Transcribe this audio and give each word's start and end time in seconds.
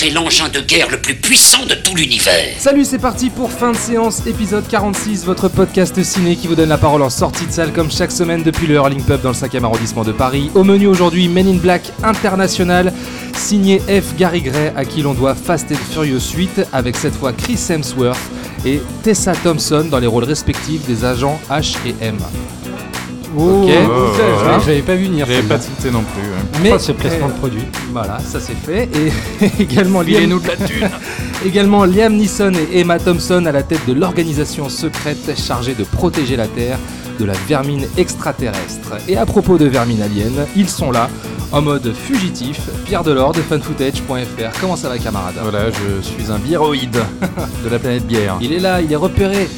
C'est 0.00 0.10
l'engin 0.10 0.48
de 0.48 0.60
guerre 0.60 0.88
le 0.92 0.98
plus 0.98 1.16
puissant 1.16 1.66
de 1.66 1.74
tout 1.74 1.96
l'univers. 1.96 2.54
Salut, 2.56 2.84
c'est 2.84 3.00
parti 3.00 3.30
pour 3.30 3.50
fin 3.50 3.72
de 3.72 3.76
séance, 3.76 4.24
épisode 4.28 4.64
46, 4.68 5.24
votre 5.24 5.48
podcast 5.48 6.00
ciné 6.04 6.36
qui 6.36 6.46
vous 6.46 6.54
donne 6.54 6.68
la 6.68 6.78
parole 6.78 7.02
en 7.02 7.10
sortie 7.10 7.46
de 7.46 7.50
salle 7.50 7.72
comme 7.72 7.90
chaque 7.90 8.12
semaine 8.12 8.44
depuis 8.44 8.68
le 8.68 8.76
Hurling 8.76 9.02
Pub 9.02 9.20
dans 9.22 9.30
le 9.30 9.34
5e 9.34 9.64
arrondissement 9.64 10.04
de 10.04 10.12
Paris. 10.12 10.52
Au 10.54 10.62
menu 10.62 10.86
aujourd'hui, 10.86 11.26
Men 11.26 11.48
in 11.48 11.56
Black 11.56 11.90
International, 12.04 12.92
signé 13.34 13.80
F. 13.80 14.14
Gary 14.16 14.42
Gray 14.42 14.72
à 14.76 14.84
qui 14.84 15.02
l'on 15.02 15.14
doit 15.14 15.34
Fast 15.34 15.72
and 15.72 15.92
Furious 15.92 16.30
8 16.32 16.68
avec 16.72 16.94
cette 16.94 17.16
fois 17.16 17.32
Chris 17.32 17.58
Hemsworth 17.68 18.20
et 18.64 18.80
Tessa 19.02 19.32
Thompson 19.32 19.88
dans 19.90 19.98
les 19.98 20.06
rôles 20.06 20.22
respectifs 20.22 20.86
des 20.86 21.04
agents 21.04 21.40
H 21.50 21.74
et 21.84 21.96
M. 22.00 22.18
Oh, 23.36 23.62
Ok. 23.64 23.70
ça, 24.16 24.50
Hein 24.54 24.58
j'avais 24.64 24.80
pas 24.82 24.94
vu 24.94 25.04
venir. 25.06 25.26
J'avais 25.26 25.42
pas 25.42 25.58
tilté 25.58 25.90
non 25.90 26.02
plus. 26.02 26.22
ouais. 26.22 26.60
Mais 26.62 26.72
Oh, 26.74 26.78
c'est 26.78 26.94
placement 26.94 27.28
de 27.28 27.32
produit. 27.32 27.62
Voilà, 27.92 28.18
ça 28.20 28.38
c'est 28.40 28.54
fait. 28.54 28.88
Et 28.96 29.62
également 29.62 30.00
Liam, 30.00 30.14
Filez-nous 30.14 30.40
de 30.40 30.48
la 30.48 30.56
thune. 30.56 30.88
également 31.46 31.84
Liam 31.84 32.14
Neeson 32.16 32.52
et 32.72 32.80
Emma 32.80 32.98
Thompson 32.98 33.44
à 33.46 33.52
la 33.52 33.62
tête 33.62 33.86
de 33.86 33.92
l'organisation 33.92 34.68
secrète 34.68 35.38
chargée 35.38 35.74
de 35.74 35.84
protéger 35.84 36.36
la 36.36 36.46
Terre 36.46 36.78
de 37.18 37.24
la 37.24 37.34
vermine 37.48 37.84
extraterrestre. 37.96 38.92
Et 39.08 39.16
à 39.16 39.26
propos 39.26 39.58
de 39.58 39.64
vermine 39.66 40.00
alien, 40.02 40.46
ils 40.56 40.68
sont 40.68 40.92
là, 40.92 41.10
en 41.50 41.60
mode 41.60 41.92
fugitif. 41.92 42.60
Pierre 42.84 43.02
Delors 43.02 43.32
de 43.32 43.40
funfootage.fr. 43.42 44.60
Comment 44.60 44.76
ça 44.76 44.88
va 44.88 44.98
camarade? 44.98 45.34
Voilà, 45.42 45.66
je 45.70 46.00
suis 46.06 46.30
un 46.32 46.38
biéroïde 46.38 46.92
de 47.64 47.68
la 47.68 47.78
planète 47.80 48.06
bière. 48.06 48.36
Il 48.40 48.52
est 48.52 48.60
là, 48.60 48.80
il 48.80 48.92
est 48.92 48.96
repéré. 48.96 49.48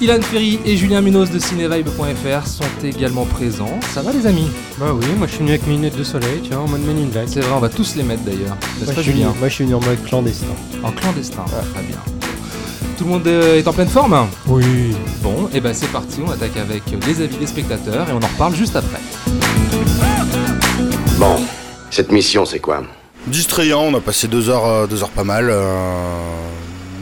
Ilan 0.00 0.20
Ferry 0.20 0.58
et 0.66 0.76
Julien 0.76 1.00
Munoz 1.00 1.30
de 1.30 1.38
cinevibe.fr 1.38 2.46
sont 2.46 2.64
également 2.84 3.24
présents. 3.24 3.78
Ça 3.94 4.02
va 4.02 4.12
les 4.12 4.26
amis? 4.26 4.48
Bah 4.78 4.86
oui, 4.94 5.06
moi 5.16 5.26
je 5.26 5.32
suis 5.32 5.38
venu 5.40 5.50
avec 5.50 5.66
mes 5.66 5.74
lunettes 5.74 5.96
de 5.96 6.04
soleil, 6.04 6.40
tu 6.42 6.50
vois, 6.50 6.64
en 6.64 6.68
mode 6.68 6.82
Men 6.82 6.98
in 6.98 7.06
Black. 7.06 7.28
C'est 7.28 7.40
vrai, 7.40 7.52
on 7.56 7.60
va 7.60 7.70
tous 7.70 7.96
les 7.96 8.02
mettre 8.02 8.22
d'ailleurs. 8.22 8.56
N'est-ce 8.78 8.84
Moi, 8.86 8.94
pas 8.94 9.00
je 9.00 9.02
suis 9.02 9.12
Julien 9.12 9.28
venu- 9.28 9.38
moi 9.38 9.48
je 9.48 9.54
suis 9.54 9.64
venu 9.64 9.74
en 9.74 9.80
mode 9.80 10.04
clandestin. 10.04 10.46
En 10.82 10.90
clandestin, 10.92 11.44
très 11.44 11.82
bien. 11.82 11.96
Tout 12.98 13.04
le 13.04 13.10
monde 13.10 13.26
euh, 13.26 13.58
est 13.58 13.66
en 13.66 13.72
pleine 13.72 13.88
forme? 13.88 14.26
Oui. 14.46 14.94
Bon, 15.22 15.48
et 15.54 15.60
ben 15.60 15.72
c'est 15.72 15.88
parti, 15.90 16.20
on 16.26 16.30
attaque 16.30 16.56
avec 16.58 16.82
les 17.06 17.22
avis 17.22 17.36
des 17.38 17.46
spectateurs 17.46 18.06
et 18.08 18.12
on 18.12 18.16
en 18.22 18.28
reparle 18.28 18.54
juste 18.54 18.76
après. 18.76 19.00
Bon, 21.18 21.36
cette 21.90 22.12
mission, 22.12 22.44
c'est 22.44 22.58
quoi? 22.60 22.82
Distrayant, 23.28 23.80
on 23.80 23.94
a 23.94 24.00
passé 24.00 24.28
deux 24.28 24.50
heures, 24.50 24.66
euh, 24.66 24.86
deux 24.86 25.02
heures 25.02 25.08
pas 25.10 25.24
mal, 25.24 25.48
euh, 25.50 25.72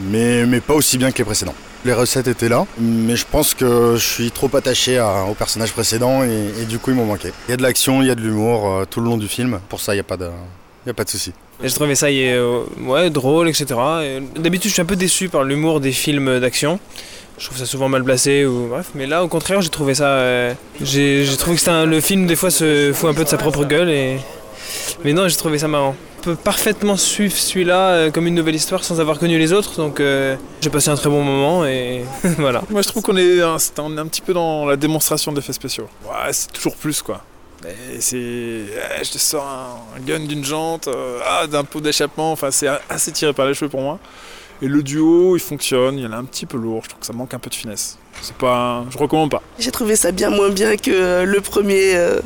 mais, 0.09 0.45
mais 0.45 0.61
pas 0.61 0.73
aussi 0.73 0.97
bien 0.97 1.11
que 1.11 1.17
les 1.17 1.23
précédents. 1.25 1.53
Les 1.85 1.93
recettes 1.93 2.27
étaient 2.27 2.49
là, 2.49 2.65
mais 2.79 3.15
je 3.15 3.25
pense 3.29 3.53
que 3.53 3.93
je 3.95 4.03
suis 4.03 4.31
trop 4.31 4.49
attaché 4.55 4.97
à- 4.97 5.25
au 5.29 5.35
personnage 5.35 5.71
précédent 5.71 6.23
et, 6.23 6.61
et 6.61 6.65
du 6.65 6.79
coup 6.79 6.89
ils 6.91 6.95
m'ont 6.95 7.05
manqué. 7.05 7.31
Il 7.47 7.51
y 7.51 7.53
a 7.53 7.57
de 7.57 7.61
l'action, 7.63 8.01
il 8.01 8.07
y 8.07 8.11
a 8.11 8.15
de 8.15 8.21
l'humour 8.21 8.67
euh, 8.67 8.85
tout 8.89 8.99
le 9.01 9.05
long 9.05 9.17
du 9.17 9.27
film, 9.27 9.59
pour 9.69 9.79
ça 9.79 9.93
il 9.93 9.97
n'y 9.97 10.01
a 10.01 10.03
pas 10.03 10.17
de, 10.17 10.25
il 10.85 10.87
y 10.87 10.89
a 10.89 10.93
pas 10.95 11.03
de 11.03 11.09
souci. 11.09 11.31
J'ai 11.63 11.71
trouvé 11.73 11.93
ça 11.95 12.09
y 12.09 12.23
est, 12.23 12.33
euh, 12.33 12.63
ouais, 12.81 13.09
drôle, 13.11 13.47
etc. 13.47 13.65
Et 14.03 14.19
D'habitude, 14.39 14.69
je 14.69 14.73
suis 14.73 14.81
un 14.81 14.85
peu 14.85 14.95
déçu 14.97 15.29
par 15.29 15.43
l'humour 15.43 15.79
des 15.79 15.91
films 15.93 16.39
d'action. 16.39 16.79
Je 17.37 17.45
trouve 17.45 17.57
ça 17.57 17.65
souvent 17.65 17.87
mal 17.87 18.03
placé 18.03 18.45
ou 18.45 18.67
bref. 18.69 18.87
Mais 18.95 19.05
là, 19.07 19.23
au 19.23 19.27
contraire, 19.29 19.61
j'ai 19.61 19.69
trouvé 19.69 19.93
ça. 19.95 20.07
euh, 20.07 20.53
j'ai 20.81 21.25
trouvé 21.37 21.55
que 21.55 21.69
un- 21.69 21.85
le 21.85 22.01
film 22.01 22.27
des 22.27 22.35
fois 22.35 22.49
se 22.51 22.91
fout 22.93 23.09
un 23.09 23.13
peu 23.13 23.23
de 23.23 23.29
sa 23.29 23.37
propre 23.37 23.63
gueule 23.63 23.89
et. 23.89 24.17
Mais 25.03 25.13
non, 25.13 25.27
j'ai 25.27 25.35
trouvé 25.35 25.57
ça 25.59 25.67
marrant. 25.67 25.95
On 26.19 26.23
peut 26.23 26.35
parfaitement 26.35 26.97
suivre 26.97 27.35
celui-là 27.35 27.89
euh, 27.89 28.11
comme 28.11 28.25
une 28.27 28.33
nouvelle 28.35 28.55
histoire 28.55 28.83
sans 28.83 28.99
avoir 28.99 29.19
connu 29.19 29.37
les 29.37 29.53
autres. 29.53 29.75
Donc 29.77 29.99
euh, 29.99 30.35
j'ai 30.61 30.69
passé 30.71 30.89
un 30.89 30.95
très 30.95 31.09
bon 31.09 31.23
moment 31.23 31.65
et 31.65 32.03
voilà. 32.37 32.63
Moi 32.69 32.81
je 32.81 32.87
trouve 32.87 33.03
qu'on 33.03 33.17
est, 33.17 33.41
un- 33.41 33.57
est 33.57 33.79
un 33.79 34.07
petit 34.07 34.21
peu 34.21 34.33
dans 34.33 34.65
la 34.65 34.75
démonstration 34.75 35.31
d'effets 35.31 35.53
spéciaux. 35.53 35.87
Ouais, 36.05 36.31
c'est 36.31 36.51
toujours 36.51 36.75
plus 36.75 37.01
quoi. 37.01 37.21
C'est. 37.99 38.17
eh, 38.17 39.03
je 39.03 39.11
te 39.11 39.17
sors 39.17 39.43
un, 39.45 39.97
un 39.97 40.01
gun 40.05 40.19
d'une 40.19 40.43
jante, 40.43 40.87
euh, 40.87 41.19
ah, 41.25 41.47
d'un 41.47 41.63
pot 41.63 41.79
d'échappement, 41.81 42.31
enfin 42.31 42.51
c'est 42.51 42.67
assez 42.89 43.11
tiré 43.11 43.33
par 43.33 43.45
les 43.47 43.53
cheveux 43.53 43.69
pour 43.69 43.81
moi. 43.81 43.99
Et 44.61 44.67
le 44.67 44.83
duo 44.83 45.35
il 45.35 45.41
fonctionne, 45.41 45.97
il 45.97 46.05
est 46.05 46.13
un 46.13 46.23
petit 46.23 46.45
peu 46.45 46.57
lourd, 46.57 46.81
je 46.83 46.89
trouve 46.89 47.01
que 47.01 47.05
ça 47.05 47.13
manque 47.13 47.33
un 47.33 47.39
peu 47.39 47.49
de 47.49 47.55
finesse. 47.55 47.97
C'est 48.21 48.35
pas. 48.35 48.85
Je 48.89 48.97
recommande 48.97 49.29
pas. 49.29 49.41
J'ai 49.59 49.71
trouvé 49.71 49.95
ça 49.95 50.11
bien 50.11 50.29
moins 50.29 50.49
bien 50.49 50.77
que 50.77 50.91
euh, 50.91 51.25
le 51.25 51.41
premier 51.41 51.95
euh, 51.95 52.19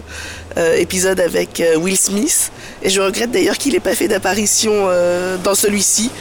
euh, 0.57 0.75
épisode 0.75 1.19
avec 1.19 1.63
Will 1.77 1.97
Smith. 1.97 2.51
Et 2.83 2.89
je 2.89 3.01
regrette 3.01 3.31
d'ailleurs 3.31 3.57
qu'il 3.57 3.73
n'ait 3.73 3.79
pas 3.79 3.95
fait 3.95 4.07
d'apparition 4.07 4.87
dans 5.43 5.55
celui-ci. 5.55 6.11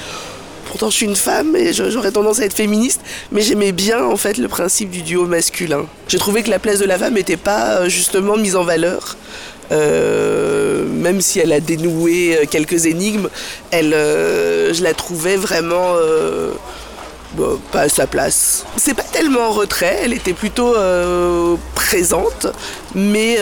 Pourtant, 0.67 0.91
je 0.91 0.97
suis 0.97 1.07
une 1.07 1.17
femme 1.17 1.57
et 1.57 1.73
j'aurais 1.73 2.11
tendance 2.11 2.41
à 2.41 2.45
être 2.45 2.55
féministe, 2.55 3.01
mais 3.33 3.41
j'aimais 3.41 3.73
bien 3.73 4.05
en 4.05 4.17
fait 4.17 4.37
le 4.37 4.49
principe 4.49 4.91
du 4.91 5.03
duo 5.03 5.27
masculin. 5.27 5.87
J'ai 6.09 6.19
trouvé 6.19 6.43
que 6.43 6.51
la 6.51 6.59
place 6.59 6.79
de 6.79 6.85
la 6.85 6.99
femme 6.99 7.15
n'était 7.15 7.39
pas 7.39 7.89
justement 7.89 8.37
mise 8.37 8.57
en 8.57 8.65
valeur. 8.65 9.17
Euh, 9.71 10.85
même 10.87 11.21
si 11.21 11.41
elle 11.41 11.53
a 11.53 11.61
dénoué 11.61 12.37
euh, 12.37 12.45
quelques 12.51 12.87
énigmes, 12.87 13.29
elle, 13.71 13.93
euh, 13.95 14.73
je 14.73 14.83
la 14.83 14.95
trouvais 14.95 15.37
vraiment 15.37 15.95
pas 17.71 17.83
à 17.83 17.89
sa 17.89 18.07
place. 18.07 18.65
C'est 18.77 18.95
pas 18.95 19.03
tellement 19.03 19.49
en 19.49 19.53
retrait, 19.53 20.01
elle 20.03 20.13
était 20.13 20.33
plutôt 20.33 20.75
présente, 21.75 22.47
mais, 22.95 23.39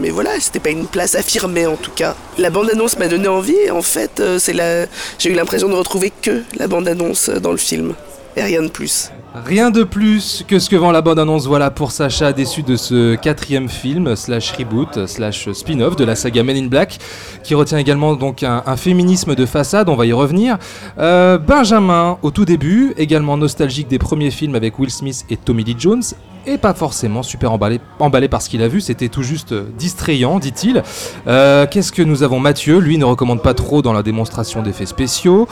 mais 0.00 0.10
voilà, 0.10 0.38
c'était 0.38 0.60
pas 0.60 0.70
une 0.70 0.86
place 0.86 1.14
affirmée 1.14 1.66
en 1.66 1.76
tout 1.76 1.90
cas. 1.90 2.14
La 2.38 2.50
bande-annonce 2.50 2.98
m'a 2.98 3.08
donné 3.08 3.28
envie, 3.28 3.70
en 3.70 3.82
fait, 3.82 4.22
c'est 4.38 4.52
la... 4.52 4.86
j'ai 5.18 5.30
eu 5.30 5.34
l'impression 5.34 5.68
de 5.68 5.74
retrouver 5.74 6.12
que 6.22 6.42
la 6.56 6.68
bande-annonce 6.68 7.30
dans 7.30 7.52
le 7.52 7.56
film, 7.56 7.94
et 8.36 8.42
rien 8.42 8.62
de 8.62 8.68
plus. 8.68 9.10
Rien 9.34 9.72
de 9.72 9.82
plus 9.82 10.44
que 10.46 10.60
ce 10.60 10.70
que 10.70 10.76
vend 10.76 10.92
la 10.92 11.02
bande-annonce, 11.02 11.46
voilà 11.46 11.72
pour 11.72 11.90
Sacha, 11.90 12.32
déçu 12.32 12.62
de 12.62 12.76
ce 12.76 13.16
quatrième 13.16 13.68
film, 13.68 14.14
slash 14.14 14.52
reboot, 14.52 15.06
slash 15.08 15.50
spin-off 15.50 15.96
de 15.96 16.04
la 16.04 16.14
saga 16.14 16.44
Men 16.44 16.56
in 16.56 16.66
Black, 16.66 16.98
qui 17.42 17.56
retient 17.56 17.78
également 17.78 18.14
donc 18.14 18.44
un, 18.44 18.76
féminisme 18.76 19.34
de 19.34 19.44
façade, 19.44 19.88
on 19.88 19.96
va 19.96 20.06
y 20.06 20.12
revenir. 20.12 20.56
Euh, 20.98 21.38
Benjamin, 21.38 22.16
au 22.22 22.30
tout 22.30 22.44
début, 22.44 22.94
également 22.96 23.36
nostalgique 23.36 23.88
des 23.88 23.98
premiers 23.98 24.30
films 24.30 24.54
avec 24.54 24.78
Will 24.78 24.90
Smith 24.90 25.24
et 25.30 25.36
Tommy 25.36 25.64
Lee 25.64 25.74
Jones, 25.76 26.04
et 26.46 26.56
pas 26.56 26.74
forcément 26.74 27.24
super 27.24 27.50
emballé, 27.50 27.80
emballé 27.98 28.28
par 28.28 28.40
ce 28.40 28.48
qu'il 28.48 28.62
a 28.62 28.68
vu, 28.68 28.80
c'était 28.80 29.08
tout 29.08 29.24
juste 29.24 29.52
distrayant, 29.76 30.38
dit-il. 30.38 30.84
Euh, 31.26 31.66
Qu'est-ce 31.68 31.90
que 31.90 32.02
nous 32.02 32.22
avons 32.22 32.38
Mathieu? 32.38 32.78
Lui 32.78 32.98
ne 32.98 33.04
recommande 33.04 33.42
pas 33.42 33.54
trop 33.54 33.82
dans 33.82 33.92
la 33.92 34.04
démonstration 34.04 34.62
d'effets 34.62 34.86
spéciaux. 34.86 35.48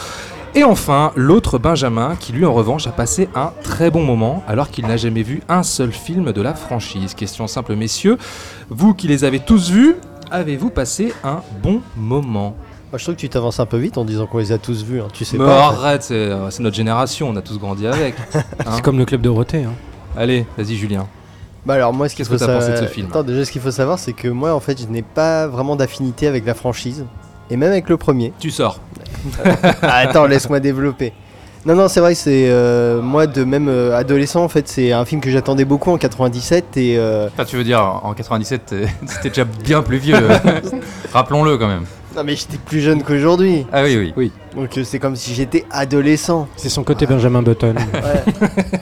Et 0.55 0.65
enfin, 0.65 1.13
l'autre 1.17 1.59
Benjamin, 1.59 2.15
qui 2.17 2.33
lui 2.33 2.45
en 2.45 2.53
revanche 2.53 2.87
a 2.87 2.91
passé 2.93 3.29
un 3.35 3.53
très 3.63 3.91
bon 3.91 4.03
moment, 4.05 4.43
alors 4.47 4.71
qu'il 4.71 4.87
n'a 4.87 4.99
jamais 4.99 5.23
vu 5.23 5.41
un 5.49 5.63
seul 5.63 5.93
film 5.93 6.33
de 6.33 6.43
la 6.43 6.53
franchise. 6.55 7.15
Question 7.15 7.47
simple, 7.47 7.75
messieurs, 7.75 8.19
vous 8.69 8.93
qui 8.93 9.09
les 9.09 9.25
avez 9.25 9.41
tous 9.41 9.71
vus, 9.71 9.97
avez-vous 10.31 10.69
passé 10.69 11.15
un 11.25 11.41
bon 11.63 11.81
moment? 11.97 12.55
Moi 12.91 12.99
je 12.99 13.05
trouve 13.05 13.15
que 13.15 13.21
tu 13.21 13.31
t'avances 13.31 13.61
un 13.61 13.65
peu 13.67 13.79
vite 13.79 13.97
en 13.97 14.05
disant 14.05 14.27
qu'on 14.27 14.37
les 14.39 14.53
a 14.53 14.59
tous 14.59 14.85
vus, 14.85 15.01
hein. 15.01 15.09
tu 15.15 15.25
sais 15.25 15.39
Mais 15.39 15.47
pas. 15.47 15.69
en 15.69 15.73
fait. 15.73 15.77
arrête, 15.79 16.03
c'est 16.03 16.15
euh, 16.15 16.51
c'est 16.51 16.63
notre 16.63 16.77
génération, 16.77 17.31
on 17.31 17.37
a 17.37 17.41
tous 17.41 17.59
grandi 17.59 17.87
avec. 17.87 18.15
Hein 18.35 18.43
C'est 18.75 18.83
comme 18.83 18.99
le 18.99 19.07
club 19.07 19.23
Dorothée. 19.23 19.65
Hein. 19.65 19.73
Allez, 20.15 20.45
vas-y 20.59 20.77
Julien. 20.77 21.07
Bah 21.65 21.75
alors 21.75 21.95
moi 21.95 22.11
ce 22.11 22.15
qu'il 22.15 22.27
Qu'est-ce 22.27 22.29
faut 22.39 22.45
que 22.45 22.47
t'as 22.51 22.61
sa- 22.61 22.67
pensé 22.69 22.83
de 22.83 22.87
ce 22.87 22.93
film? 22.93 23.07
Attends, 23.09 23.23
déjà 23.23 23.47
ce 23.47 23.51
qu'il 23.51 23.63
faut 23.63 23.71
savoir 23.71 23.99
c'est 23.99 24.13
que 24.13 24.29
moi 24.29 24.53
en 24.55 24.61
fait 24.61 24.79
je 24.79 24.87
n'ai 24.87 25.01
pas 25.01 25.47
vraiment 25.47 25.77
d'affinité 25.77 26.27
avec 26.27 26.45
la 26.45 26.53
franchise. 26.53 27.07
Et 27.53 27.57
même 27.59 27.71
avec 27.71 27.89
le 27.91 27.97
premier. 27.99 28.33
Tu 28.41 28.51
sors. 28.51 28.81
Ah, 29.83 29.99
attends, 29.99 30.27
laisse-moi 30.27 30.59
développer. 30.59 31.13
Non, 31.65 31.77
non, 31.77 31.87
c'est 31.87 32.01
vrai 32.01 32.15
que 32.15 32.19
c'est 32.19 32.47
euh, 32.49 33.01
moi 33.01 33.29
de 33.29 33.45
même 33.45 33.69
euh, 33.69 33.97
adolescent 33.97 34.43
en 34.43 34.49
fait, 34.49 34.67
c'est 34.67 34.91
un 34.91 35.05
film 35.05 35.21
que 35.21 35.31
j'attendais 35.31 35.65
beaucoup 35.65 35.93
en 35.93 35.97
97 35.99 36.77
et 36.77 36.97
euh, 36.99 37.29
Enfin, 37.33 37.45
tu 37.45 37.57
veux 37.57 37.63
dire, 37.63 37.81
en 38.03 38.15
97, 38.15 38.63
t'es- 38.67 38.77
c'était 39.07 39.29
déjà 39.29 39.45
bien 39.45 39.83
plus 39.83 39.99
vieux. 39.99 40.17
Rappelons-le 41.13 41.57
quand 41.59 41.69
même. 41.69 41.85
non 42.17 42.25
mais 42.25 42.35
j'étais 42.35 42.57
plus 42.59 42.81
jeune 42.81 43.03
qu'aujourd'hui. 43.05 43.65
Ah 43.73 43.85
oui, 43.85 44.13
oui. 44.17 44.33
Donc 44.57 44.77
euh, 44.77 44.83
c'est 44.85 44.99
comme 44.99 45.15
si 45.15 45.35
j'étais 45.35 45.65
adolescent. 45.71 46.49
C'est 46.57 46.69
son 46.69 46.83
côté 46.83 47.07
Benjamin 47.07 47.43
Button. 47.43 47.75
Ouais. 47.77 48.35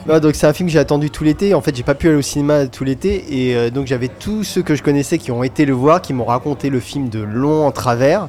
Non, 0.07 0.17
donc 0.19 0.33
c'est 0.33 0.47
un 0.47 0.53
film 0.53 0.67
que 0.67 0.73
j'ai 0.73 0.79
attendu 0.79 1.11
tout 1.11 1.23
l'été. 1.23 1.53
En 1.53 1.61
fait, 1.61 1.75
j'ai 1.75 1.83
pas 1.83 1.93
pu 1.95 2.07
aller 2.07 2.17
au 2.17 2.21
cinéma 2.23 2.65
tout 2.65 2.83
l'été 2.83 3.25
et 3.49 3.55
euh, 3.55 3.69
donc 3.69 3.85
j'avais 3.85 4.07
tous 4.07 4.43
ceux 4.43 4.63
que 4.63 4.73
je 4.73 4.81
connaissais 4.81 5.19
qui 5.19 5.31
ont 5.31 5.43
été 5.43 5.65
le 5.65 5.73
voir, 5.73 6.01
qui 6.01 6.13
m'ont 6.13 6.25
raconté 6.25 6.71
le 6.71 6.79
film 6.79 7.09
de 7.09 7.19
long 7.19 7.67
en 7.67 7.71
travers. 7.71 8.27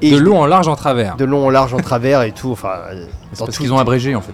Et 0.00 0.12
De 0.12 0.18
long 0.18 0.40
en 0.40 0.46
large 0.46 0.68
en 0.68 0.76
travers. 0.76 1.16
de 1.16 1.24
long 1.24 1.46
en 1.46 1.50
large 1.50 1.74
en 1.74 1.78
travers 1.80 2.22
et 2.22 2.32
tout. 2.32 2.52
Enfin, 2.52 2.74
euh, 2.92 3.04
C'est 3.32 3.44
parce 3.44 3.58
qu'ils 3.58 3.72
ont 3.72 3.78
abrégé 3.78 4.14
en 4.14 4.20
fait. 4.20 4.32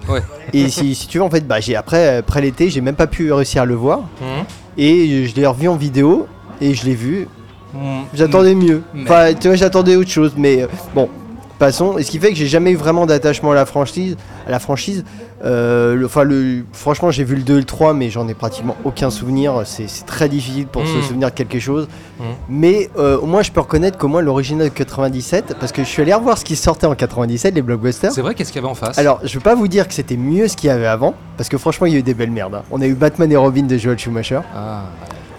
Et 0.53 0.69
si, 0.69 0.95
si 0.95 1.09
tu 1.09 1.19
veux, 1.19 1.25
en 1.25 1.31
fait, 1.31 1.47
bah, 1.47 1.61
j'ai 1.61 1.75
après, 1.77 2.19
après 2.19 2.41
l'été, 2.43 2.69
j'ai 2.71 2.81
même 2.81 2.97
pas 2.97 3.07
pu 3.07 3.33
réussir 3.33 3.63
à 3.63 3.65
le 3.65 3.75
voir. 3.75 4.01
Mhm. 4.21 4.45
Et 4.77 5.27
je 5.27 5.35
l'ai 5.37 5.47
revu 5.47 5.69
en 5.69 5.77
vidéo 5.77 6.27
et 6.61 6.75
je 6.75 6.85
l'ai 6.85 6.95
vu. 6.95 7.29
Mm. 7.73 8.03
J'attendais 8.15 8.55
mieux. 8.55 8.83
Mais- 8.93 9.03
Enfin, 9.05 9.33
tu 9.35 9.49
vois, 9.49 9.57
j'attendais 9.57 9.97
autre 9.97 10.11
chose. 10.11 10.33
Mais 10.37 10.63
euh, 10.63 10.67
bon, 10.95 11.09
façon. 11.59 11.99
Et 11.99 12.03
ce 12.03 12.11
qui 12.11 12.19
fait 12.19 12.31
que 12.31 12.35
j'ai 12.37 12.47
jamais 12.47 12.73
eu 12.73 12.77
vraiment 12.77 13.07
d'attachement 13.07 13.53
à 13.53 13.55
la 13.55 13.67
franchise. 13.67 14.17
À 14.47 14.51
la 14.51 14.59
franchise. 14.59 15.05
Euh, 15.45 15.95
le- 15.95 16.07
Enfin, 16.07 16.23
le, 16.25 16.65
franchement, 16.73 17.11
j'ai 17.11 17.25
vu 17.25 17.37
le 17.37 17.43
2 17.43 17.55
et 17.55 17.59
le 17.59 17.65
3, 17.65 17.93
mais 17.93 18.09
j'en 18.11 18.27
ai 18.29 18.35
pratiquement 18.35 18.77
aucun 18.85 19.11
souvenir. 19.11 19.63
C'est 19.65 19.87
très 20.07 20.29
difficile 20.29 20.67
pour 20.67 20.87
se 20.87 20.97
Mm. 20.97 21.03
souvenir 21.03 21.29
de 21.31 21.35
quelque 21.35 21.59
chose. 21.59 21.87
Mm. 22.19 22.23
Mais 22.49 22.91
euh, 22.99 23.19
au 23.19 23.27
moins, 23.27 23.43
je 23.43 23.51
peux 23.53 23.61
reconnaître 23.61 23.99
qu'au 23.99 24.09
moins 24.09 24.23
l'original 24.23 24.69
de 24.69 24.73
97, 24.75 25.57
parce 25.61 25.73
que 25.73 25.83
je 25.85 25.89
suis 25.89 26.01
allé 26.03 26.15
revoir 26.15 26.39
ce 26.39 26.45
qui 26.45 26.57
sortait 26.57 26.87
en 26.87 26.95
97, 26.95 27.55
les 27.55 27.63
blockbusters. 27.63 28.13
C'est 28.13 28.23
vrai, 28.23 28.35
qu'est-ce 28.35 28.53
qu'il 28.53 28.61
y 28.63 28.65
avait 28.65 28.71
en 28.71 28.75
face? 28.75 28.97
Alors, 28.99 29.21
je 29.23 29.35
veux 29.35 29.41
pas 29.43 29.55
vous 29.55 29.69
dire 29.69 29.87
que 29.87 29.95
c'était 29.95 30.17
mieux 30.17 30.49
ce 30.49 30.57
qu'il 30.57 30.69
y 30.69 30.71
avait 30.71 30.87
avant, 30.87 31.15
parce 31.37 31.49
que 31.51 31.59
franchement, 31.59 31.87
il 31.87 31.93
y 31.93 31.97
a 31.97 31.99
eu 31.99 32.03
des 32.03 32.15
belles 32.15 32.31
merdes. 32.31 32.55
hein. 32.55 32.63
On 32.71 32.81
a 32.81 32.87
eu 32.87 32.95
Batman 32.95 33.31
et 33.31 33.37
Robin 33.37 33.65
de 33.65 33.77
Joel 33.77 33.99
Schumacher. 33.99 34.41
Ah, 34.55 34.85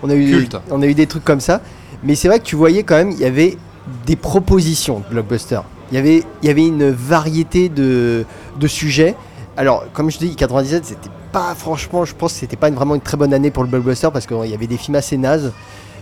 On 0.04 0.10
a 0.10 0.14
eu, 0.16 0.30
Culte. 0.30 0.58
on 0.70 0.82
a 0.84 0.86
eu 0.86 0.94
des 0.94 1.08
trucs 1.08 1.24
comme 1.24 1.40
ça. 1.40 1.62
Mais 2.04 2.14
c'est 2.14 2.28
vrai 2.28 2.38
que 2.40 2.44
tu 2.46 2.56
voyais 2.56 2.84
quand 2.84 2.96
même, 2.96 3.10
il 3.12 3.18
y 3.20 3.26
avait 3.26 3.58
des 4.06 4.16
propositions 4.16 5.00
de 5.00 5.06
blockbuster. 5.14 5.62
Il 5.92 5.96
y 5.96 5.98
avait, 5.98 6.24
il 6.42 6.48
y 6.48 6.50
avait 6.50 6.66
une 6.66 6.90
variété 6.90 7.70
de, 7.70 8.26
de 8.60 8.68
sujets. 8.68 9.16
Alors, 9.58 9.86
comme 9.94 10.10
je 10.12 10.18
dis, 10.18 10.36
97, 10.36 10.86
c'était 10.86 11.10
pas 11.32 11.54
franchement, 11.56 12.06
je 12.06 12.14
pense 12.16 12.34
que 12.34 12.40
c'était 12.40 12.56
pas 12.58 12.70
une- 12.70 12.76
vraiment 12.76 12.96
une 12.96 13.02
très 13.02 13.18
bonne 13.18 13.34
année 13.34 13.52
pour 13.52 13.64
le 13.64 13.70
blockbuster 13.70 14.10
parce 14.12 14.26
qu'il 14.26 14.46
y 14.48 14.54
avait 14.54 14.68
des 14.68 14.78
films 14.78 14.96
assez 14.96 15.18
nazes. 15.18 15.52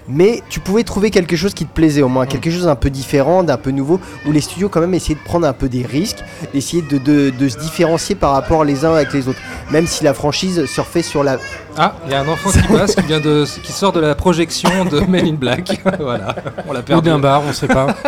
Mais 0.08 0.42
tu 0.50 0.60
pouvais 0.60 0.84
trouver 0.84 1.12
quelque 1.12 1.38
chose 1.38 1.54
qui 1.54 1.66
te 1.66 1.74
plaisait 1.74 2.02
au 2.02 2.10
moins, 2.10 2.26
quelque 2.26 2.52
chose 2.52 2.66
d'un 2.66 2.76
peu 2.76 2.90
différent, 2.90 3.42
d'un 3.42 3.56
peu 3.56 3.72
nouveau, 3.72 4.02
où 4.26 4.34
les 4.34 4.42
studios 4.42 4.68
quand 4.68 4.82
même 4.82 4.94
essayaient 4.94 5.16
de 5.18 5.24
prendre 5.24 5.48
un 5.48 5.54
peu 5.54 5.70
des 5.70 5.86
risques, 5.86 6.18
d'essayer 6.54 6.82
de, 6.82 6.98
de- 6.98 7.30
de 7.30 7.48
se 7.48 7.58
différencier 7.58 8.14
par 8.16 8.32
rapport 8.34 8.66
les 8.66 8.84
uns 8.84 8.94
avec 8.96 9.14
les 9.14 9.30
autres. 9.30 9.40
Même 9.72 9.88
si 9.88 10.04
la 10.04 10.14
franchise 10.14 10.66
surfait 10.66 11.04
sur 11.04 11.24
la, 11.24 11.38
Ah, 11.78 11.96
il 12.06 12.12
y 12.12 12.16
a 12.16 12.20
un 12.22 12.28
enfant 12.28 12.50
qui 12.52 12.62
passe, 12.74 12.96
qui 12.96 13.04
vient 13.04 13.22
de, 13.22 13.46
qui 13.64 13.72
sort 13.72 13.94
de 13.94 14.02
la 14.02 14.14
projection 14.14 14.84
de 14.84 15.00
Men 15.02 15.26
in 15.26 15.34
Black. 15.36 15.82
voilà, 16.02 16.36
on 16.68 16.74
l'a 16.74 16.80
Ou 16.82 16.84
perdu. 16.84 17.10
d'un 17.10 17.20
bar, 17.20 17.42
on 17.48 17.54
sait 17.54 17.68
pas. 17.68 17.88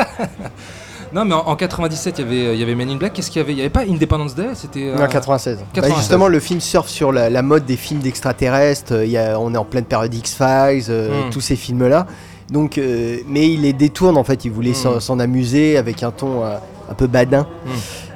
Non, 1.13 1.25
mais 1.25 1.33
en, 1.33 1.39
en 1.47 1.55
97, 1.55 2.19
il 2.19 2.21
y 2.21 2.27
avait, 2.27 2.53
il 2.55 2.59
y 2.59 2.63
avait 2.63 2.75
Men 2.75 2.89
in 2.89 2.95
Black. 2.95 3.13
Qu'est-ce 3.13 3.29
qu'il 3.31 3.41
y 3.41 3.43
avait? 3.45 3.53
Il 3.53 3.57
y 3.57 3.61
avait 3.61 3.69
pas 3.69 3.81
Independence 3.81 4.35
Day 4.35 4.47
C'était 4.53 4.89
euh, 4.89 4.95
Non, 4.97 5.07
96. 5.07 5.57
Bah, 5.59 5.63
96. 5.73 5.99
justement, 5.99 6.27
le 6.27 6.39
film 6.39 6.59
surfe 6.59 6.89
sur 6.89 7.11
la, 7.11 7.29
la 7.29 7.41
mode 7.41 7.65
des 7.65 7.77
films 7.77 7.99
d'extraterrestres. 8.01 8.93
euh, 8.93 9.05
il 9.05 9.11
y 9.11 9.17
a- 9.17 9.39
on 9.39 9.53
est 9.53 9.57
en 9.57 9.65
pleine 9.65 9.85
période 9.85 10.13
X-Files, 10.13 10.85
euh, 10.89 11.27
Mm. 11.27 11.29
tous 11.31 11.41
ces 11.41 11.55
films-là. 11.55 12.05
Donc, 12.51 12.77
euh, 12.77 13.17
mais 13.27 13.47
il 13.49 13.61
les 13.61 13.73
détourne 13.73 14.17
en 14.17 14.23
fait. 14.23 14.45
Il 14.45 14.51
voulait 14.51 14.73
s'en- 14.73 14.97
Mm. 14.97 14.99
s'en 15.01 15.19
amuser 15.19 15.77
avec 15.77 16.03
un 16.03 16.11
ton 16.11 16.43
euh, 16.43 16.57
un 16.89 16.93
peu 16.93 17.07
badin. 17.07 17.47
Mm. 17.65 17.69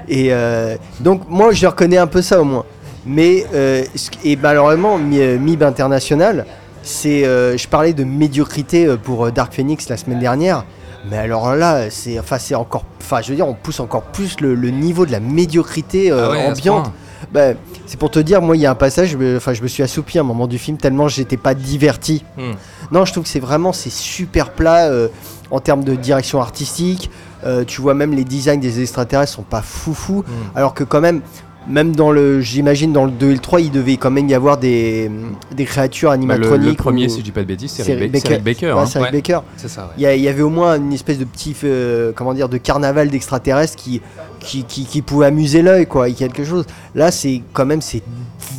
Et 0.09 0.27
euh, 0.33 0.75
donc, 0.99 1.21
moi, 1.29 1.51
je 1.51 1.65
reconnais 1.67 1.97
un 1.97 2.07
peu 2.07 2.21
ça 2.21 2.41
au 2.41 2.43
moins. 2.43 2.65
Mais 3.05 3.45
euh, 3.53 3.83
et 4.23 4.35
malheureusement, 4.35 4.97
Mi- 4.97 5.19
euh, 5.19 5.37
MIB 5.39 5.63
International, 5.63 6.45
c'est, 6.83 7.25
euh, 7.25 7.57
je 7.57 7.67
parlais 7.67 7.93
de 7.93 8.03
médiocrité 8.03 8.85
euh, 8.85 8.97
pour 8.97 9.25
euh, 9.25 9.31
Dark 9.31 9.53
Phoenix 9.53 9.87
la 9.89 9.97
semaine 9.97 10.19
dernière. 10.19 10.65
Mais 11.09 11.17
alors 11.17 11.55
là, 11.55 11.89
c'est, 11.89 12.19
enfin, 12.19 12.37
c'est 12.39 12.55
encore, 12.55 12.83
enfin, 12.99 13.21
je 13.21 13.29
veux 13.29 13.35
dire, 13.35 13.47
on 13.47 13.53
pousse 13.53 13.79
encore 13.79 14.03
plus 14.03 14.39
le, 14.41 14.53
le 14.55 14.69
niveau 14.69 15.05
de 15.05 15.11
la 15.11 15.19
médiocrité 15.19 16.11
euh, 16.11 16.25
Ah 16.27 16.31
ouais, 16.31 16.39
à 16.45 16.45
ce 16.55 16.59
ambiante. 16.59 16.91
Bah, 17.31 17.49
c'est 17.85 17.99
pour 17.99 18.11
te 18.11 18.19
dire, 18.19 18.41
moi, 18.41 18.55
il 18.55 18.61
y 18.61 18.65
a 18.65 18.71
un 18.71 18.75
passage, 18.75 19.09
je 19.09 19.17
me- 19.17 19.37
enfin, 19.37 19.53
je 19.53 19.61
me 19.61 19.67
suis 19.67 19.83
assoupi 19.83 20.17
à 20.17 20.21
un 20.21 20.23
moment 20.25 20.47
du 20.47 20.57
film 20.57 20.77
tellement 20.77 21.07
j'étais 21.07 21.37
pas 21.37 21.53
diverti. 21.53 22.23
Hmm. 22.37 22.51
Non, 22.91 23.05
je 23.05 23.11
trouve 23.11 23.23
que 23.23 23.29
c'est 23.29 23.39
vraiment, 23.39 23.71
c'est 23.73 23.91
super 23.91 24.51
plat 24.51 24.87
euh, 24.87 25.07
en 25.51 25.59
termes 25.59 25.83
de 25.83 25.95
direction 25.95 26.41
artistique. 26.41 27.09
Euh, 27.45 27.63
tu 27.65 27.81
vois, 27.81 27.93
même 27.93 28.13
les 28.13 28.23
designs 28.25 28.59
des 28.59 28.81
extraterrestres 28.81 29.31
sont 29.33 29.43
pas 29.43 29.61
foufou. 29.61 30.23
Hmm. 30.27 30.57
Alors 30.57 30.73
que 30.73 30.83
quand 30.83 31.01
même, 31.01 31.21
même 31.67 31.95
dans 31.95 32.11
le, 32.11 32.41
j'imagine 32.41 32.93
dans 32.93 33.05
le 33.05 33.11
2 33.11 33.29
et 33.29 33.33
le 33.33 33.39
3, 33.39 33.61
il 33.61 33.71
devait 33.71 33.97
quand 33.97 34.09
même 34.11 34.27
y 34.29 34.33
avoir 34.33 34.57
des, 34.57 35.11
des 35.55 35.65
créatures 35.65 36.09
Bah, 36.09 36.15
le, 36.17 36.21
animatroniques. 36.33 36.69
le 36.69 36.73
premier, 36.75 37.05
ou- 37.05 37.09
si 37.09 37.19
je 37.19 37.23
dis 37.23 37.31
pas 37.31 37.41
de 37.41 37.45
bêtises, 37.47 37.71
c'est 37.71 37.83
Rick, 37.93 38.11
Baker. 38.11 38.67
Ouais, 38.67 38.71
hein. 38.71 38.85
Rick 38.85 38.95
Ouais. 39.01 39.11
Baker. 39.11 39.39
C'est 39.57 39.67
ça, 39.67 39.83
ouais. 39.97 40.17
Il 40.17 40.21
y, 40.23 40.27
avait 40.27 40.41
au 40.41 40.49
moins 40.49 40.77
une 40.77 40.93
espèce 40.93 41.19
de 41.19 41.25
petit, 41.25 41.55
euh, 41.63 42.11
comment 42.15 42.33
dire, 42.33 42.49
de 42.49 42.57
carnaval 42.57 43.09
d'extraterrestres 43.09 43.75
qui, 43.75 44.01
qui, 44.39 44.63
qui, 44.63 44.85
qui 44.85 45.01
pouvait 45.01 45.27
amuser 45.27 45.61
l'œil, 45.61 45.85
quoi, 45.85 46.09
et 46.09 46.13
quelque 46.13 46.43
chose. 46.43 46.65
Là, 46.95 47.11
c'est 47.11 47.41
quand 47.53 47.65
même, 47.65 47.81
c'est 47.81 48.01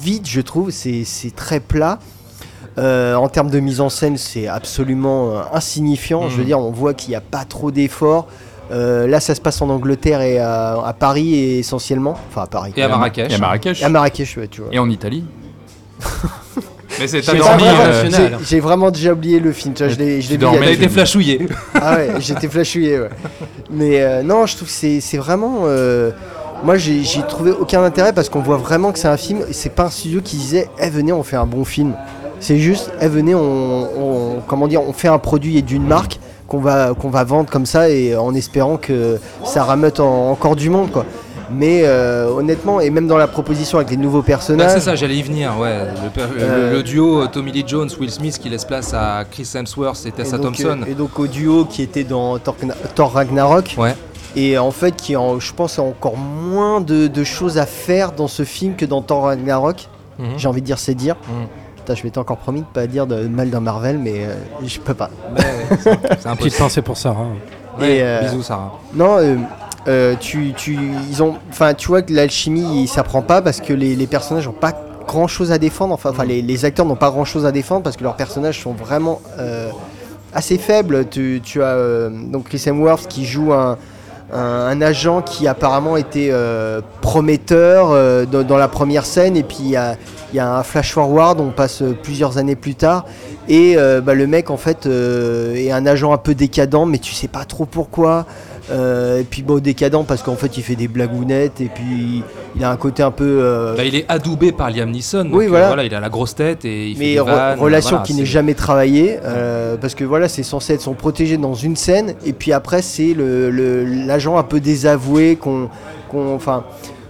vide, 0.03 0.27
je 0.27 0.41
trouve, 0.41 0.71
c'est 0.71 1.05
très 1.35 1.61
plat. 1.61 1.99
Euh, 2.79 3.17
en 3.17 3.29
termes 3.29 3.51
de 3.51 3.59
mise 3.59 3.81
en 3.81 3.89
scène, 3.89 4.17
c'est 4.17 4.47
absolument 4.47 5.31
euh, 5.33 5.41
insignifiant. 5.53 6.29
Je 6.29 6.37
veux 6.37 6.43
Mhm. 6.43 6.47
dire, 6.47 6.59
on 6.61 6.71
voit 6.71 6.95
qu'il 6.95 7.11
n'y 7.11 7.17
a 7.17 7.21
pas 7.21 7.45
trop 7.45 7.71
d'efforts. 7.73 8.29
Euh, 8.71 9.07
là, 9.07 9.19
ça 9.21 9.35
se 9.35 9.41
passe 9.41 9.61
en 9.63 9.69
Angleterre 9.69 10.21
et 10.21 10.39
à, 10.39 10.81
à 10.85 10.93
Paris 10.93 11.35
et 11.35 11.59
essentiellement. 11.59 12.17
Enfin, 12.31 12.43
à 12.43 12.47
Paris. 12.47 12.73
Et 12.77 12.83
à 12.83 12.89
Marrakech. 12.89 13.31
Et 13.31 13.35
à 13.35 13.39
Marrakech. 13.39 13.83
Et 13.83 13.85
à 13.85 13.89
Marrakech, 13.89 14.37
ouais, 14.37 14.49
tu 14.49 14.61
vois. 14.61 14.71
Et 14.73 14.79
en 14.79 14.89
Italie. 14.89 15.25
Mais 16.99 17.07
c'est 17.07 17.23
J'ai 17.23 17.41
euh, 17.41 18.39
j'ai- 18.45 18.61
vraiment 18.61 18.91
déjà 18.91 19.13
oublié 19.13 19.39
le 19.41 19.53
film. 19.53 19.75
tu 19.75 19.85
vois, 19.85 19.93
je 19.93 19.99
l'ai 19.99 20.21
je 20.21 20.29
l'ai 20.31 20.37
dormais, 20.39 20.59
T'as 20.61 20.67
deux- 20.67 20.73
été 20.73 20.89
flashouillé. 20.89 21.47
Ah 21.75 21.95
ouais, 21.97 22.09
j'étais 22.19 22.49
flashouillé, 22.49 23.01
ouais. 23.01 23.09
Mais 23.71 24.01
euh, 24.03 24.23
non, 24.23 24.45
je 24.47 24.57
trouve 24.57 24.69
que 24.69 24.75
c'est 24.75 25.01
c'est 25.01 25.17
vraiment. 25.17 25.61
euh, 25.65 26.11
moi, 26.65 26.77
j'ai 26.77 27.03
j'ai 27.05 27.23
trouvé 27.23 27.53
aucun 27.53 27.83
intérêt 27.85 28.13
parce 28.13 28.29
qu'on 28.29 28.41
voit 28.41 28.57
vraiment 28.59 28.93
que 28.93 28.99
c'est 28.99 29.09
un 29.09 29.17
film. 29.17 29.41
et 29.49 29.53
C'est 29.53 29.71
pas 29.71 29.85
un 29.85 29.91
studio 29.91 30.21
qui 30.23 30.37
disait, 30.37 30.69
eh 30.83 30.91
venez, 30.91 31.13
on 31.13 31.23
fait 31.23 31.37
un 31.37 31.47
bon 31.47 31.65
film. 31.65 31.95
C'est 32.41 32.59
juste, 32.59 32.91
eh 33.01 33.09
venez, 33.09 33.35
on, 33.35 34.37
on- 34.37 34.41
comment 34.47 34.67
dire, 34.67 34.83
on 34.83 34.93
fait 34.93 35.09
un 35.09 35.19
produit 35.19 35.59
et 35.59 35.63
d'une 35.63 35.87
marque 35.87 36.19
qu'on 36.51 36.59
va 36.59 36.93
qu'on 36.99 37.09
va 37.09 37.25
vendre 37.25 37.49
comme 37.49 37.65
ça 37.65 37.89
et 37.89 38.15
en 38.15 38.35
espérant 38.35 38.77
que 38.77 39.19
ça 39.45 39.65
rameute 39.65 40.01
en- 40.01 40.31
encore 40.31 40.57
du 40.57 40.69
monde, 40.69 40.91
quoi. 40.91 41.07
Mais 41.53 41.83
euh, 41.85 42.29
honnêtement, 42.29 42.81
et 42.81 42.91
même 42.91 43.07
dans 43.09 43.17
la 43.17 43.27
proposition 43.27 43.79
avec 43.79 43.91
les 43.91 43.97
nouveaux 43.97 44.21
Bah, 44.21 44.27
personnages. 44.29 44.71
c'est 44.73 44.81
ça, 44.81 44.95
j'allais 44.95 45.17
y 45.17 45.23
venir, 45.23 45.53
ouais. 45.59 45.79
Le, 46.05 46.11
per- 46.11 46.33
le- 46.33 46.41
Euh, 46.43 46.73
le 46.75 46.83
duo 46.83 47.27
Tommy 47.27 47.51
Lee 47.51 47.65
Jones, 47.67 47.89
Will 47.99 48.11
Smith 48.11 48.39
qui 48.39 48.49
laisse 48.49 48.65
place 48.65 48.93
à 48.95 49.25
Chris 49.29 49.49
Hemsworth 49.55 50.05
et 50.07 50.13
Tessa 50.13 50.37
et 50.37 50.39
donc, 50.41 50.57
Thompson. 50.57 50.81
euh, 50.83 50.91
et 50.91 50.95
donc 50.95 51.19
au 51.19 51.27
duo 51.27 51.65
qui 51.65 51.83
était 51.83 52.05
dans 52.05 52.39
Thor, 52.39 52.55
Thor 52.95 53.13
Ragnarok. 53.13 53.75
Ouais. 53.79 53.95
Et 54.37 54.59
en 54.59 54.71
fait, 54.71 54.95
qui 54.95 55.17
en, 55.17 55.41
je 55.41 55.53
pense 55.53 55.79
a 55.81 55.83
encore 55.83 56.17
moins 56.17 56.81
de, 56.81 57.09
de 57.09 57.25
choses 57.25 57.59
à 57.59 57.67
faire 57.67 58.13
dans 58.13 58.29
ce 58.29 58.45
film 58.45 58.77
que 58.77 58.85
dans 58.87 59.03
Thor 59.03 59.25
Ragnarok. 59.25 59.89
Mhm. 60.21 60.27
J'ai 60.37 60.47
envie 60.49 60.61
de 60.61 60.67
dire, 60.67 60.79
c'est 60.79 60.95
dire. 60.95 61.17
Mhm. 61.29 61.47
Putain, 61.91 62.01
je 62.01 62.07
m'étais 62.07 62.19
encore 62.19 62.37
promis 62.37 62.61
de 62.61 62.67
pas 62.67 62.87
dire 62.87 63.07
de 63.09 63.27
mal 63.27 63.51
d'un 63.51 63.59
Marvel, 63.61 63.99
mais 63.99 64.25
euh, 64.25 64.35
je 64.65 64.79
peux 64.79 64.95
pas. 64.95 65.11
C'est 65.37 66.01
Petite 66.01 66.27
impossible. 66.27 66.57
pensée 66.57 66.83
pour 66.83 66.97
Sarah. 66.97 67.27
Ouais, 67.81 67.97
Et, 67.97 68.03
euh, 68.03 68.21
Bisous, 68.23 68.43
Sarah. 68.45 68.79
Non, 68.95 69.19
euh, 69.19 69.37
euh, 69.89 70.15
tu, 70.21 70.53
tu, 70.57 70.79
ils 71.11 71.21
ont, 71.23 71.35
enfin, 71.49 71.75
tu 71.75 71.89
vois 71.89 72.03
que 72.03 72.13
l'alchimie, 72.13 72.87
ça 72.87 73.03
prend 73.03 73.23
pas 73.23 73.43
parce 73.43 73.61
que 73.61 73.73
les, 73.73 73.97
les 73.97 74.07
personnages 74.07 74.47
n'ont 74.47 74.53
pas 74.53 74.73
grand 75.09 75.27
chose 75.27 75.51
à 75.51 75.59
défendre. 75.59 75.93
Enfin, 75.95 76.11
enfin, 76.11 76.25
les, 76.25 76.43
les 76.43 76.65
acteurs 76.65 76.87
n'ont 76.87 76.95
pas 76.95 77.11
grand 77.11 77.25
chose 77.25 77.45
à 77.45 77.51
défendre 77.51 77.83
parce 77.83 77.97
que 77.97 78.05
leurs 78.05 78.17
personnages 78.17 78.63
sont 78.63 78.73
vraiment 78.73 79.21
euh, 79.39 79.71
assez 80.33 80.59
faibles. 80.59 81.09
Tu, 81.09 81.41
tu 81.43 81.61
as 81.61 81.75
euh, 81.75 82.09
donc 82.11 82.45
Chris 82.45 82.63
Hemsworth 82.67 83.09
qui 83.09 83.25
joue 83.25 83.53
un, 83.53 83.79
un, 84.33 84.81
agent 84.81 85.23
qui 85.23 85.47
apparemment 85.49 85.97
était 85.97 86.29
euh, 86.31 86.81
prometteur 87.01 87.91
euh, 87.91 88.25
dans, 88.25 88.57
la 88.57 88.69
première 88.69 89.05
scène 89.05 89.37
et 89.37 89.43
puis 89.43 89.59
il 89.61 89.71
y 89.71 89.77
a, 89.77 89.97
un 90.39 90.63
flash 90.63 90.93
forward, 90.93 91.41
on 91.41 91.51
passe 91.51 91.83
plusieurs 92.03 92.39
années 92.39 92.57
plus 92.57 92.75
tard 92.75 93.05
et 93.49 93.75
euh, 93.77 94.01
bah, 94.01 94.15
le 94.15 94.27
mec 94.27 94.51
en 94.51 94.57
fait 94.57 94.87
est 94.87 95.71
un 95.71 95.87
agent 95.87 96.13
un 96.13 96.19
peu 96.19 96.35
décadent 96.35 96.87
mais 96.87 96.99
tu 96.99 97.13
sais 97.13 97.29
pas 97.29 97.45
trop 97.45 97.67
pourquoi. 97.67 98.27
Euh, 98.71 99.21
et 99.21 99.25
puis 99.25 99.43
bon 99.43 99.59
décadent 99.61 100.05
parce 100.07 100.23
qu'en 100.23 100.37
fait 100.37 100.57
il 100.57 100.63
fait 100.63 100.77
des 100.77 100.87
blagounettes 100.87 101.61
et 101.61 101.69
puis 101.75 102.23
il 102.55 102.63
a 102.65 102.71
un 102.71 102.77
côté 102.77 103.03
un 103.03 103.11
peu 103.11 103.25
euh, 103.43 103.75
Bah, 103.77 103.85
il 103.85 103.95
est 103.97 104.05
adoubé 104.09 104.53
par 104.53 104.71
Liam 104.71 104.91
Neeson. 104.91 105.25
donc, 105.25 105.35
Oui, 105.35 105.47
euh, 105.47 105.49
voilà. 105.49 105.83
Il 105.85 105.95
a 105.95 105.99
la 106.01 106.09
grosse 106.09 106.35
tête 106.37 106.65
et 106.65 106.89
il 106.91 106.95
fait 106.97 107.01
mais 107.05 107.13
des 107.15 107.21
re- 107.21 107.25
vannes, 107.25 107.59
relation 107.59 107.91
voilà, 107.97 108.05
qui 108.05 108.15
n'est 108.15 108.25
jamais 108.27 108.55
travaillée 108.55 109.19
parce 109.81 109.95
que 109.95 110.05
voilà 110.05 110.29
c'est 110.29 110.43
censé 110.45 110.75
être 110.75 110.81
son 110.83 110.95
protégé 110.95 111.37
dans 111.37 111.55
une 111.55 111.75
scène 111.77 112.15
et 112.25 112.33
puis 112.33 112.53
après 112.53 112.81
c'est 112.83 113.13
le- 113.15 113.51
le- 113.51 113.85
l'agent 113.85 114.39
un 114.39 114.43
peu 114.45 114.61
désavoué 114.61 115.37
qu'on 115.37 115.69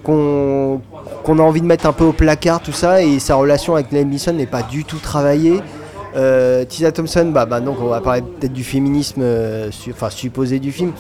qu'on 0.03 1.39
a 1.39 1.43
envie 1.43 1.61
de 1.61 1.67
mettre 1.67 1.87
un 1.87 1.93
peu 1.93 2.05
au 2.05 2.13
placard 2.13 2.61
tout 2.61 2.73
ça 2.73 3.03
et 3.03 3.19
sa 3.19 3.35
relation 3.35 3.75
avec 3.75 3.93
Liam 3.93 4.09
Neeson 4.09 4.33
n'est 4.33 4.47
pas 4.47 4.63
du 4.63 4.85
tout 4.85 4.99
travaillée 4.99 5.61
euh, 6.17 6.65
Tisa 6.65 6.93
Thompson, 6.93 7.31
bah, 7.33 7.47
bah 7.47 7.61
donc 7.61 7.77
on 7.81 7.87
va 7.87 8.01
parler 8.01 8.23
peut-être 8.23 8.53
du 8.53 8.65
féminisme, 8.65 9.23
euh, 9.23 9.71
su- 9.71 9.93
enfin 9.93 10.11
supposé 10.11 10.59
du 10.59 10.73
film. 10.73 10.93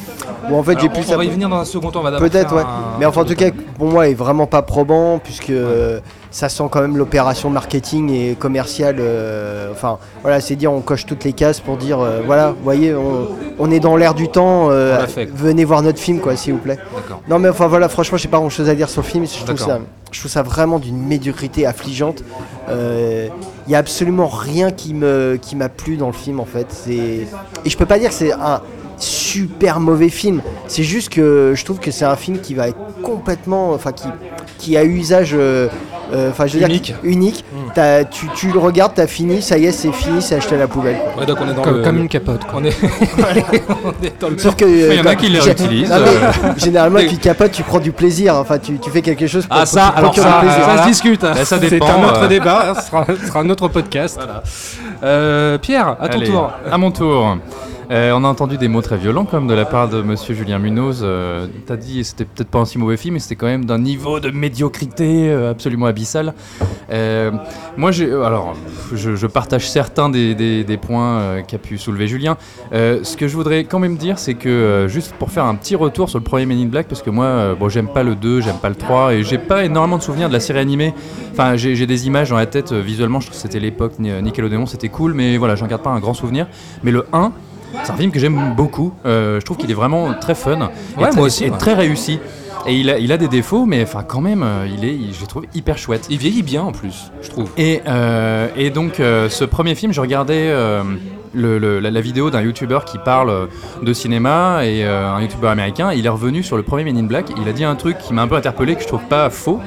Bon 0.48 0.58
en 0.58 0.62
fait 0.62 0.78
j'ai 0.80 0.88
plus 0.88 1.04
on 1.12 1.16
va 1.16 1.24
y 1.24 1.28
venir 1.30 1.48
dans 1.48 1.56
un 1.58 1.64
second 1.64 1.90
temps. 1.90 2.00
On 2.00 2.10
va 2.10 2.18
Peut-être, 2.18 2.54
ouais. 2.54 2.62
un- 2.62 2.98
Mais 2.98 3.06
enfin, 3.06 3.22
en 3.22 3.24
tout 3.24 3.34
cas, 3.34 3.50
pour 3.78 3.86
moi, 3.88 4.08
est 4.08 4.14
vraiment 4.14 4.46
pas 4.46 4.62
probant, 4.62 5.18
puisque 5.18 5.50
euh, 5.50 6.00
ça 6.30 6.48
sent 6.48 6.64
quand 6.70 6.80
même 6.80 6.96
l'opération 6.96 7.50
marketing 7.50 8.10
et 8.10 8.34
commerciale. 8.38 8.96
euh, 9.00 9.70
enfin, 9.72 9.98
voilà, 10.22 10.40
c'est 10.40 10.56
dire, 10.56 10.72
on 10.72 10.80
coche 10.80 11.06
toutes 11.06 11.24
les 11.24 11.32
cases 11.32 11.60
pour 11.60 11.76
dire, 11.76 11.98
voilà, 12.26 12.50
vous 12.50 12.62
voyez, 12.62 12.94
on, 12.94 13.28
on 13.58 13.70
est 13.70 13.80
dans 13.80 13.96
l'air 13.96 14.14
du 14.14 14.28
temps, 14.28 14.68
venez 15.34 15.64
voir 15.64 15.82
notre 15.82 15.98
film, 15.98 16.20
quoi, 16.20 16.36
s'il 16.36 16.52
vous 16.54 16.58
plaît. 16.60 16.78
Non, 17.28 17.38
mais 17.38 17.48
enfin, 17.48 17.66
voilà, 17.66 17.88
franchement, 17.88 18.18
j'ai 18.18 18.28
pas 18.28 18.38
grand 18.38 18.50
chose 18.50 18.68
à 18.68 18.74
dire 18.74 18.88
sur 18.88 19.02
le 19.02 19.06
film. 19.06 19.26
Je 19.26 19.44
trouve, 19.44 19.56
ça, 19.58 19.78
je 20.10 20.18
trouve 20.18 20.30
ça 20.30 20.42
vraiment 20.42 20.78
d'une 20.78 21.00
médiocrité 21.00 21.66
affligeante. 21.66 22.22
Il 22.68 23.72
y 23.72 23.74
a 23.74 23.78
absolument 23.78 24.26
rien 24.26 24.70
qui 24.70 24.94
qui 25.42 25.56
m'a 25.56 25.68
plu 25.68 25.96
dans 25.96 26.08
le 26.08 26.12
film, 26.12 26.40
en 26.40 26.44
fait. 26.44 26.86
Et 26.88 27.26
je 27.64 27.76
peux 27.76 27.86
pas 27.86 27.98
dire 27.98 28.10
que 28.10 28.14
c'est 28.14 28.32
un 28.32 28.62
super 29.00 29.80
mauvais 29.80 30.08
film. 30.08 30.42
C'est 30.68 30.82
juste 30.82 31.08
que 31.08 31.54
je 31.56 31.64
trouve 31.64 31.80
que 31.80 31.90
c'est 31.90 32.04
un 32.04 32.16
film 32.16 32.38
qui 32.40 32.54
va 32.54 32.68
être 32.68 32.78
complètement, 33.02 33.72
enfin 33.72 33.92
qui, 33.92 34.06
qui 34.58 34.76
a 34.76 34.84
usage, 34.84 35.34
euh, 35.34 35.38
euh, 35.40 35.68
enfin 36.30 36.46
je 36.46 36.58
veux 36.58 36.64
Unique. 36.64 36.82
dire 36.84 36.96
unique. 37.02 37.44
Mm. 37.52 37.56
T'as- 37.74 38.04
tu, 38.04 38.26
tu 38.34 38.50
le 38.52 38.58
regardes, 38.58 38.92
t'as 38.94 39.06
fini, 39.06 39.40
ça 39.42 39.56
y 39.58 39.66
est, 39.66 39.72
c'est 39.72 39.92
fini, 39.92 40.20
c'est 40.22 40.34
acheté 40.36 40.54
à 40.56 40.58
la 40.58 40.66
poubelle. 40.68 40.96
Ouais, 41.18 41.26
donc 41.26 41.38
on 41.40 41.48
est 41.50 41.54
dans 41.54 41.62
Comme, 41.62 41.76
le- 41.78 41.82
comme 41.84 41.96
le- 41.96 42.02
une 42.02 42.08
capote. 42.08 42.40
quoi. 42.44 42.60
On 42.60 42.64
est, 42.64 42.76
on 43.84 44.04
est 44.04 44.20
dans 44.20 44.28
le 44.28 44.38
Sauf 44.38 44.56
que 44.56 44.64
il 44.64 44.96
y 44.96 45.00
en 45.00 45.06
a 45.06 45.14
qui 45.14 45.28
les 45.28 45.38
réutilisent, 45.40 45.90
euh. 45.92 46.30
généralement 46.56 46.98
avec 46.98 47.12
une 47.12 47.18
capote, 47.30 47.52
tu 47.52 47.62
prends 47.62 47.78
du 47.80 47.92
plaisir. 47.92 48.34
Enfin, 48.36 48.58
tu, 48.58 48.78
tu 48.78 48.90
fais 48.90 49.02
quelque 49.02 49.26
chose 49.26 49.46
pour 49.46 49.56
Ah 49.58 49.66
ça, 49.66 49.88
pour 49.90 49.98
alors 49.98 50.14
ça, 50.14 50.22
du 50.40 50.46
plaisir. 50.46 50.64
ça 50.64 50.82
se 50.82 50.88
discute. 50.88 51.24
hein. 51.24 51.32
Là, 51.34 51.44
ça 51.44 51.58
C'est 51.60 51.70
dépend. 51.70 51.86
un 51.86 52.04
autre 52.08 52.22
euh, 52.24 52.28
débat, 52.28 52.74
ce 52.76 52.86
sera, 52.86 53.04
ce 53.20 53.26
sera 53.26 53.40
un 53.40 53.50
autre 53.50 53.68
podcast. 53.68 54.16
Voilà. 54.16 54.42
Euh, 55.02 55.58
Pierre, 55.58 55.96
à 56.00 56.08
ton 56.08 56.18
Allez, 56.18 56.26
tour. 56.28 56.50
À 56.70 56.78
mon 56.78 56.90
tour. 56.90 57.38
Euh, 57.90 58.12
on 58.12 58.22
a 58.22 58.28
entendu 58.28 58.56
des 58.56 58.68
mots 58.68 58.82
très 58.82 58.96
violents 58.96 59.24
comme 59.24 59.48
de 59.48 59.54
la 59.54 59.64
part 59.64 59.88
de 59.88 60.00
Monsieur 60.00 60.32
Julien 60.32 60.60
Munoz. 60.60 61.00
Euh, 61.02 61.48
T'as 61.66 61.76
dit 61.76 62.04
c'était 62.04 62.24
peut-être 62.24 62.48
pas 62.48 62.60
un 62.60 62.64
si 62.64 62.78
mauvais 62.78 62.96
film, 62.96 63.14
mais 63.14 63.18
c'était 63.18 63.34
quand 63.34 63.48
même 63.48 63.64
d'un 63.64 63.80
niveau 63.80 64.20
de 64.20 64.30
médiocrité 64.30 65.28
euh, 65.28 65.50
absolument 65.50 65.86
abyssal. 65.86 66.34
Euh, 66.92 67.32
moi, 67.76 67.90
alors 67.90 68.54
je, 68.92 69.26
partage 69.26 69.68
certains 69.68 70.08
des, 70.08 70.78
points 70.80 71.42
qu'a 71.42 71.58
pu 71.58 71.78
soulever 71.78 72.06
Julien. 72.06 72.36
Ce 72.72 73.16
que 73.16 73.26
je 73.26 73.34
voudrais 73.34 73.64
quand 73.64 73.80
même 73.80 73.96
dire, 73.96 74.20
c'est 74.20 74.34
que 74.34 74.86
juste 74.88 75.12
pour 75.18 75.30
faire 75.32 75.44
un 75.44 75.56
petit 75.56 75.74
retour 75.74 76.08
sur 76.08 76.18
le 76.18 76.24
premier 76.24 76.46
Men 76.46 76.60
in 76.60 76.66
Black, 76.66 76.86
parce 76.86 77.02
que 77.02 77.10
moi, 77.10 77.54
bon, 77.58 77.68
j'aime 77.68 77.88
pas 77.88 78.04
le 78.04 78.14
2, 78.14 78.40
j'aime 78.40 78.58
pas 78.58 78.68
le 78.68 78.76
3, 78.76 79.14
et 79.14 79.24
j'ai 79.24 79.38
pas 79.38 79.64
énormément 79.64 79.98
de 79.98 80.02
souvenirs 80.02 80.28
de 80.28 80.32
la 80.32 80.40
série 80.40 80.60
animée. 80.60 80.94
Enfin, 81.32 81.56
j'ai 81.56 81.86
des 81.86 82.06
images 82.06 82.30
dans 82.30 82.36
la 82.36 82.46
tête 82.46 82.72
visuellement. 82.72 83.20
Je 83.20 83.26
trouve 83.26 83.36
que 83.36 83.42
c'était 83.42 83.60
l'époque 83.60 83.98
Ni- 83.98 84.22
Nickelodeon, 84.22 84.66
c'était 84.66 84.88
cool, 84.88 85.14
mais 85.14 85.36
voilà, 85.36 85.56
j'en 85.56 85.66
garde 85.66 85.82
pas 85.82 85.90
un 85.90 86.00
grand 86.00 86.14
souvenir. 86.14 86.46
Mais 86.82 86.90
le 86.90 87.06
1, 87.12 87.32
c'est 87.84 87.92
un 87.92 87.96
film 87.96 88.10
que 88.12 88.18
j'aime 88.18 88.54
beaucoup. 88.56 88.92
Euh, 89.06 89.40
je 89.40 89.44
trouve 89.44 89.56
qu'il 89.56 89.70
est 89.70 89.74
vraiment 89.74 90.12
très 90.14 90.34
fun. 90.34 90.52
et 90.96 91.00
Ouais, 91.00 91.08
très- 91.08 91.16
moi 91.16 91.26
aussi, 91.26 91.44
Et 91.44 91.50
ouais. 91.50 91.58
très 91.58 91.74
réussi. 91.74 92.18
Et 92.66 92.74
il 92.78 92.90
a, 92.90 92.98
il 92.98 93.10
a 93.10 93.16
des 93.16 93.28
défauts, 93.28 93.64
mais 93.64 93.82
enfin 93.82 94.02
quand 94.06 94.20
même, 94.20 94.42
euh, 94.42 94.66
il 94.70 94.84
est, 94.84 94.94
il- 94.94 95.14
je 95.14 95.22
le 95.22 95.26
trouve 95.26 95.44
hyper 95.54 95.78
chouette. 95.78 96.06
Il 96.10 96.18
vieillit 96.18 96.42
bien 96.42 96.62
en 96.62 96.72
plus, 96.72 97.10
je 97.22 97.30
trouve. 97.30 97.48
Et, 97.56 97.80
euh, 97.88 98.48
et 98.54 98.68
donc 98.68 99.00
euh, 99.00 99.30
ce 99.30 99.44
premier 99.44 99.74
film, 99.74 99.92
je 99.94 100.00
regardais 100.02 100.48
euh, 100.50 100.82
le- 101.32 101.58
le- 101.58 101.80
la, 101.80 101.90
la 101.90 102.00
vidéo 102.02 102.28
d'un 102.30 102.42
youtubeur 102.42 102.84
qui 102.84 102.98
parle 102.98 103.48
de 103.82 103.92
cinéma 103.94 104.66
et 104.66 104.84
un 104.84 105.20
youtubeur 105.22 105.50
américain. 105.52 105.90
Il 105.94 106.04
est 106.04 106.10
revenu 106.10 106.42
sur 106.42 106.58
le 106.58 106.62
premier 106.62 106.84
Men 106.84 106.98
in 106.98 107.04
Black. 107.04 107.30
Il 107.40 107.48
a 107.48 107.52
dit 107.52 107.64
un 107.64 107.76
truc 107.76 107.96
qui 107.96 108.12
m'a 108.12 108.20
un 108.22 108.28
peu 108.28 108.36
interpellé 108.36 108.74
que 108.76 108.82
je 108.82 108.88
trouve 108.88 109.04
pas 109.08 109.30
faux, 109.30 109.60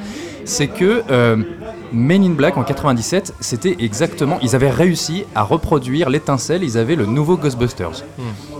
c'est 0.44 0.68
que 0.68 1.02
Men 1.94 2.24
in 2.24 2.30
Black 2.30 2.56
en 2.56 2.64
97, 2.64 3.34
c'était 3.40 3.76
exactement, 3.78 4.38
ils 4.42 4.54
avaient 4.56 4.70
réussi 4.70 5.24
à 5.34 5.42
reproduire 5.42 6.10
l'étincelle. 6.10 6.62
Ils 6.64 6.76
avaient 6.76 6.96
le 6.96 7.06
nouveau 7.06 7.36
Ghostbusters 7.36 8.02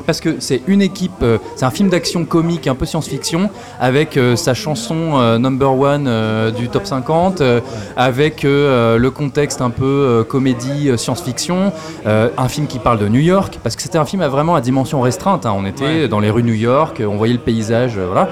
parce 0.07 0.21
que 0.21 0.37
c'est 0.39 0.61
une 0.67 0.83
équipe, 0.83 1.13
euh, 1.23 1.39
c'est 1.57 1.65
un 1.65 1.71
film 1.71 1.89
d'action 1.89 2.25
comique, 2.27 2.67
un 2.67 2.75
peu 2.75 2.85
science-fiction, 2.85 3.49
avec 3.81 4.17
euh, 4.17 4.37
sa 4.37 4.53
chanson 4.53 5.15
euh, 5.15 5.39
number 5.39 5.73
one 5.79 6.05
du 6.53 6.69
top 6.69 6.87
50, 6.87 7.41
euh, 7.41 7.61
avec 7.97 8.43
le 8.45 9.09
contexte 9.09 9.61
un 9.61 9.71
peu 9.71 10.25
comédie 10.29 10.91
science-fiction, 10.97 11.73
un 12.07 12.49
film 12.49 12.67
qui 12.67 12.79
parle 12.79 12.99
de 12.99 13.09
New 13.09 13.21
York, 13.21 13.59
parce 13.63 13.77
que 13.77 13.83
c'était 13.83 13.99
un 13.99 14.05
film 14.05 14.23
à 14.23 14.29
vraiment 14.29 14.55
à 14.55 14.61
dimension 14.61 15.01
restreinte. 15.01 15.47
hein. 15.47 15.55
On 15.57 15.65
était 15.65 16.09
dans 16.09 16.21
les 16.21 16.31
rues 16.31 16.43
New 16.43 16.55
York, 16.55 17.03
on 17.07 17.17
voyait 17.17 17.33
le 17.35 17.41
paysage, 17.41 17.99
voilà. 17.99 18.29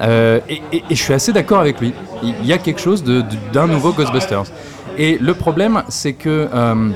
Euh, 0.00 0.40
et, 0.48 0.60
je 0.90 0.94
suis 0.94 1.12
assez 1.14 1.32
d'accord 1.32 1.60
avec 1.60 1.80
lui. 1.80 1.92
Il 2.22 2.46
y 2.46 2.52
a 2.52 2.58
quelque 2.58 2.80
chose 2.80 3.04
d'un 3.04 3.66
nouveau 3.66 3.92
Ghostbusters. 3.92 4.44
Et 4.98 5.18
le 5.20 5.34
problème, 5.34 5.82
c'est 5.88 6.14
que 6.14 6.48
euh, 6.52 6.90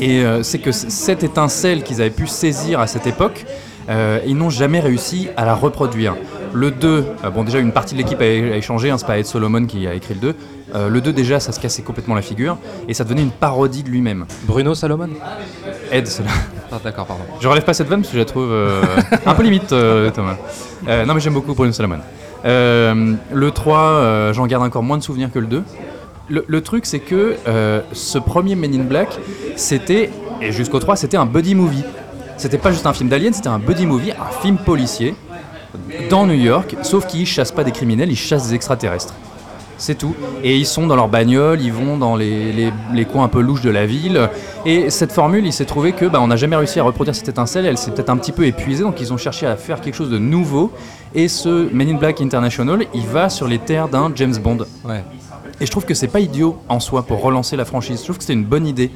euh, 0.00 0.42
c'est 0.42 0.58
que 0.58 0.72
cette 0.72 1.22
étincelle 1.22 1.82
qu'ils 1.82 2.00
avaient 2.00 2.10
pu 2.10 2.26
saisir 2.26 2.80
à 2.80 2.86
cette 2.86 3.06
époque, 3.06 3.44
ils 4.26 4.36
n'ont 4.36 4.50
jamais 4.50 4.80
réussi 4.80 5.28
à 5.36 5.44
la 5.44 5.54
reproduire. 5.54 6.14
Le 6.54 6.70
2, 6.70 7.04
euh, 7.24 7.30
bon 7.30 7.44
déjà 7.44 7.58
une 7.58 7.72
partie 7.72 7.94
de 7.94 7.98
l'équipe 7.98 8.20
a, 8.20 8.24
échangé, 8.24 8.90
hein, 8.90 8.98
c'est 8.98 9.06
pas 9.06 9.18
Ed 9.18 9.26
Solomon 9.26 9.64
qui 9.66 9.86
a 9.86 9.94
écrit 9.94 10.14
le 10.14 10.20
2. 10.20 10.34
Euh, 10.74 10.88
le 10.88 11.00
2 11.00 11.12
déjà 11.12 11.40
ça 11.40 11.52
se 11.52 11.60
cassait 11.60 11.82
complètement 11.82 12.14
la 12.14 12.22
figure 12.22 12.58
et 12.88 12.94
ça 12.94 13.04
devenait 13.04 13.22
une 13.22 13.30
parodie 13.30 13.82
de 13.82 13.88
lui-même. 13.88 14.26
Bruno 14.44 14.74
Salomon 14.74 15.10
Ed 15.90 16.06
Solomon. 16.06 16.34
Ah, 16.72 16.80
D'accord, 16.82 17.04
pardon. 17.04 17.24
Je 17.38 17.46
relève 17.46 17.64
pas 17.64 17.74
cette 17.74 17.88
vanne 17.88 18.00
parce 18.00 18.08
que 18.08 18.14
je 18.14 18.20
la 18.20 18.24
trouve 18.24 18.50
euh, 18.50 18.82
un 19.26 19.34
peu 19.34 19.42
limite, 19.42 19.72
euh, 19.72 20.10
Thomas. 20.10 20.36
Non, 20.86 21.14
mais 21.14 21.20
j'aime 21.20 21.34
beaucoup 21.34 21.54
Bruno 21.54 21.72
Salomon. 21.72 21.98
Le 22.44 23.50
3, 23.50 23.78
euh, 23.78 24.32
j'en 24.32 24.46
garde 24.46 24.64
encore 24.64 24.82
moins 24.82 24.96
de 24.96 25.02
souvenirs 25.02 25.30
que 25.30 25.38
le 25.38 25.46
2. 25.46 25.62
Le, 26.30 26.44
le 26.46 26.60
truc, 26.62 26.86
c'est 26.86 27.00
que 27.00 27.36
ce 27.92 28.18
premier 28.18 28.54
Men 28.54 28.74
in 28.74 28.84
Black, 28.84 29.18
c'était, 29.56 30.10
et 30.40 30.50
jusqu'au 30.50 30.78
3, 30.78 30.96
c'était 30.96 31.18
un 31.18 31.26
buddy 31.26 31.54
movie. 31.54 31.84
C'était 32.38 32.58
pas 32.58 32.72
juste 32.72 32.86
un 32.86 32.94
film 32.94 33.10
d'alien, 33.10 33.34
c'était 33.34 33.48
un 33.48 33.58
buddy 33.58 33.84
movie, 33.84 34.12
un 34.12 34.40
film 34.40 34.56
policier 34.56 35.14
dans 36.10 36.26
New 36.26 36.34
York, 36.34 36.76
sauf 36.82 37.06
qu'ils 37.06 37.26
chassent 37.26 37.52
pas 37.52 37.64
des 37.64 37.72
criminels, 37.72 38.10
ils 38.10 38.16
chassent 38.16 38.48
des 38.48 38.54
extraterrestres. 38.54 39.14
C'est 39.78 39.96
tout. 39.96 40.14
Et 40.44 40.56
ils 40.56 40.66
sont 40.66 40.86
dans 40.86 40.94
leur 40.94 41.08
bagnole, 41.08 41.60
ils 41.60 41.72
vont 41.72 41.96
dans 41.96 42.14
les, 42.14 42.52
les- 42.92 43.04
coins 43.04 43.24
un 43.24 43.28
peu 43.28 43.40
louches 43.40 43.62
de 43.62 43.70
la 43.70 43.84
ville. 43.84 44.28
Et 44.64 44.90
cette 44.90 45.10
formule, 45.10 45.44
il 45.44 45.52
s'est 45.52 45.64
trouvé 45.64 45.90
que 45.90 46.04
bah, 46.04 46.20
on 46.22 46.28
n'a 46.28 46.36
jamais 46.36 46.54
réussi 46.54 46.78
à 46.78 46.84
reproduire 46.84 47.16
cette 47.16 47.28
étincelle. 47.30 47.66
Elle 47.66 47.78
s'est 47.78 47.90
peut-être 47.90 48.10
un 48.10 48.16
petit 48.16 48.30
peu 48.30 48.46
épuisée, 48.46 48.84
donc 48.84 49.00
ils 49.00 49.12
ont 49.12 49.16
cherché 49.16 49.44
à 49.44 49.56
faire 49.56 49.80
quelque 49.80 49.94
chose 49.96 50.10
de 50.10 50.18
nouveau. 50.18 50.70
Et 51.16 51.26
ce 51.26 51.68
Men 51.74 51.88
in 51.88 51.94
Black 51.94 52.20
International, 52.20 52.84
il 52.94 53.06
va 53.06 53.28
sur 53.28 53.48
les 53.48 53.58
terres 53.58 53.88
d'un 53.88 54.12
James 54.14 54.36
Bond. 54.36 54.58
Ouais. 54.84 55.02
Et 55.62 55.66
je 55.66 55.70
trouve 55.70 55.84
que 55.84 55.94
c'est 55.94 56.08
pas 56.08 56.18
idiot 56.18 56.58
en 56.68 56.80
soi 56.80 57.04
pour 57.04 57.22
relancer 57.22 57.54
la 57.54 57.64
franchise. 57.64 58.00
Je 58.00 58.02
trouve 58.02 58.18
que 58.18 58.24
c'est 58.24 58.32
une 58.32 58.44
bonne 58.44 58.66
idée. 58.66 58.90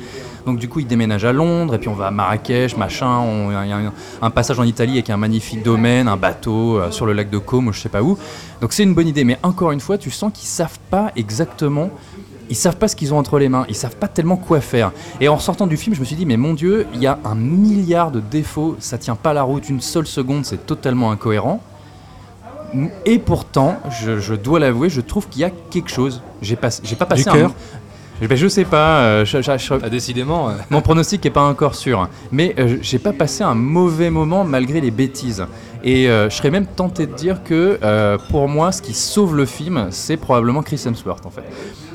Donc 0.47 0.59
du 0.59 0.69
coup, 0.69 0.81
il 0.81 0.87
déménage 0.89 1.25
à 1.25 1.33
Londres 1.33 1.77
et 1.77 1.79
puis 1.79 1.89
on 1.89 1.95
va 1.95 2.09
à 2.09 2.11
Marrakech, 2.11 2.77
machin. 2.77 3.23
Il 3.51 3.69
y 3.69 3.73
a 3.73 3.77
un, 3.77 3.93
un 4.21 4.31
passage 4.31 4.59
en 4.59 4.65
Italie 4.65 4.95
avec 4.95 5.09
un 5.09 5.17
magnifique 5.17 5.63
domaine, 5.63 6.09
un 6.09 6.17
bateau 6.17 6.81
euh, 6.81 6.91
sur 6.91 7.07
le 7.07 7.13
lac 7.13 7.31
de 7.31 7.39
Côme, 7.39 7.69
ou 7.69 7.73
je 7.73 7.79
sais 7.79 7.89
pas 7.89 8.03
où. 8.03 8.19
Donc 8.61 8.73
c'est 8.73 8.83
une 8.83 8.95
bonne 8.95 9.07
idée. 9.07 9.23
Mais 9.23 9.39
encore 9.45 9.71
une 9.71 9.79
fois, 9.79 9.97
tu 9.97 10.11
sens 10.11 10.33
qu'ils 10.35 10.49
savent 10.49 10.81
pas 10.91 11.13
exactement. 11.15 11.89
Ils 12.51 12.57
savent 12.57 12.79
pas 12.79 12.89
ce 12.89 12.97
qu'ils 12.97 13.15
ont 13.15 13.19
entre 13.19 13.39
les 13.39 13.49
mains. 13.49 13.65
Ils 13.69 13.77
savent 13.77 13.97
pas 13.97 14.09
tellement 14.09 14.37
quoi 14.37 14.61
faire. 14.61 14.91
Et 15.21 15.29
en 15.29 15.39
sortant 15.39 15.69
du 15.69 15.77
film, 15.77 15.95
je 15.95 16.01
me 16.01 16.05
suis 16.05 16.17
dit, 16.17 16.27
mais 16.27 16.37
mon 16.37 16.53
Dieu, 16.53 16.89
il 16.95 17.01
y 17.01 17.07
a 17.07 17.21
un 17.25 17.37
milliard 17.37 18.11
de 18.11 18.19
défauts. 18.19 18.75
Ça 18.81 18.99
tient 18.99 19.15
pas 19.15 19.33
la 19.33 19.45
route 19.45 19.69
une 19.69 19.81
seule 19.81 20.09
seconde. 20.09 20.45
C'est 20.45 20.67
totalement 20.67 21.13
incohérent. 21.13 21.63
Et 23.05 23.19
pourtant, 23.19 23.79
je, 23.91 24.19
je 24.19 24.35
dois 24.35 24.59
l'avouer, 24.59 24.89
je 24.91 25.01
trouve 25.01 25.29
qu'il 25.29 25.43
y 25.43 25.45
a 25.45 25.51
quelque 25.71 25.91
chose. 25.91 26.23
J'ai 26.43 26.57
pas, 26.57 26.69
j'ai 26.83 26.97
pas 26.97 27.07
passé 27.07 27.23
Du 27.25 27.29
un- 27.31 27.33
cœur 27.33 27.51
Eh 28.23 28.27
ben, 28.29 28.37
je 28.37 28.49
sais 28.49 28.65
pas. 28.65 28.99
euh, 29.01 29.25
je- 29.25 29.43
je- 29.43 29.59
je- 29.59 29.75
Ah, 29.83 29.89
décidément. 29.91 30.49
euh, 30.49 30.53
mon 30.71 30.81
pronostic 30.81 31.23
n'est 31.25 31.31
pas 31.31 31.45
encore 31.45 31.75
sûr, 31.75 32.09
mais 32.33 32.55
euh, 32.59 32.79
j'ai 32.83 32.99
pas 32.99 33.13
passé 33.13 33.45
un 33.45 33.55
mauvais 33.55 34.11
moment 34.11 34.43
malgré 34.45 34.81
les 34.81 34.91
bêtises. 34.91 35.45
Et 35.85 36.09
euh, 36.09 36.29
je 36.31 36.37
serais 36.37 36.51
même 36.51 36.67
tenté 36.67 37.07
de 37.07 37.15
dire 37.15 37.43
que 37.45 37.79
euh, 37.83 38.19
pour 38.31 38.49
moi, 38.49 38.73
ce 38.73 38.83
qui 38.83 38.95
sauve 38.95 39.37
le 39.37 39.45
film, 39.47 39.89
c'est 39.91 40.17
probablement 40.17 40.63
Chris 40.63 40.83
Hemsworth 40.87 41.25
en 41.27 41.31
fait. 41.31 41.45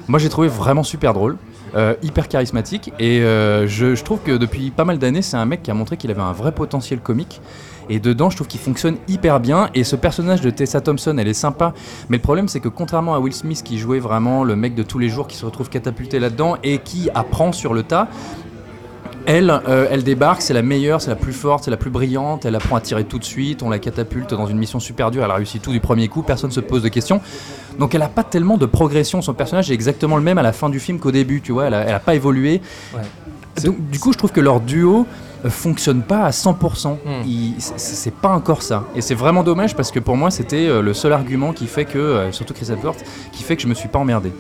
Moi, 0.08 0.20
j'ai 0.20 0.30
trouvé 0.30 0.48
vraiment 0.48 0.84
super 0.84 1.14
drôle. 1.14 1.38
Euh, 1.76 1.96
hyper 2.04 2.28
charismatique. 2.28 2.92
Et 3.00 3.22
euh, 3.22 3.68
je, 3.68 3.96
je 3.96 4.04
trouve 4.04 4.20
que 4.22 4.38
depuis 4.38 4.72
pas 4.72 4.86
mal 4.86 4.98
d'années 4.98 5.22
c'est 5.22 5.38
un 5.38 5.46
mec 5.46 5.64
qui 5.64 5.72
a 5.72 5.74
montré 5.74 5.98
qu'il 5.98 6.12
avait 6.12 6.22
un 6.22 6.34
vrai 6.34 6.52
potentiel 6.52 7.00
comique. 7.00 7.42
Et 7.90 8.00
dedans 8.00 8.30
je 8.30 8.36
trouve 8.36 8.48
qu'il 8.48 8.60
fonctionne 8.60 8.98
hyper 9.08 9.40
bien. 9.40 9.70
Et 9.74 9.84
ce 9.84 9.96
personnage 9.96 10.42
de 10.42 10.50
Tessa 10.50 10.82
Thompson 10.82 11.18
elle 11.18 11.28
est 11.28 11.34
sympa. 11.34 11.74
Mais 12.10 12.18
le 12.18 12.24
problème 12.24 12.48
c'est 12.48 12.60
que 12.60 12.70
contrairement 12.70 13.16
à 13.16 13.20
Will 13.20 13.34
Smith 13.34 13.64
qui 13.64 13.78
jouait 13.78 14.00
vraiment 14.00 14.44
le 14.44 14.56
mec 14.56 14.76
de 14.76 14.84
tous 14.84 15.00
les 15.00 15.10
jours 15.10 15.28
qui 15.28 15.38
se 15.38 15.46
retrouve 15.46 15.70
catapulté 15.70 16.20
là-dedans 16.20 16.58
et 16.64 16.80
qui 16.80 17.10
apprend 17.14 17.52
sur 17.52 17.74
le 17.74 17.84
tas 17.84 18.08
elle, 19.26 19.50
euh, 19.68 19.88
elle 19.92 20.04
débarque, 20.04 20.42
c'est 20.42 20.54
la 20.54 20.62
meilleure, 20.62 21.02
c'est 21.02 21.10
la 21.10 21.16
plus 21.16 21.34
forte, 21.34 21.64
c'est 21.66 21.72
la 21.72 21.78
plus 21.78 21.90
brillante, 21.90 22.46
elle 22.46 22.56
apprend 22.56 22.76
à 22.76 22.82
tirer 22.82 23.04
tout 23.04 23.20
de 23.20 23.24
suite, 23.24 23.64
on 23.64 23.70
la 23.70 23.80
catapulte 23.80 24.32
dans 24.34 24.48
une 24.48 24.58
mission 24.58 24.80
super 24.80 25.12
dure, 25.12 25.24
elle 25.24 25.32
a 25.32 25.36
réussi 25.36 25.60
tout 25.60 25.72
du 25.72 25.80
premier 25.80 26.08
coup, 26.08 26.22
personne 26.24 26.50
ne 26.50 26.54
se 26.56 26.60
pose 26.60 26.84
de 26.84 26.90
questions. 26.90 27.22
Donc 27.80 27.94
elle 27.96 28.02
n'a 28.02 28.10
pas 28.10 28.24
tellement 28.24 28.58
de 28.58 28.66
progression, 28.66 29.22
son 29.22 29.34
personnage 29.34 29.72
est 29.72 29.74
exactement 29.74 30.18
le 30.18 30.24
même 30.24 30.38
à 30.38 30.44
la 30.44 30.54
fin 30.54 30.70
du 30.70 30.80
film 30.80 31.00
qu'au 31.00 31.12
début, 31.12 31.42
tu 31.42 31.52
vois, 31.52 31.66
elle 31.68 31.74
a, 31.74 31.82
elle 31.86 31.94
a 31.96 32.00
pas 32.00 32.16
évolué. 32.16 32.62
Ouais. 32.96 33.02
Donc 33.64 33.90
du 33.90 34.00
coup 34.00 34.14
je 34.14 34.18
trouve 34.18 34.32
que 34.32 34.40
leur 34.42 34.60
duo 34.62 35.06
euh, 35.46 35.50
fonctionne 35.50 36.04
pas 36.04 36.24
à 36.24 36.30
100%, 36.32 36.98
Hmm. 37.04 37.24
Il- 37.26 37.56
c'est- 37.60 38.12
pas 38.16 38.30
encore 38.30 38.62
ça. 38.62 38.86
Et 38.96 39.02
c'est 39.02 39.16
vraiment 39.16 39.44
dommage 39.44 39.76
parce 39.76 39.92
que 39.92 40.00
pour 40.00 40.16
moi 40.16 40.32
c'était 40.32 40.68
euh, 40.68 40.82
le 40.82 40.94
seul 40.94 41.12
argument 41.14 41.52
qui 41.54 41.68
fait 41.68 41.86
que, 41.86 42.28
surtout 42.32 42.54
Chris 42.54 42.68
Hemsworth, 42.72 43.04
qui 43.32 43.44
fait 43.44 43.56
que 43.56 43.62
je 43.62 43.68
me 43.68 43.74
suis 43.74 43.90
pas 43.90 44.00
emmerdé. 44.00 44.32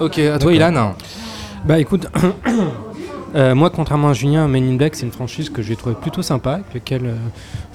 Ok, 0.00 0.18
à 0.18 0.38
toi, 0.38 0.52
Ilan. 0.52 0.94
Bah 1.64 1.78
écoute, 1.78 2.08
euh, 3.34 3.54
moi 3.54 3.68
contrairement 3.70 4.10
à 4.10 4.12
Julien, 4.12 4.46
Men 4.46 4.68
in 4.68 4.76
Black 4.76 4.94
c'est 4.94 5.04
une 5.04 5.12
franchise 5.12 5.50
que 5.50 5.60
j'ai 5.60 5.74
trouvé 5.74 5.96
plutôt 6.00 6.22
sympa, 6.22 6.54
avec 6.54 6.74
laquelle 6.74 7.06
euh, 7.06 7.16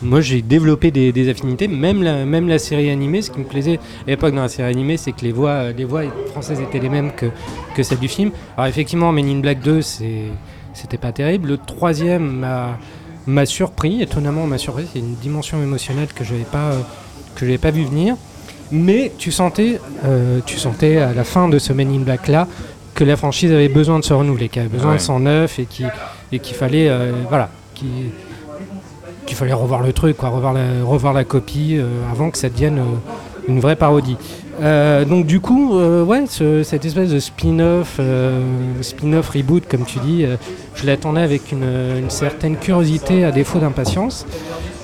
moi 0.02 0.22
j'ai 0.22 0.42
développé 0.42 0.90
des, 0.90 1.30
affinités. 1.30 1.68
Même 1.68 2.02
la, 2.02 2.60
série 2.60 2.90
animée, 2.90 3.22
ce 3.22 3.30
qui 3.30 3.40
me 3.40 3.44
plaisait 3.44 3.78
à 4.08 4.10
l'époque 4.10 4.34
dans 4.34 4.44
la 4.44 4.48
série 4.48 4.70
animée, 4.70 4.96
c'est 4.96 5.12
que 5.12 5.22
les 5.22 5.34
voix, 5.34 5.50
euh, 5.50 5.74
les 5.74 5.84
voix 5.84 6.04
françaises 6.32 6.62
étaient 6.62 6.80
les 6.80 6.88
mêmes 6.88 7.12
que, 7.12 7.84
celles 7.84 8.00
du 8.00 8.08
film. 8.08 8.32
Alors 8.56 8.68
effectivement, 8.68 9.12
Men 9.12 9.28
in 9.28 9.40
Black 9.40 9.62
2, 9.62 9.82
c'est, 9.82 10.24
c'était 10.74 10.98
pas 10.98 11.12
terrible. 11.12 11.50
Le 11.50 11.58
troisième 11.58 12.46
m'a, 13.26 13.46
surpris, 13.46 14.02
étonnamment 14.02 14.48
m'a 14.48 14.58
surpris. 14.58 14.88
C'est 14.94 15.00
une 15.00 15.16
dimension 15.16 15.62
émotionnelle 15.62 16.08
que 16.14 16.24
je 16.24 16.34
n'avais 16.34 16.46
pas, 16.46 16.72
que 17.36 17.58
pas 17.58 17.72
vu 17.72 17.84
venir. 17.84 18.16
Mais 18.72 19.12
tu 19.18 19.32
sentais, 19.32 19.80
tu 20.46 20.60
sentais 20.60 20.98
à 20.98 21.14
la 21.14 21.24
fin 21.24 21.50
de 21.50 21.58
ce 21.58 21.74
Men 21.74 21.92
in 21.92 22.02
Black 22.02 22.28
là 22.28 22.48
que 23.00 23.06
la 23.06 23.16
franchise 23.16 23.52
avait 23.54 23.70
besoin 23.70 23.98
de 24.00 24.04
se 24.04 24.14
renouveler, 24.14 24.50
qu'elle 24.50 24.64
avait 24.66 24.76
besoin 24.76 24.92
Ouais. 24.92 24.98
de 24.98 25.02
sang 25.02 25.20
neuf 25.20 25.58
et 25.58 25.66
qui 25.66 25.86
et 26.34 26.40
qu'il 26.40 26.56
fallait 26.56 26.90
euh, 26.90 27.12
voilà, 27.30 27.50
qu'il 27.74 27.88
qu'il 29.26 29.38
fallait 29.38 29.54
revoir 29.54 29.82
le 29.82 29.94
truc, 29.94 30.18
quoi, 30.18 30.30
revoir 30.30 30.54
la, 30.54 30.62
revoir 30.84 31.14
la 31.14 31.24
copie 31.24 31.78
euh, 31.78 31.86
avant 32.12 32.30
que 32.30 32.38
ça 32.38 32.50
devienne 32.50 32.80
euh, 32.80 33.48
une 33.48 33.60
vraie 33.62 33.76
parodie. 33.78 34.18
Donc 34.62 35.26
du 35.26 35.40
coup, 35.40 35.80
ouais, 35.80 36.26
ce- 36.28 36.64
cette 36.64 36.84
espèce 36.84 37.10
de 37.12 37.20
spin-off, 37.20 37.98
spin-off 38.82 39.30
reboot, 39.30 39.64
comme 39.70 39.86
tu 39.86 40.00
dis, 40.00 40.26
je 40.76 40.86
l'attendais 40.86 41.22
avec 41.22 41.54
une, 41.54 41.64
une 41.98 42.10
certaine 42.10 42.58
curiosité 42.58 43.24
à 43.24 43.32
défaut 43.32 43.60
d'impatience. 43.60 44.26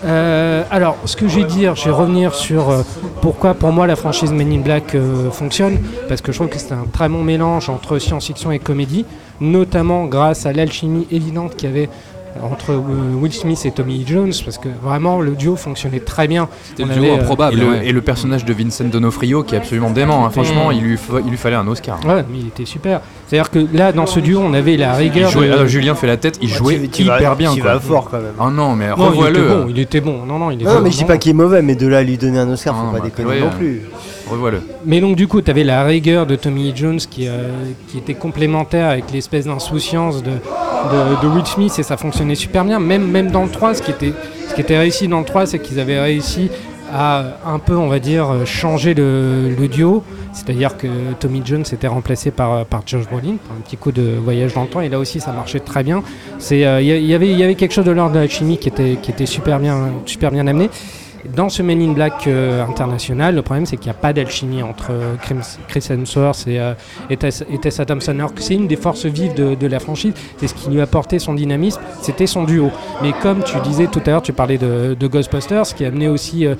Euh, 0.05 0.63
alors, 0.69 0.97
ce 1.05 1.15
que 1.15 1.27
je 1.27 1.39
vais 1.39 1.45
dire, 1.45 1.75
je 1.75 1.85
vais 1.85 1.91
revenir 1.91 2.35
sur 2.35 2.69
euh, 2.69 2.83
pourquoi 3.21 3.55
pour 3.55 3.71
moi 3.71 3.88
la 3.88 3.95
franchise 3.95 4.31
Men 4.31 4.51
in 4.51 4.59
Black 4.59 4.93
euh, 4.93 5.31
fonctionne, 5.31 5.79
parce 6.07 6.21
que 6.21 6.31
je 6.31 6.38
trouve 6.38 6.50
que 6.50 6.59
c'est 6.59 6.74
un 6.74 6.85
très 6.91 7.09
bon 7.09 7.24
mélange 7.24 7.69
entre 7.69 7.97
science-fiction 7.97 8.51
et 8.51 8.59
comédie, 8.59 9.05
notamment 9.41 10.05
grâce 10.05 10.45
à 10.45 10.53
l'alchimie 10.53 11.07
évidente 11.12 11.55
qu'il 11.55 11.69
y 11.69 11.71
avait 11.71 11.89
entre 12.42 12.72
euh, 12.74 12.82
Will 13.20 13.32
Smith 13.34 13.62
et 13.65 13.72
Tommy 13.72 14.00
Lee 14.00 14.06
Jones, 14.08 14.32
parce 14.44 14.58
que 14.58 14.68
vraiment 14.84 15.22
le 15.22 15.32
duo 15.32 15.56
fonctionnait 15.56 16.00
très 16.00 16.27
bien. 16.27 16.48
C'était 16.63 16.84
le 16.84 16.89
duo 16.94 17.04
avait, 17.06 17.12
euh, 17.12 17.22
improbable. 17.22 17.58
Et 17.58 17.60
le, 17.62 17.70
ouais. 17.70 17.88
et 17.88 17.92
le 17.92 18.01
personnage 18.01 18.46
de 18.46 18.54
Vincent 18.54 18.84
D'Onofrio 18.86 19.44
qui 19.44 19.56
est 19.56 19.58
absolument 19.58 19.89
dément. 19.92 20.25
hein. 20.25 20.30
Franchement, 20.30 20.70
Mm. 20.70 20.74
il, 20.74 20.82
lui 20.84 21.00
il 21.25 21.30
lui 21.32 21.38
fallait 21.38 21.56
un 21.56 21.68
Oscar. 21.68 22.00
Ouais, 22.06 22.24
mais 22.30 22.38
il 22.39 22.48
était 22.48 22.65
super. 22.65 23.01
C'est-à-dire 23.27 23.50
que 23.50 23.60
là, 23.75 23.92
dans 23.92 24.06
ce 24.06 24.20
duo, 24.20 24.39
on 24.39 24.54
avait 24.54 24.77
la 24.77 24.94
Il 25.01 25.10
rigueur. 25.10 25.32
jouait- 25.32 25.48
de- 25.48 25.54
alors, 25.54 25.68
Julien 25.68 25.96
fait 25.96 26.08
la 26.08 26.18
tête, 26.18 26.38
il 26.42 26.50
Ouais, 26.51 26.56
jouait 26.58 26.80
tu- 26.80 26.89
tu 26.89 27.01
hyper 27.04 27.30
vas- 27.32 27.36
bien. 27.36 27.56
quoi. 27.56 27.74
vas 27.74 27.80
fort 27.80 28.10
quand 28.12 28.18
même. 28.18 28.34
Oh 28.39 28.50
non, 28.51 28.75
mais 28.75 28.88
Non, 28.89 28.96
il 28.96 29.00
était 29.01 29.10
revois-le. 29.10 29.48
bon, 29.48 29.65
il 29.70 29.80
était 29.80 30.01
bon. 30.01 30.25
Non, 30.25 30.38
non, 30.38 30.51
il 30.51 30.62
était 30.62 30.65
Non, 30.65 30.82
mais 30.82 30.92
je 30.92 30.98
dis 30.98 31.06
pas 31.06 31.18
qu'il 31.18 31.32
est 31.32 31.34
mauvais, 31.34 31.62
mais 31.62 31.75
de 31.75 31.88
là 31.88 32.00
à 32.00 32.04
lui 32.04 32.18
donner 32.18 32.38
un 32.39 32.50
Oscar, 32.50 32.75
faut 32.75 32.84
Non, 32.86 32.92
pas 32.92 33.00
bah, 33.00 33.06
déconner 33.06 33.27
ouais, 33.30 33.39
non 33.39 33.48
euh, 33.48 33.58
plus. 33.58 33.82
Mais 34.86 35.01
donc 35.01 35.15
du 35.15 35.27
coup, 35.27 35.41
tu 35.41 35.51
avais 35.51 35.63
la 35.63 35.84
rigueur 35.84 36.25
de 36.25 36.36
Tommy 36.36 36.74
Jones 36.75 36.98
qui, 36.98 37.27
euh, 37.27 37.50
qui 37.88 37.98
était 37.98 38.13
complémentaire 38.13 38.89
avec 38.89 39.12
l'espèce 39.12 39.46
d'insouciance 39.46 40.24
de, 40.24 40.32
de, 40.32 41.46
Smith 41.46 41.74
et 41.77 41.84
ça 41.84 41.98
fonctionnait 41.98 42.36
super 42.36 42.65
bien. 42.65 42.79
Même, 42.79 43.32
dans 43.32 43.44
le 43.44 43.50
3, 43.50 43.75
ce 43.75 43.82
qui 43.82 43.91
était, 43.91 44.77
réussi 44.77 45.08
dans 45.08 45.20
le 45.20 45.25
3, 45.25 45.46
c'est 45.46 45.60
qu'ils 45.60 45.79
avaient 45.79 46.00
réussi 46.00 46.50
à 46.91 47.38
un 47.46 47.60
peu, 47.60 47.75
on 47.75 47.88
va 47.88 48.00
dire, 48.00 48.46
changer 48.46 48.94
le, 48.94 49.67
duo. 49.67 50.03
C'est-à-dire 50.34 50.75
que 50.75 50.88
Tommy 51.20 51.41
Jones 51.46 51.63
était 51.72 51.88
remplacé 51.88 52.29
par, 52.32 52.65
par 52.65 52.82
Josh 52.86 53.08
Brolin, 53.08 53.36
un 53.58 53.62
petit 53.62 53.77
coup 53.77 53.91
de 53.91 54.15
voyage 54.22 54.53
dans 54.53 54.63
le 54.63 54.67
temps, 54.67 54.82
et 54.82 54.89
là 54.89 55.00
aussi 55.00 55.20
ça 55.20 55.32
marchait 55.32 55.60
très 55.60 55.84
bien. 55.84 56.03
Euh, 56.51 56.79
Il 56.82 57.05
y, 57.05 57.13
avait, 57.13 57.55
quelque 57.55 57.74
chose 57.74 57.86
de 57.86 57.91
l'ordre 57.91 58.15
de 58.15 58.20
la 58.20 58.27
chimie 58.27 58.58
qui 58.58 58.70
était, 58.70 59.25
super 59.25 59.60
bien 59.60 60.48
amené. 60.48 60.70
Dans 61.36 61.50
ce 61.50 61.62
Men 61.62 61.82
in 61.82 61.94
Black 61.94 62.27
euh, 62.27 62.63
international, 62.65 63.36
le 63.36 63.41
problème 63.41 63.65
c'est 63.65 63.77
qu'il 63.77 63.88
n'y 63.91 63.98
a 63.98 64.00
pas 64.00 64.13
d'alchimie 64.13 64.62
entre 64.63 64.88
euh, 64.91 65.15
Chris- 65.67 65.88
Hemsworth 65.89 66.48
et, 66.48 66.60
euh, 66.60 66.74
et 67.10 67.17
Tessa, 67.17 67.46
et 67.51 67.58
Tessa 67.58 67.86
Thompson. 67.86 68.12
Alors 68.12 68.34
que 68.34 68.41
c'est 68.41 68.53
une 68.55 68.67
des 68.67 68.75
forces 68.75 69.05
vives 69.05 69.34
de, 69.34 69.55
de 69.55 69.67
la 69.67 69.79
franchise, 69.79 70.13
c'est 70.38 70.48
ce 70.48 70.53
qui 70.53 70.70
lui 70.70 70.82
apportait 70.82 71.20
son 71.20 71.34
dynamisme, 71.34 71.82
c'était 72.01 72.27
son 72.27 72.44
duo. 72.44 72.70
Mais 73.01 73.12
comme 73.22 73.44
tu 73.44 73.58
disais 73.62 73.88
tout 73.88 74.01
à 74.05 74.10
l'heure, 74.12 74.22
tu 74.22 74.34
parlais 74.34 74.58
de, 74.58 74.96
de 75.00 75.08
Ghostbusters, 75.08 75.65
ce 75.65 75.74
qui 75.75 75.86
amenait 75.86 76.08
aussi, 76.08 76.46
euh, 76.46 76.55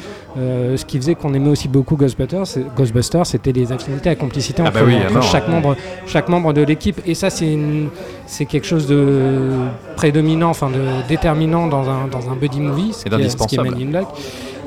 ce 0.77 0.86
qui 0.86 0.98
faisait 0.98 1.15
qu'on 1.15 1.34
aimait 1.34 1.50
aussi 1.50 1.67
beaucoup 1.67 1.95
Ghostbusters, 1.95 2.43
Ghostbusters, 2.75 3.25
c'était 3.25 3.51
les 3.51 3.72
affinités, 3.72 4.10
la 4.10 4.15
complicité 4.15 4.62
Ah 4.65 4.69
entre, 4.69 4.79
bah 4.79 4.86
oui, 4.86 4.95
entre 4.95 5.07
alors, 5.12 5.24
chaque 5.24 5.48
membre, 5.48 5.75
chaque 6.07 6.29
membre 6.29 6.53
de 6.53 6.62
l'équipe. 6.62 7.01
Et 7.05 7.13
ça, 7.13 7.29
c'est 7.29 8.45
quelque 8.45 8.65
chose 8.67 8.88
de 8.88 9.50
prédominant, 9.95 10.50
enfin 10.50 10.69
de 10.69 11.07
déterminant 11.07 11.67
dans 11.67 11.89
un, 11.89 12.07
dans 12.07 12.29
un 12.29 12.36
buddy 12.36 12.60
movie, 12.60 12.93
ce 12.93 13.01
C'est 13.03 13.10
qui 13.10 13.22
est- 13.22 13.29
ce 13.29 13.48
qui 13.48 13.55
est. 13.55 13.62
Men 13.63 13.74
in 13.81 13.91
Black. 13.91 14.07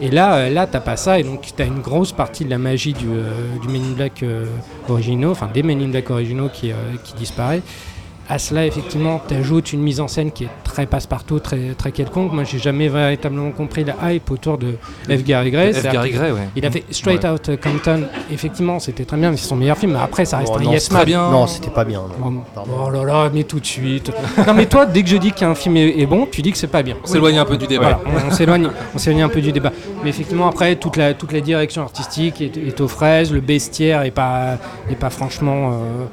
Et 0.01 0.11
là, 0.11 0.35
euh, 0.37 0.51
là, 0.51 0.67
t'as 0.67 0.81
pas 0.81 0.97
ça, 0.97 1.19
et 1.19 1.23
donc 1.25 1.41
t'as 1.57 1.67
une 1.67 1.81
grosse 1.81 2.13
partie 2.13 2.45
de 2.45 2.51
la 2.51 2.59
magie 2.59 2.93
du, 2.93 3.07
euh, 3.09 3.31
du 3.61 3.69
Men 3.69 3.83
in 3.83 3.95
Black 3.97 4.23
euh, 4.23 4.45
originaux, 4.89 5.31
enfin 5.33 5.49
des 5.53 5.63
Men 5.63 5.81
in 5.83 5.89
Black 5.89 6.11
originaux 6.11 6.49
qui, 6.53 6.71
euh, 6.71 6.75
qui 7.05 7.15
disparaît. 7.15 7.63
À 8.31 8.39
cela, 8.39 8.67
effectivement, 8.67 9.23
t'ajoutes 9.27 9.73
une 9.73 9.81
mise 9.81 10.01
en 10.01 10.07
scène 10.07 10.31
qui 10.33 10.45
est 10.45 10.49
très 10.63 10.85
passe-partout, 10.85 11.39
très, 11.39 11.73
très 11.79 11.93
quelconque. 11.93 12.31
Moi, 12.35 12.45
j'ai 12.45 12.59
jamais 12.59 12.89
véritablement 12.89 13.53
compris 13.53 13.85
la 13.85 14.13
hype 14.13 14.31
autour 14.31 14.59
de 14.59 14.75
F. 15.09 15.23
Gary 15.25 15.51
Gray. 15.51 15.73
F. 15.73 15.83
Gary 15.91 16.11
Gray, 16.11 16.33
ouais. 16.33 16.49
Il 16.55 16.67
a 16.67 16.71
fait 16.71 16.85
Straight 16.91 17.25
Out 17.25 17.53
Compton. 17.59 18.03
Effectivement, 18.31 18.81
c'était 18.81 19.07
très 19.07 19.17
bien, 19.17 19.31
mais 19.31 19.39
c'est 19.39 19.49
son 19.49 19.57
meilleur 19.57 19.79
film. 19.79 19.93
Mais 19.95 20.01
après, 20.01 20.27
ça 20.27 20.37
reste 20.37 20.53
Oh 20.55 20.59
un 20.59 20.63
non, 20.65 20.73
yes 20.73 20.91
man. 20.93 21.05
bien. 21.07 21.31
Non, 21.31 21.47
c'était 21.47 21.71
pas 21.71 21.87
bien. 21.87 22.03
non. 22.23 22.43
Oh, 22.55 22.61
oh 22.87 22.91
là 22.91 23.03
là, 23.03 23.31
mais 23.33 23.45
tout 23.45 23.61
de 23.61 23.65
suite. 23.67 24.13
non, 24.47 24.53
mais 24.53 24.67
toi, 24.67 24.85
dès 24.85 25.03
que 25.03 25.09
je 25.09 25.17
dis 25.17 25.33
qu'un 25.33 25.55
film 25.55 25.79
est, 25.79 25.99
est 25.99 26.05
bon, 26.07 26.29
tu 26.31 26.43
dis 26.43 26.53
que 26.53 26.59
c'est 26.59 26.67
pas 26.67 26.83
bien. 26.83 26.97
On 27.03 27.07
s'éloigne 27.07 27.39
un 27.39 27.47
peu 27.47 27.57
du 27.57 27.67
débat. 27.67 27.99
Voilà, 28.05 28.25
on, 28.27 28.29
on 28.29 28.31
s'éloigne, 28.31 28.69
on 28.95 28.99
s'éloigne 28.99 29.23
un 29.23 29.29
peu 29.31 29.41
du 29.41 29.53
débat. 29.53 29.73
Mais 30.03 30.11
effectivement, 30.11 30.49
après, 30.49 30.77
toute 30.77 30.97
la, 30.97 31.15
toute 31.15 31.33
la 31.33 31.41
direction 31.41 31.83
artistique 31.83 32.41
est, 32.41 32.57
est 32.57 32.81
aux 32.81 32.89
fraises, 32.89 33.33
le 33.33 33.41
bestiaire 33.41 34.03
est 34.03 34.11
pas, 34.11 34.59
est 34.91 34.95
pas 34.97 35.11
franchement. 35.11 35.71
euh, 35.73 36.05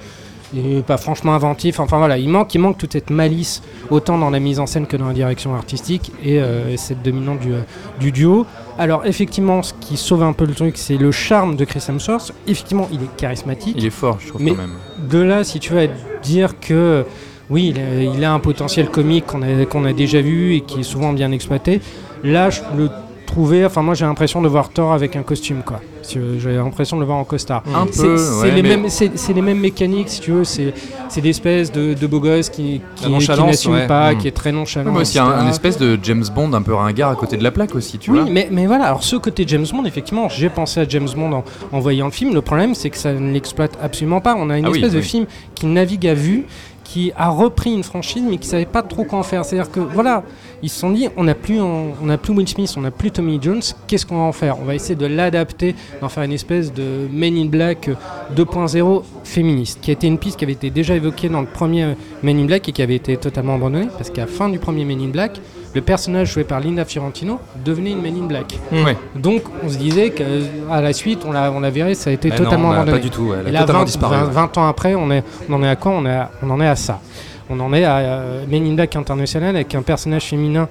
est 0.57 0.85
pas 0.85 0.95
franchement 0.97 1.33
inventif. 1.33 1.79
Enfin 1.81 1.97
voilà, 1.97 2.17
il 2.17 2.29
manque, 2.29 2.53
il 2.55 2.59
manque 2.59 2.77
toute 2.77 2.93
cette 2.93 3.09
malice, 3.09 3.61
autant 3.89 4.17
dans 4.17 4.29
la 4.29 4.39
mise 4.39 4.59
en 4.59 4.65
scène 4.67 4.85
que 4.87 4.95
dans 4.95 5.07
la 5.07 5.13
direction 5.13 5.53
artistique, 5.53 6.11
et 6.23 6.39
euh, 6.39 6.77
cette 6.77 7.01
dominante 7.01 7.39
du, 7.39 7.51
euh, 7.53 7.61
du 7.99 8.11
duo. 8.13 8.45
Alors 8.77 9.05
effectivement, 9.05 9.63
ce 9.63 9.73
qui 9.81 9.97
sauve 9.97 10.23
un 10.23 10.31
peu 10.33 10.45
le 10.45 10.53
truc, 10.53 10.77
c'est 10.77 10.95
le 10.97 11.11
charme 11.11 11.57
de 11.57 11.65
Chris 11.65 11.83
Hemsworth. 11.89 12.31
Effectivement, 12.47 12.87
il 12.93 13.01
est 13.01 13.15
charismatique. 13.17 13.75
Il 13.77 13.85
est 13.85 13.89
fort, 13.89 14.17
je 14.21 14.29
trouve 14.29 14.41
Mais- 14.43 14.51
quand 14.51 14.57
même. 14.57 14.75
De 15.09 15.19
là, 15.19 15.43
si 15.43 15.59
tu 15.59 15.73
veux 15.73 15.89
dire 16.23 16.57
que 16.61 17.05
oui, 17.49 17.73
il 17.75 17.79
a, 17.79 18.15
il 18.15 18.23
a 18.23 18.31
un 18.31 18.39
potentiel 18.39 18.87
comique 18.89 19.25
qu'on 19.25 19.41
a, 19.41 19.89
a 19.89 19.93
déjà 19.93 20.21
vu 20.21 20.53
et 20.55 20.61
qui 20.61 20.79
est 20.81 20.83
souvent 20.83 21.11
bien 21.11 21.31
exploité, 21.33 21.81
là, 22.23 22.49
je 22.49 22.61
le 22.77 22.89
trouvais. 23.25 23.65
Enfin, 23.65 23.81
moi, 23.81 23.93
j'ai 23.93 24.05
l'impression 24.05 24.41
de 24.41 24.47
voir 24.47 24.69
Thor 24.69 24.93
avec 24.93 25.15
un 25.15 25.23
costume, 25.23 25.61
quoi. 25.65 25.81
J'ai 26.07 26.53
l'impression 26.55 26.97
de 26.97 27.01
le 27.01 27.07
voir 27.07 27.17
en 27.17 27.23
costard. 27.23 27.63
Un 27.73 27.87
C'est- 27.91 28.01
peu, 28.03 28.17
c'est 28.17 28.41
ouais, 28.41 28.51
les, 28.51 28.61
mais- 28.61 28.77
mêmes- 28.77 28.89
c'est- 28.89 29.17
c'est 29.17 29.33
les 29.33 29.41
mêmes 29.41 29.59
mécaniques, 29.59 30.09
si 30.09 30.21
tu 30.21 30.31
veux. 30.31 30.43
C'est 30.43 30.73
c'est 31.09 31.21
l'espèce 31.21 31.71
de, 31.71 31.93
de 31.93 32.07
beau 32.07 32.19
gosse 32.19 32.49
qui, 32.49 32.81
qui, 32.95 33.05
qui 33.05 33.11
n'assume 33.11 33.73
ouais. 33.73 33.87
pas, 33.87 34.13
Mm. 34.13 34.17
qui 34.17 34.27
est 34.27 34.31
très 34.31 34.51
nonchalant. 34.51 34.91
mais 34.91 35.01
aussi 35.01 35.17
un, 35.19 35.25
un 35.25 35.47
espèce 35.49 35.77
de 35.77 35.97
James 36.03 36.23
Bond 36.33 36.53
un 36.53 36.61
peu 36.61 36.73
ringard 36.73 37.09
à 37.11 37.15
côté 37.15 37.37
de 37.37 37.43
la 37.43 37.51
plaque 37.51 37.73
aussi, 37.75 37.97
tu 37.97 38.11
oui, 38.11 38.19
vois. 38.19 38.29
mais, 38.29 38.47
mais 38.51 38.67
voilà, 38.67 38.85
alors 38.85 39.03
ce 39.03 39.15
côté 39.15 39.43
James 39.47 39.65
Bond, 39.71 39.85
effectivement, 39.85 40.29
j'ai 40.29 40.49
pensé 40.49 40.79
à 40.81 40.85
James 40.87 41.07
Bond 41.15 41.31
en, 41.33 41.43
en 41.71 41.79
voyant 41.79 42.05
le 42.05 42.11
film. 42.11 42.33
Le 42.33 42.41
problème, 42.41 42.75
c'est 42.75 42.89
que 42.89 42.97
ça 42.97 43.13
ne 43.13 43.31
l'exploite 43.33 43.77
absolument 43.81 44.21
pas. 44.21 44.35
On 44.37 44.49
a 44.49 44.57
une 44.57 44.65
Ah 44.65 44.69
oui, 44.71 44.77
espèce 44.77 44.93
de 44.93 44.99
oui. 44.99 45.03
film 45.03 45.25
qui 45.55 45.65
navigue 45.65 46.07
à 46.07 46.13
vue, 46.13 46.45
qui 46.95 47.11
a 47.17 47.27
repris 47.27 47.73
une 47.73 47.83
franchise, 47.83 48.23
mais 48.25 48.37
qui 48.37 48.47
savait 48.47 48.63
pas 48.63 48.81
trop 48.81 49.03
quoi 49.03 49.19
en 49.19 49.23
faire. 49.23 49.43
C'est-à-dire 49.43 49.69
que, 49.69 49.81
voilà, 49.81 50.23
ils 50.63 50.69
se 50.69 50.79
sont 50.79 50.91
dit, 50.91 51.09
on 51.17 51.25
n'a 51.25 51.35
plus, 51.35 51.59
on 51.59 51.93
n'a 52.03 52.17
plus 52.17 52.31
Will 52.31 52.47
Smith, 52.47 52.73
on 52.77 52.81
n'a 52.81 52.91
plus 52.91 53.11
Tommy 53.11 53.37
Jones, 53.41 53.61
qu'est-ce 53.85 54.05
qu'on 54.05 54.15
va 54.15 54.21
en 54.21 54.31
faire? 54.31 54.61
On 54.61 54.63
va 54.63 54.75
essayer 54.75 54.95
de 54.95 55.05
l'adapter, 55.05 55.75
d'en 55.99 56.07
faire 56.07 56.23
une 56.23 56.31
espèce 56.31 56.71
de 56.71 57.09
Men 57.11 57.35
in 57.35 57.47
Black 57.47 57.89
euh, 57.89 57.95
2.0 58.33 59.03
féministe, 59.25 59.79
qui 59.81 59.91
a 59.91 59.93
été 59.93 60.07
une 60.07 60.17
piste 60.17 60.39
qui 60.39 60.45
avait 60.45 60.53
été 60.53 60.69
déjà 60.69 60.95
évoquée 60.95 61.27
dans 61.27 61.41
le 61.41 61.47
premier 61.47 61.95
Men 62.23 62.39
in 62.39 62.45
Black 62.45 62.69
et 62.69 62.71
qui 62.71 62.81
avait 62.81 62.95
été 62.95 63.17
totalement 63.17 63.55
abandonnée, 63.55 63.89
parce 63.97 64.09
qu'à 64.09 64.21
la 64.21 64.27
fin 64.27 64.47
du 64.47 64.59
premier 64.59 64.85
Men 64.85 65.01
in 65.01 65.09
Black, 65.09 65.41
le 65.75 65.81
personnage 65.81 66.31
joué 66.33 66.43
par 66.45 66.59
Linda 66.61 66.85
Fiorentino 66.85 67.39
devenait 67.63 67.91
une 67.91 68.01
Men 68.01 68.15
in 68.17 68.25
Black. 68.27 68.57
Ouais. 68.71 68.97
Donc 69.15 69.43
on 69.63 69.69
se 69.69 69.77
disait 69.77 70.11
qu'à 70.11 70.81
la 70.81 70.93
suite, 70.93 71.23
on 71.27 71.31
la, 71.33 71.51
on 71.51 71.59
la 71.59 71.69
verrait, 71.69 71.93
ça 71.95 72.09
a 72.09 72.13
été 72.13 72.29
Mais 72.29 72.35
totalement 72.37 72.69
non, 72.69 72.75
bah, 72.75 72.75
abandonné. 72.81 72.97
pas 72.97 73.03
du 73.03 73.09
tout. 73.09 73.33
Elle 73.33 73.47
Et 73.47 73.49
a 73.49 73.51
là, 73.51 73.59
totalement 73.61 73.79
20, 73.81 73.85
disparu. 73.85 74.15
20 74.15 74.25
ouais. 74.27 74.31
20 74.31 74.57
ans 74.57 74.67
après, 74.67 74.95
on, 74.95 75.11
est, 75.11 75.23
on 75.49 75.53
en 75.53 75.63
est 75.63 75.67
à 75.69 75.75
quoi 75.75 75.91
on, 75.91 76.05
est 76.05 76.11
à- 76.11 76.31
on 76.41 76.49
en 76.49 76.61
est 76.61 76.67
à 76.67 76.75
ça. 76.75 77.01
On 77.49 77.59
en 77.59 77.73
est 77.73 77.83
à 77.83 77.97
euh, 77.97 78.45
Men 78.49 78.65
in 78.65 78.73
Black 78.73 78.95
International 78.95 79.55
avec 79.55 79.75
un 79.75 79.81
personnage 79.81 80.23
féminin 80.25 80.67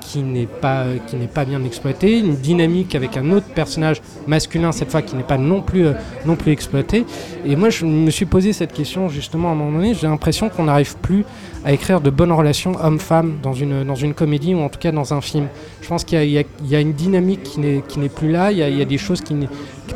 qui 0.00 0.22
n'est 0.22 0.46
pas, 0.46 0.84
qui 1.06 1.16
n'est 1.16 1.26
pas 1.28 1.44
bien 1.46 1.64
exploité, 1.64 2.18
une 2.18 2.36
dynamique 2.36 2.94
avec 2.94 3.16
un 3.16 3.30
autre 3.30 3.46
personnage 3.46 4.02
masculin 4.26 4.70
cette 4.70 4.90
fois 4.90 5.00
qui 5.00 5.16
n'est 5.16 5.22
pas 5.22 5.38
non 5.38 5.62
plus, 5.62 5.86
euh, 5.86 5.92
non 6.26 6.36
plus 6.36 6.52
exploité. 6.52 7.06
Et 7.46 7.56
moi 7.56 7.70
je 7.70 7.86
me 7.86 8.10
suis 8.10 8.26
posé 8.26 8.52
cette 8.52 8.72
question 8.74 9.08
justement 9.08 9.48
à 9.48 9.52
un 9.52 9.54
moment 9.54 9.78
donné, 9.78 9.94
j'ai 9.94 10.06
l'impression 10.06 10.50
qu'on 10.50 10.64
n'arrive 10.64 10.96
plus 10.98 11.24
à 11.64 11.72
écrire 11.72 12.00
de 12.02 12.10
bonnes 12.10 12.32
relations 12.32 12.72
homme-femme 12.82 13.38
dans 13.42 13.54
une, 13.54 13.84
dans 13.84 13.94
une 13.94 14.12
comédie 14.12 14.54
ou 14.54 14.60
en 14.60 14.68
tout 14.68 14.78
cas 14.78 14.92
dans 14.92 15.14
un 15.14 15.20
film. 15.20 15.46
Je 15.80 15.88
pense 15.88 16.04
qu'il 16.04 16.18
y 16.30 16.36
a- 16.38 16.42
y, 16.42 16.46
y 16.68 16.80
une 16.80 16.92
dynamique 16.92 17.42
qui 17.42 17.60
n'est, 17.60 18.08
plus 18.10 18.30
là, 18.30 18.52
il 18.52 18.58
y 18.58 18.62
a, 18.62 18.68
il 18.68 18.76
y 18.76 18.82
a 18.82 18.84
des 18.84 18.98
choses 18.98 19.20
qui, 19.22 19.34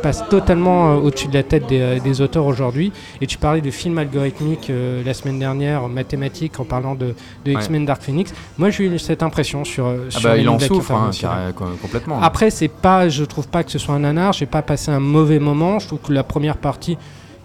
passent 0.02 0.28
totalement 0.28 0.92
euh, 0.92 0.96
au-dessus 1.00 1.26
de 1.28 1.34
la 1.34 1.42
tête 1.42 1.66
des, 1.66 1.80
euh, 1.80 1.98
des 1.98 2.20
auteurs 2.20 2.46
aujourd'hui. 2.46 2.92
Et 3.20 3.26
tu 3.26 3.36
parlais 3.36 3.60
de 3.60 3.70
films 3.70 3.98
algorithmiques 3.98 4.70
euh, 4.70 5.02
la 5.04 5.12
semaine 5.12 5.38
dernière, 5.40 5.82
en 5.82 5.88
mathématiques, 5.88 6.60
en 6.60 6.64
parlant 6.64 6.94
de, 6.94 7.14
de 7.44 7.50
Ouais. 7.52 7.54
X-Men 7.54 7.84
Dark 7.84 8.02
Phoenix. 8.02 8.32
Moi 8.58 8.70
j'ai 8.70 8.84
eu 8.84 8.98
cette 8.98 9.22
impression 9.24 9.64
sur, 9.64 9.88
Ah 9.88 10.10
sur 10.10 10.22
bah, 10.22 10.34
Men 10.36 10.42
il 10.42 10.48
en 10.48 10.58
souffre, 10.60 10.92
hein, 10.92 11.10
carré- 11.12 11.52
complètement. 11.82 12.22
Après, 12.22 12.50
c'est 12.50 12.68
pas, 12.68 13.08
je 13.08 13.24
trouve 13.24 13.48
pas 13.48 13.64
que 13.64 13.70
ce 13.72 13.78
soit 13.78 13.94
un 13.94 13.98
nanar. 14.00 14.32
J'ai 14.34 14.46
pas 14.46 14.62
passé 14.62 14.90
un 14.92 15.00
mauvais 15.00 15.38
moment. 15.40 15.80
Je 15.80 15.88
trouve 15.88 15.98
que 16.00 16.12
la 16.12 16.22
première 16.22 16.58
partie 16.58 16.96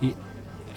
est 0.03 0.13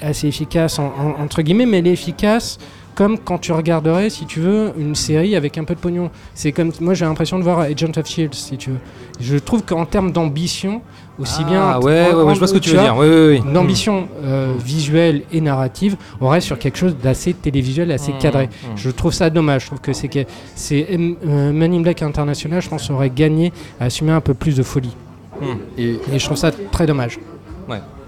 assez 0.00 0.28
efficace 0.28 0.78
en- 0.78 0.84
en- 0.86 1.22
entre 1.22 1.42
guillemets, 1.42 1.66
mais 1.66 1.78
elle 1.80 1.86
est 1.88 1.92
efficace 1.92 2.58
comme 2.96 3.18
quand 3.18 3.38
tu 3.38 3.52
regarderais, 3.52 4.10
si 4.10 4.26
tu 4.26 4.40
veux, 4.40 4.72
une 4.76 4.94
série 4.96 5.36
avec 5.36 5.56
un 5.58 5.62
peu 5.64 5.74
de 5.76 5.78
pognon. 5.80 6.10
C'est 6.34 6.50
comme 6.50 6.72
moi, 6.80 6.94
j'ai 6.94 7.04
l'impression 7.04 7.38
de 7.38 7.44
voir 7.44 7.60
Agent 7.60 7.92
of 7.96 8.06
Shield, 8.06 8.34
si 8.34 8.56
tu 8.56 8.70
veux. 8.70 8.78
Je 9.20 9.36
trouve 9.36 9.62
qu'en 9.62 9.84
termes 9.84 10.10
d'ambition, 10.12 10.80
aussi 11.18 11.44
bien. 11.44 11.62
Ah 11.62 11.78
ouais, 11.78 11.84
ouais, 12.08 12.12
en- 12.14 12.24
ouais, 12.24 12.34
je 12.34 12.38
vois 12.38 12.48
ce 12.48 12.54
que 12.54 12.58
tu 12.58 12.70
veux 12.70 12.80
dire. 12.80 12.96
Oui, 12.96 13.06
oui, 13.06 13.26
oui. 13.28 13.42
Une 13.48 13.56
ambition 13.56 14.08
euh, 14.24 14.52
visuelle 14.58 15.22
et 15.32 15.40
narrative, 15.40 15.96
on 16.20 16.28
reste 16.28 16.46
sur 16.48 16.58
quelque 16.58 16.78
chose 16.78 16.96
d'assez 17.00 17.32
télévisuel, 17.34 17.92
assez 17.92 18.12
Mmh, 18.12 18.18
cadré. 18.18 18.46
mmh. 18.46 18.66
Je 18.76 18.90
trouve 18.90 19.12
ça 19.12 19.30
dommage. 19.30 19.62
Je 19.62 19.66
trouve 19.68 19.80
que 19.80 19.92
c'est 19.92 20.08
que 20.08 20.20
c'est 20.54 20.86
euh, 20.90 21.52
Man 21.52 21.72
in 21.74 21.80
Black 21.82 22.02
International, 22.02 22.60
je 22.60 22.68
pense, 22.68 22.90
aurait 22.90 23.10
gagné 23.10 23.52
à 23.78 23.84
assumer 23.84 24.12
un 24.12 24.20
peu 24.22 24.34
plus 24.34 24.56
de 24.56 24.62
folie. 24.62 24.96
Hmm. 25.40 25.56
Et 25.76 25.98
Et 26.12 26.18
je 26.18 26.24
trouve 26.24 26.38
ça 26.38 26.50
très 26.72 26.86
dommage. 26.86 27.18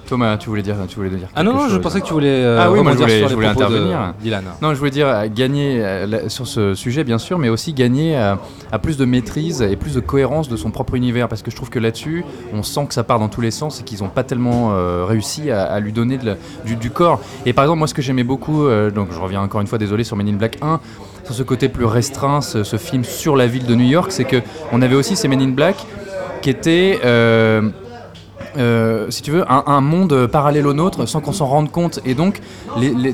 Thomas, 0.09 0.37
tu 0.39 0.49
voulais 0.49 0.63
dire, 0.63 0.75
tu 0.89 0.97
voulais 0.97 1.11
dire. 1.11 1.29
Ah 1.37 1.43
non, 1.43 1.53
non, 1.55 1.69
je 1.69 1.77
pensais 1.77 2.01
que 2.01 2.07
tu 2.07 2.13
voulais. 2.15 2.29
euh, 2.43 2.59
ah 2.61 2.71
oui, 2.71 2.81
moi 2.83 2.93
je 2.93 2.99
voulais, 2.99 3.19
sur 3.29 3.41
je 3.41 3.47
intervenir. 3.47 4.15
Dylan. 4.23 4.45
Non, 4.63 4.71
je 4.73 4.79
voulais 4.79 4.91
dire 4.91 5.07
euh, 5.07 5.27
gagner 5.33 5.85
euh, 5.85 6.29
sur 6.29 6.47
ce 6.47 6.75
sujet, 6.75 7.05
bien 7.05 7.19
sûr, 7.19 7.39
mais 7.39 7.49
aussi 7.49 7.73
gagner 7.75 8.17
à, 8.17 8.39
à 8.73 8.79
plus 8.79 8.97
de 8.97 9.05
maîtrise 9.05 9.61
et 9.63 9.77
plus 9.77 9.95
de 9.95 10.01
cohérence 10.01 10.49
de 10.49 10.57
son 10.57 10.71
propre 10.71 10.95
univers, 10.95 11.29
parce 11.29 11.43
que 11.43 11.51
je 11.51 11.57
trouve 11.57 11.71
que 11.71 11.79
là-dessus, 11.79 12.25
on 12.55 12.63
sent 12.63 12.87
que 12.89 12.95
ça 12.95 13.05
part 13.05 13.19
dans 13.19 13.29
tous 13.29 13.41
les 13.43 13.51
sens 13.51 13.81
et 13.81 13.85
qu'ils 13.85 14.03
n'ont 14.03 14.09
pas 14.09 14.25
tellement 14.25 14.71
euh, 14.73 15.05
réussi 15.07 15.51
à, 15.51 15.65
à 15.65 15.79
lui 15.81 15.93
donner 15.93 16.17
de 16.19 16.25
la- 16.27 16.37
du, 16.65 16.77
du 16.77 16.91
corps. 16.91 17.21
Et 17.47 17.53
par 17.53 17.65
exemple, 17.65 17.79
moi, 17.79 17.87
ce 17.89 17.95
que 17.95 18.03
j'aimais 18.03 18.25
beaucoup, 18.25 18.67
euh, 18.67 18.91
donc 18.91 19.09
je 19.13 19.19
reviens 19.21 19.43
encore 19.43 19.61
une 19.61 19.67
fois, 19.67 19.79
désolé, 19.79 20.05
sur 20.05 20.17
Men 20.17 20.29
in 20.29 20.33
Black 20.35 20.59
1, 20.63 20.81
sur 21.25 21.35
ce 21.35 21.43
côté 21.43 21.69
plus 21.69 21.85
restreint, 21.85 22.41
ce, 22.41 22.65
ce 22.65 22.77
film 22.77 23.05
sur 23.05 23.37
la 23.37 23.47
ville 23.47 23.67
de 23.67 23.75
New 23.75 23.85
York, 23.89 24.11
c'est 24.11 24.25
que 24.25 24.39
on 24.73 24.81
avait 24.81 24.95
aussi 24.97 25.17
ces 25.17 25.29
Men 25.29 25.43
in 25.43 25.49
Black 25.49 25.77
qui 26.41 26.49
étaient 26.51 26.99
euh, 27.05 27.61
euh, 28.57 29.11
si 29.11 29.23
tu 29.23 29.31
veux, 29.31 29.45
un, 29.49 29.81
monde 29.81 30.27
parallèle 30.27 30.67
au 30.67 30.73
nôtre 30.73 31.07
sans 31.07 31.21
qu'on 31.21 31.33
s'en 31.33 31.47
rende 31.47 31.71
compte. 31.71 32.01
Et 32.05 32.15
donc, 32.15 32.41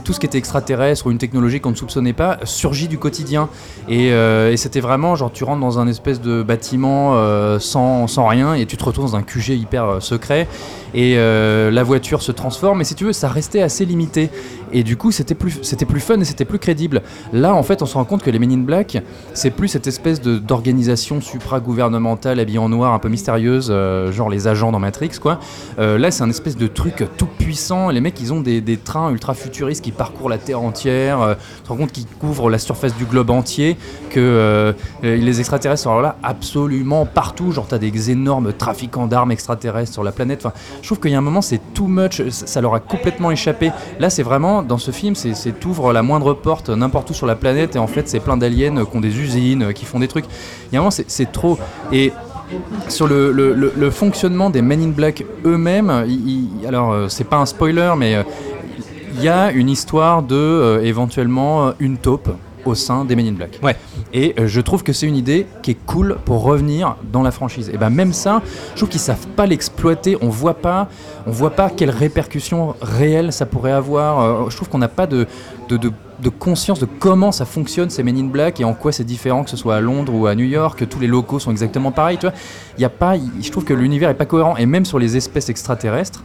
tout 0.05 0.13
ce 0.13 0.21
qui 0.21 0.27
était 0.27 0.39
extraterrestre 0.39 1.07
ou 1.07 1.11
une 1.11 1.19
technologie 1.19 1.61
qu'on 1.61 1.71
ne 1.71 1.77
soupçonnait 1.77 2.13
pas 2.13 2.39
surgit 2.45 2.89
du 2.89 2.99
quotidien. 2.99 3.49
Et, 3.89 4.13
euh, 4.13 4.55
c'était 4.57 4.81
vraiment 4.81 5.15
genre, 5.17 5.33
tu 5.33 5.45
rentres 5.45 5.61
dans 5.61 5.79
un 5.79 5.89
espèce 5.89 6.21
de 6.21 6.43
bâtiment 6.43 7.13
euh, 7.15 7.59
sans, 7.59 8.07
sans 8.07 8.27
rien 8.27 8.55
et 8.55 8.65
tu 8.67 8.77
te 8.77 8.85
retrouves 8.85 9.11
dans 9.11 9.17
un 9.17 9.23
QG 9.23 9.51
hyper 9.51 10.01
secret. 10.01 10.49
Et 10.95 11.17
la 11.17 11.83
voiture 11.83 12.23
se 12.23 12.33
transforme. 12.33 12.81
Et 12.81 12.85
si 12.85 12.95
tu 12.95 13.05
veux, 13.05 13.13
ça 13.13 13.29
restait 13.29 13.63
assez 13.63 13.85
limité. 13.85 14.31
Et 14.75 14.83
du 14.83 14.97
coup, 14.99 15.11
c'était 15.13 15.35
plus, 15.35 15.61
c'était 15.63 15.87
plus 15.87 16.01
fun 16.01 16.21
et 16.21 16.25
c'était 16.25 16.45
plus 16.45 16.59
crédible. 16.59 17.01
Là, 17.33 17.55
en 17.55 17.63
fait, 17.63 17.81
on 17.81 17.87
se 17.87 17.95
rend 17.95 18.05
compte 18.05 18.23
que 18.23 18.31
les 18.31 18.39
Men 18.39 18.53
in 18.53 18.59
Black, 18.59 19.03
c'est 19.33 19.51
plus 19.51 19.69
cette 19.69 19.87
espèce 19.87 20.21
de- 20.21 20.39
d'organisation 20.39 21.21
supra-gouvernementale 21.21 22.41
habillée 22.41 22.59
en 22.59 22.69
noir, 22.69 22.93
un 22.93 22.99
peu 22.99 23.09
mystérieuse, 23.09 23.69
euh, 23.71 24.11
genre 24.13 24.29
les 24.29 24.49
agents 24.49 24.73
dans 24.73 24.81
Matrix, 24.81 25.13
quoi. 25.21 25.39
Euh, 25.79 25.97
là, 25.97 26.11
c'est 26.11 26.23
un 26.25 26.31
espèce 26.31 26.57
de 26.57 26.67
truc 26.67 27.05
tout 27.17 27.27
puissant. 27.39 27.89
Les 27.91 28.01
mecs, 28.01 28.21
ils 28.21 28.33
ont 28.33 28.41
des, 28.41 28.61
des 28.61 28.77
trains 28.77 29.11
ultra 29.11 29.35
futuristes 29.35 29.83
qui 29.85 29.93
parcourent 29.93 30.29
la 30.29 30.39
Terre 30.39 30.61
entière. 30.61 31.21
Euh, 31.21 31.35
tu 31.57 31.63
te 31.63 31.69
rends 31.69 31.77
compte 31.77 31.93
qu'ils 31.93 32.07
couvrent 32.07 32.51
la 32.51 32.59
surface 32.59 32.97
du 32.97 33.05
globe 33.05 33.31
entier. 33.31 33.77
Que 34.11 34.21
euh, 34.21 34.73
les 35.03 35.39
extraterrestres 35.41 35.83
sont 35.85 36.01
là 36.01 36.17
absolument 36.23 37.07
partout. 37.07 37.53
Genre, 37.53 37.67
t'as 37.69 37.79
des 37.79 38.11
énormes 38.11 38.53
trafiquants 38.53 39.07
d'armes 39.07 39.31
extraterrestres 39.31 39.93
sur 39.93 40.03
la 40.03 40.11
planète. 40.13 40.45
Enfin, 40.45 40.55
je 40.83 40.87
trouve 40.89 40.99
qu'il 41.01 41.13
y 41.13 41.15
a 41.15 41.19
un 41.19 41.23
moment, 41.23 41.43
c'est 41.43 41.61
too 41.75 41.87
much. 41.87 42.23
Ça 42.29 42.61
leur 42.61 42.75
a 42.75 42.81
complètement 42.81 43.31
échappé. 43.31 43.71
Là, 44.01 44.11
c'est 44.11 44.23
vraiment, 44.25 44.63
dans 44.67 44.79
ce 44.79 44.91
film, 44.91 45.15
c'est 45.15 45.59
t'ouvres 45.59 45.93
la 45.93 46.03
moindre 46.03 46.35
porte 46.35 46.71
n'importe 46.71 47.11
où 47.11 47.15
sur 47.15 47.27
la 47.27 47.37
planète. 47.37 47.77
Et 47.77 47.79
en 47.79 47.87
fait, 47.87 48.09
c'est 48.09 48.21
plein 48.21 48.37
d'aliens 48.37 48.85
qui 48.85 48.97
ont 48.97 49.01
des 49.01 49.19
usines, 49.19 49.73
qui 49.73 49.85
font 49.85 50.01
des 50.01 50.09
trucs. 50.09 50.25
Il 50.71 50.75
y 50.75 50.79
a 50.79 50.83
un 50.83 50.91
c'est- 50.91 51.33
trop. 51.33 51.59
Et 51.93 52.13
sur 52.89 53.07
le, 53.07 53.91
fonctionnement 53.91 54.51
des 54.51 54.63
Men 54.63 54.83
in 54.83 54.89
Black 54.89 55.25
eux-mêmes, 55.45 56.07
alors 56.67 56.93
euh, 56.93 57.09
c'est 57.09 57.25
pas 57.25 57.37
un 57.37 57.47
spoiler, 57.47 57.93
mais 57.97 58.17
euh, 58.17 58.23
il 59.17 59.23
y 59.23 59.29
a 59.29 59.51
une 59.53 59.69
histoire 59.69 60.23
de 60.23 60.35
euh, 60.35 60.83
éventuellement 60.83 61.73
une 61.79 61.97
taupe 61.97 62.31
au 62.65 62.75
sein 62.75 63.05
des 63.05 63.17
Men 63.17 63.27
in 63.29 63.33
Black. 63.33 63.59
Ouais. 63.63 63.77
Et 64.13 64.35
euh, 64.39 64.47
je 64.47 64.61
trouve 64.61 64.83
que 64.83 64.93
c'est 64.93 65.07
une 65.07 65.17
idée 65.17 65.47
qui 65.63 65.73
est 65.73 65.79
cool 65.87 66.17
pour 66.25 66.43
revenir 66.43 66.97
dans 67.13 67.23
la 67.23 67.31
franchise. 67.31 67.71
Et 67.73 67.77
ben 67.79 67.91
même 67.91 68.13
ça, 68.13 68.43
je 68.73 68.77
trouve 68.79 68.89
qu'ils 68.89 69.01
savent 69.01 69.27
pas 69.37 69.47
l'exploiter. 69.47 70.17
On 70.21 70.29
voit 70.29 70.55
pas, 70.55 70.89
on 71.27 71.31
voit 71.31 71.51
pas 71.51 71.71
quelles 71.71 71.91
répercussions 71.91 72.75
réelles 72.81 73.33
ça 73.33 73.47
pourrait 73.47 73.73
avoir. 73.73 74.21
Euh, 74.21 74.51
je 74.51 74.57
trouve 74.57 74.69
qu'on 74.69 74.79
n'a 74.79 74.89
pas 74.89 75.07
de, 75.07 75.27
de, 75.69 75.77
de- 75.77 75.93
de 76.21 76.29
conscience 76.29 76.79
de 76.79 76.87
comment 76.87 77.33
ça 77.33 77.45
fonctionne 77.45 77.91
ces 77.91 78.05
Men 78.05 78.17
in 78.17 78.25
Black 78.27 78.61
et 78.61 78.65
en 78.65 78.73
quoi 78.73 78.93
c'est 78.93 79.03
différent 79.05 79.43
que 79.43 79.51
ce 79.51 79.57
soit 79.57 79.75
à 79.75 79.81
Londres 79.81 80.15
ou 80.15 80.27
à 80.27 80.35
New 80.37 80.45
York, 80.45 80.79
que 80.79 80.85
tous 80.85 81.01
les 81.01 81.09
locaux 81.09 81.41
sont 81.41 81.51
exactement 81.51 81.91
pareils. 81.91 82.19
Tu 82.19 82.27
vois, 82.27 82.35
il 82.79 82.83
y 82.83 82.85
a 82.85 82.89
pas, 82.89 83.15
je 83.43 83.51
trouve 83.51 83.65
que 83.65 83.75
l'univers 83.75 84.09
est 84.11 84.15
pas 84.15 84.25
cohérent. 84.25 84.57
Et 84.57 84.65
même 84.65 84.85
sur 84.85 84.99
les 85.01 85.17
espèces 85.17 85.49
extraterrestres. 85.49 86.23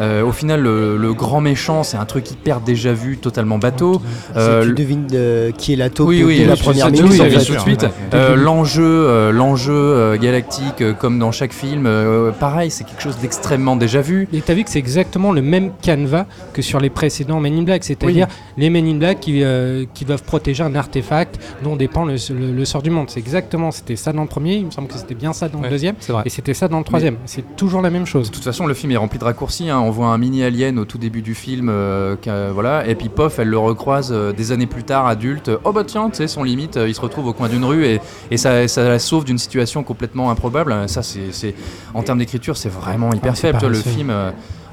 Euh, 0.00 0.22
au 0.24 0.32
final, 0.32 0.60
le, 0.62 0.96
le 0.96 1.14
grand 1.14 1.40
méchant, 1.40 1.82
c'est 1.82 1.96
un 1.96 2.04
truc 2.04 2.30
hyper 2.30 2.60
déjà 2.60 2.92
vu, 2.92 3.16
totalement 3.18 3.58
bateau. 3.58 4.00
Euh, 4.36 4.64
tu 4.64 4.72
devines 4.72 5.06
euh, 5.12 5.50
qui 5.52 5.72
est 5.72 5.76
la 5.76 5.90
taupe 5.90 6.08
oui, 6.08 6.22
oui, 6.24 6.44
la 6.44 6.56
première 6.56 6.90
minute. 6.90 7.06
oui, 7.10 7.18
tout 7.46 7.54
de 7.54 7.58
suite. 7.60 7.86
Euh, 8.14 8.34
l'enjeu, 8.36 8.82
euh, 8.84 9.32
l'enjeu 9.32 9.72
euh, 9.74 10.16
galactique, 10.16 10.80
euh, 10.80 10.92
comme 10.92 11.18
dans 11.18 11.32
chaque 11.32 11.52
film, 11.52 11.84
euh, 11.86 12.30
pareil, 12.32 12.70
c'est 12.70 12.84
quelque 12.84 13.02
chose 13.02 13.18
d'extrêmement 13.18 13.76
déjà 13.76 14.00
vu. 14.00 14.28
Et 14.32 14.40
t'as 14.40 14.54
vu 14.54 14.64
que 14.64 14.70
c'est 14.70 14.78
exactement 14.78 15.32
le 15.32 15.42
même 15.42 15.70
canevas 15.82 16.26
que 16.52 16.62
sur 16.62 16.80
les 16.80 16.90
précédents 16.90 17.40
Men 17.40 17.58
in 17.58 17.62
Black, 17.62 17.84
c'est-à-dire 17.84 18.26
les 18.56 18.70
Men 18.70 18.86
in 18.86 18.96
Black 18.96 19.20
qui, 19.20 19.42
euh, 19.42 19.84
qui 19.94 20.04
doivent 20.04 20.22
protéger 20.24 20.62
un 20.62 20.74
artefact 20.74 21.38
dont 21.62 21.76
dépend 21.76 22.04
le, 22.04 22.14
le- 22.34 22.52
le 22.52 22.64
sort 22.64 22.82
du 22.82 22.90
monde. 22.90 23.06
C'est 23.10 23.20
exactement, 23.20 23.70
c'était 23.70 23.96
ça 23.96 24.12
dans 24.12 24.22
le 24.22 24.28
premier, 24.28 24.56
il 24.56 24.66
me 24.66 24.70
semble 24.70 24.88
que 24.88 24.94
c'était 24.96 25.14
bien 25.14 25.32
ça 25.32 25.48
dans 25.48 25.58
Ouais, 25.58 25.64
le 25.64 25.70
deuxième, 25.70 25.94
c'est 26.00 26.12
vrai. 26.12 26.22
et 26.26 26.30
c'était 26.30 26.54
ça 26.54 26.68
dans 26.68 26.78
le 26.78 26.84
troisième. 26.84 27.16
C'est 27.26 27.56
toujours 27.56 27.82
la 27.82 27.90
même 27.90 28.06
chose. 28.06 28.30
De 28.30 28.34
toute 28.34 28.44
façon, 28.44 28.66
le 28.66 28.74
film 28.74 28.92
est 28.92 28.96
rempli 28.96 29.18
de 29.18 29.24
raccourcis. 29.24 29.68
hein. 29.70 29.89
On 29.90 29.92
voit 29.92 30.06
un 30.06 30.18
mini 30.18 30.44
alien 30.44 30.78
au 30.78 30.84
tout 30.84 30.98
début 30.98 31.20
du 31.20 31.34
film, 31.34 31.68
euh, 31.68 32.14
voilà, 32.54 32.86
et 32.86 32.94
puis 32.94 33.08
pof, 33.08 33.40
elle 33.40 33.48
le 33.48 33.58
recroise 33.58 34.10
euh, 34.12 34.32
des 34.32 34.52
années 34.52 34.68
plus 34.68 34.84
tard, 34.84 35.08
adulte. 35.08 35.50
Oh 35.64 35.72
bah 35.72 35.82
tiens, 35.84 36.10
tu 36.10 36.18
sais, 36.18 36.28
son 36.28 36.44
limite, 36.44 36.76
euh, 36.76 36.88
il 36.88 36.94
se 36.94 37.00
retrouve 37.00 37.26
au 37.26 37.32
coin 37.32 37.48
d'une 37.48 37.64
rue 37.64 37.84
et, 37.84 38.00
et 38.30 38.36
ça, 38.36 38.68
ça 38.68 38.88
la 38.88 39.00
sauve 39.00 39.24
d'une 39.24 39.38
situation 39.38 39.82
complètement 39.82 40.30
improbable. 40.30 40.88
Ça, 40.88 41.02
c'est, 41.02 41.56
en 41.92 42.04
termes 42.04 42.20
d'écriture, 42.20 42.56
c'est 42.56 42.68
vraiment 42.68 43.12
hyper 43.12 43.32
Ah, 43.32 43.34
faible. 43.34 43.66
Le 43.66 43.74
film 43.74 44.10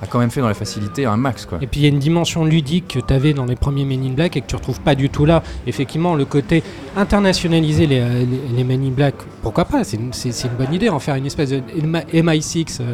a 0.02 0.06
quand 0.06 0.20
même 0.20 0.30
fait 0.30 0.42
dans 0.42 0.48
la 0.48 0.54
facilité 0.54 1.06
un 1.06 1.18
max, 1.18 1.46
quoi. 1.46 1.58
Et 1.62 1.68
puis 1.68 1.80
il 1.80 1.84
y 1.84 1.88
a 1.88 1.90
une 1.90 2.00
dimension 2.00 2.46
ludique 2.46 2.88
que 2.90 3.00
tu 3.00 3.14
avais 3.14 3.34
dans 3.34 3.46
les 3.46 3.56
premiers 3.56 3.86
Men 3.86 4.04
in 4.06 4.14
Black 4.14 4.38
et 4.38 4.42
que 4.42 4.48
tu 4.48 4.56
retrouves 4.56 4.82
pas 4.82 4.96
du 4.96 5.10
tout 5.10 5.26
là. 5.26 5.42
Effectivement, 5.66 6.14
le 6.14 6.26
côté 6.26 6.64
internationaliser 6.96 7.88
les, 7.88 8.02
les, 8.02 8.26
les 8.56 8.64
Men 8.64 8.84
in 8.84 8.92
Black, 8.92 9.16
pourquoi 9.42 9.66
pas? 9.66 9.84
C'est 9.84 9.98
une, 9.98 10.12
bonne 10.58 10.74
idée, 10.74 10.90
en 10.90 11.00
faire 11.00 11.16
une 11.16 11.26
espèce 11.26 11.50
de 11.50 11.62
MI6 11.62 12.78
euh, 12.82 12.94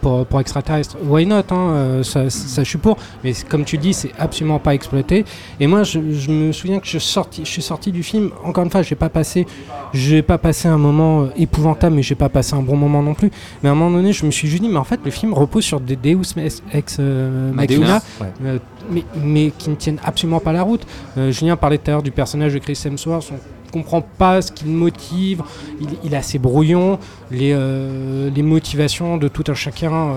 pour, 0.00 0.26
pour 0.26 0.40
extraterrestres. 0.40 0.96
Why 1.04 1.26
not 1.26 1.36
hein, 1.36 1.44
euh, 1.52 2.02
ça, 2.02 2.28
ça, 2.30 2.62
je 2.62 2.68
suis 2.68 2.78
pour. 2.78 2.96
Mais 3.22 3.32
comme 3.48 3.64
tu 3.64 3.78
dis, 3.78 3.94
c'est 3.94 4.12
absolument 4.18 4.58
pas 4.58 4.74
exploité. 4.74 5.24
Et 5.60 5.66
moi, 5.66 5.82
je, 5.82 5.98
je 6.12 6.30
me 6.30 6.52
souviens 6.52 6.78
que 6.80 6.86
je, 6.86 6.98
sorti, 6.98 7.44
je 7.44 7.50
suis 7.50 7.62
sorti 7.62 7.92
du 7.92 8.02
film, 8.02 8.30
encore 8.44 8.64
une 8.64 8.70
fois, 8.70 8.82
j'ai 8.82 8.94
pas 8.94 9.08
passé, 9.08 9.46
j'ai 9.92 10.22
pas 10.22 10.38
passé 10.38 10.68
un 10.68 10.78
moment 10.78 11.22
euh, 11.22 11.28
épouvantable, 11.36 11.96
mais 11.96 12.02
j'ai 12.02 12.14
pas 12.14 12.28
passé 12.28 12.54
un 12.54 12.62
bon 12.62 12.76
moment 12.76 13.02
non 13.02 13.14
plus. 13.14 13.30
Mais 13.62 13.68
à 13.68 13.72
un 13.72 13.74
moment 13.74 13.96
donné, 13.96 14.12
je 14.12 14.26
me 14.26 14.30
suis 14.30 14.48
juste 14.48 14.62
dit, 14.62 14.68
mais 14.68 14.78
en 14.78 14.84
fait, 14.84 15.00
le 15.04 15.10
film 15.10 15.32
repose 15.34 15.64
sur 15.64 15.80
des 15.80 15.96
Deus 15.96 16.34
ex 16.72 16.96
euh, 17.00 17.52
machina, 17.52 18.02
ouais. 18.20 18.26
euh, 18.44 18.58
mais, 18.90 19.04
mais 19.22 19.52
qui 19.56 19.70
ne 19.70 19.76
tiennent 19.76 20.00
absolument 20.04 20.40
pas 20.40 20.52
la 20.52 20.62
route. 20.62 20.86
Euh, 21.16 21.30
Julien 21.30 21.56
parlait 21.56 21.78
tout 21.78 21.90
à 21.90 21.94
l'heure 21.94 22.02
du 22.02 22.10
personnage 22.10 22.54
de 22.54 22.58
Chris 22.58 22.80
Hemsworth. 22.84 23.32
On 23.32 23.55
comprend 23.70 24.00
pas 24.02 24.42
ce 24.42 24.52
qui 24.52 24.64
le 24.64 24.70
motive. 24.70 25.42
Il, 25.80 25.88
il 26.04 26.14
est 26.14 26.16
assez 26.16 26.38
brouillon. 26.38 26.98
Les, 27.30 27.52
euh, 27.52 28.30
les 28.34 28.42
motivations 28.42 29.16
de 29.16 29.26
tout 29.28 29.42
un 29.48 29.54
chacun, 29.54 29.92
euh, 29.92 30.14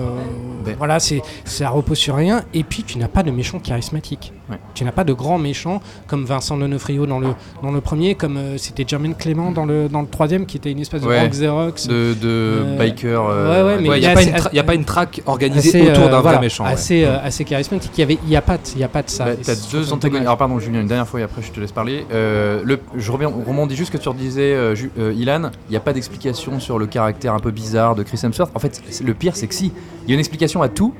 Ben. 0.64 0.76
voilà, 0.78 1.00
c'est 1.00 1.22
ça 1.44 1.68
repose 1.68 1.98
sur 1.98 2.14
rien. 2.14 2.42
Et 2.54 2.62
puis 2.62 2.84
tu 2.84 2.98
n'as 2.98 3.08
pas 3.08 3.22
de 3.24 3.30
méchant 3.32 3.58
charismatique. 3.58 4.32
Ouais. 4.48 4.56
Tu 4.74 4.84
n'as 4.84 4.92
pas 4.92 5.02
de 5.04 5.12
grand 5.12 5.38
méchant 5.38 5.80
comme 6.06 6.24
Vincent 6.24 6.56
D'Onofrio 6.56 7.06
dans 7.06 7.18
le 7.18 7.28
dans 7.62 7.72
le 7.72 7.80
premier, 7.80 8.14
comme 8.14 8.36
euh, 8.36 8.58
c'était 8.58 8.84
Jermaine 8.86 9.14
Clément 9.16 9.50
dans 9.50 9.64
le 9.66 9.88
dans 9.88 10.02
le 10.02 10.06
troisième, 10.06 10.46
qui 10.46 10.56
était 10.56 10.70
une 10.70 10.78
espèce 10.80 11.02
de 11.02 11.08
Ouais. 11.08 11.20
rock 11.22 11.30
Xerox. 11.30 11.86
De, 11.88 12.14
de 12.14 12.28
Euh, 12.28 12.78
biker. 12.78 13.24
ouais, 13.24 13.62
ouais, 13.74 13.80
mais 13.80 13.88
Ouais, 13.88 13.98
il 13.98 14.00
n'y 14.02 14.06
a, 14.58 14.60
a 14.62 14.64
pas 14.64 14.74
une 14.74 14.84
track 14.84 15.22
organisée 15.26 15.80
assez, 15.80 15.90
autour 15.90 16.04
d'un 16.10 16.20
voilà, 16.20 16.36
vrai 16.36 16.40
méchant. 16.46 16.64
assez, 16.64 17.04
assez 17.04 17.44
charismatique. 17.44 17.90
Il 17.96 18.00
y 18.00 18.04
avait, 18.04 18.18
il 18.24 18.30
y 18.30 18.36
a 18.36 18.42
pas, 18.42 18.56
de- 18.56 18.78
y 18.78 18.84
a 18.84 18.88
pas 18.88 19.02
de 19.02 19.10
ça. 19.10 19.24
Bah, 19.24 19.30
T'as 19.44 19.54
c'est 19.56 19.72
deux 19.72 19.92
antagonistes. 19.92 20.22
Alors 20.26 20.38
pardon 20.38 20.58
Julien, 20.60 20.80
une 20.82 20.86
dernière 20.86 21.08
fois 21.08 21.18
et 21.20 21.22
après 21.24 21.42
je 21.42 21.50
te 21.50 21.58
laisse 21.58 21.72
parler. 21.72 22.04
Le, 22.10 22.78
je 22.96 23.10
reviens, 23.12 23.28
on 23.28 23.49
rebondis 23.50 23.76
juste 23.76 23.92
ce 23.92 23.96
que 23.98 24.02
tu 24.02 24.08
redisais, 24.08 24.54
euh, 24.54 24.74
euh, 24.98 25.12
Ilan. 25.14 25.50
Il 25.68 25.70
n'y 25.70 25.76
a 25.76 25.80
pas 25.80 25.92
d'explication 25.92 26.60
sur 26.60 26.78
le 26.78 26.86
caractère 26.86 27.34
un 27.34 27.38
peu 27.38 27.50
bizarre 27.50 27.94
de 27.94 28.02
Chris 28.02 28.20
Hemsworth. 28.22 28.50
En 28.54 28.58
fait, 28.58 28.82
le 29.04 29.14
pire 29.14 29.36
c'est 29.36 29.46
que 29.46 29.54
si, 29.54 29.72
il 30.04 30.08
y 30.08 30.12
a 30.12 30.14
une 30.14 30.20
explication 30.20 30.62
à 30.62 30.68
tout, 30.68 30.94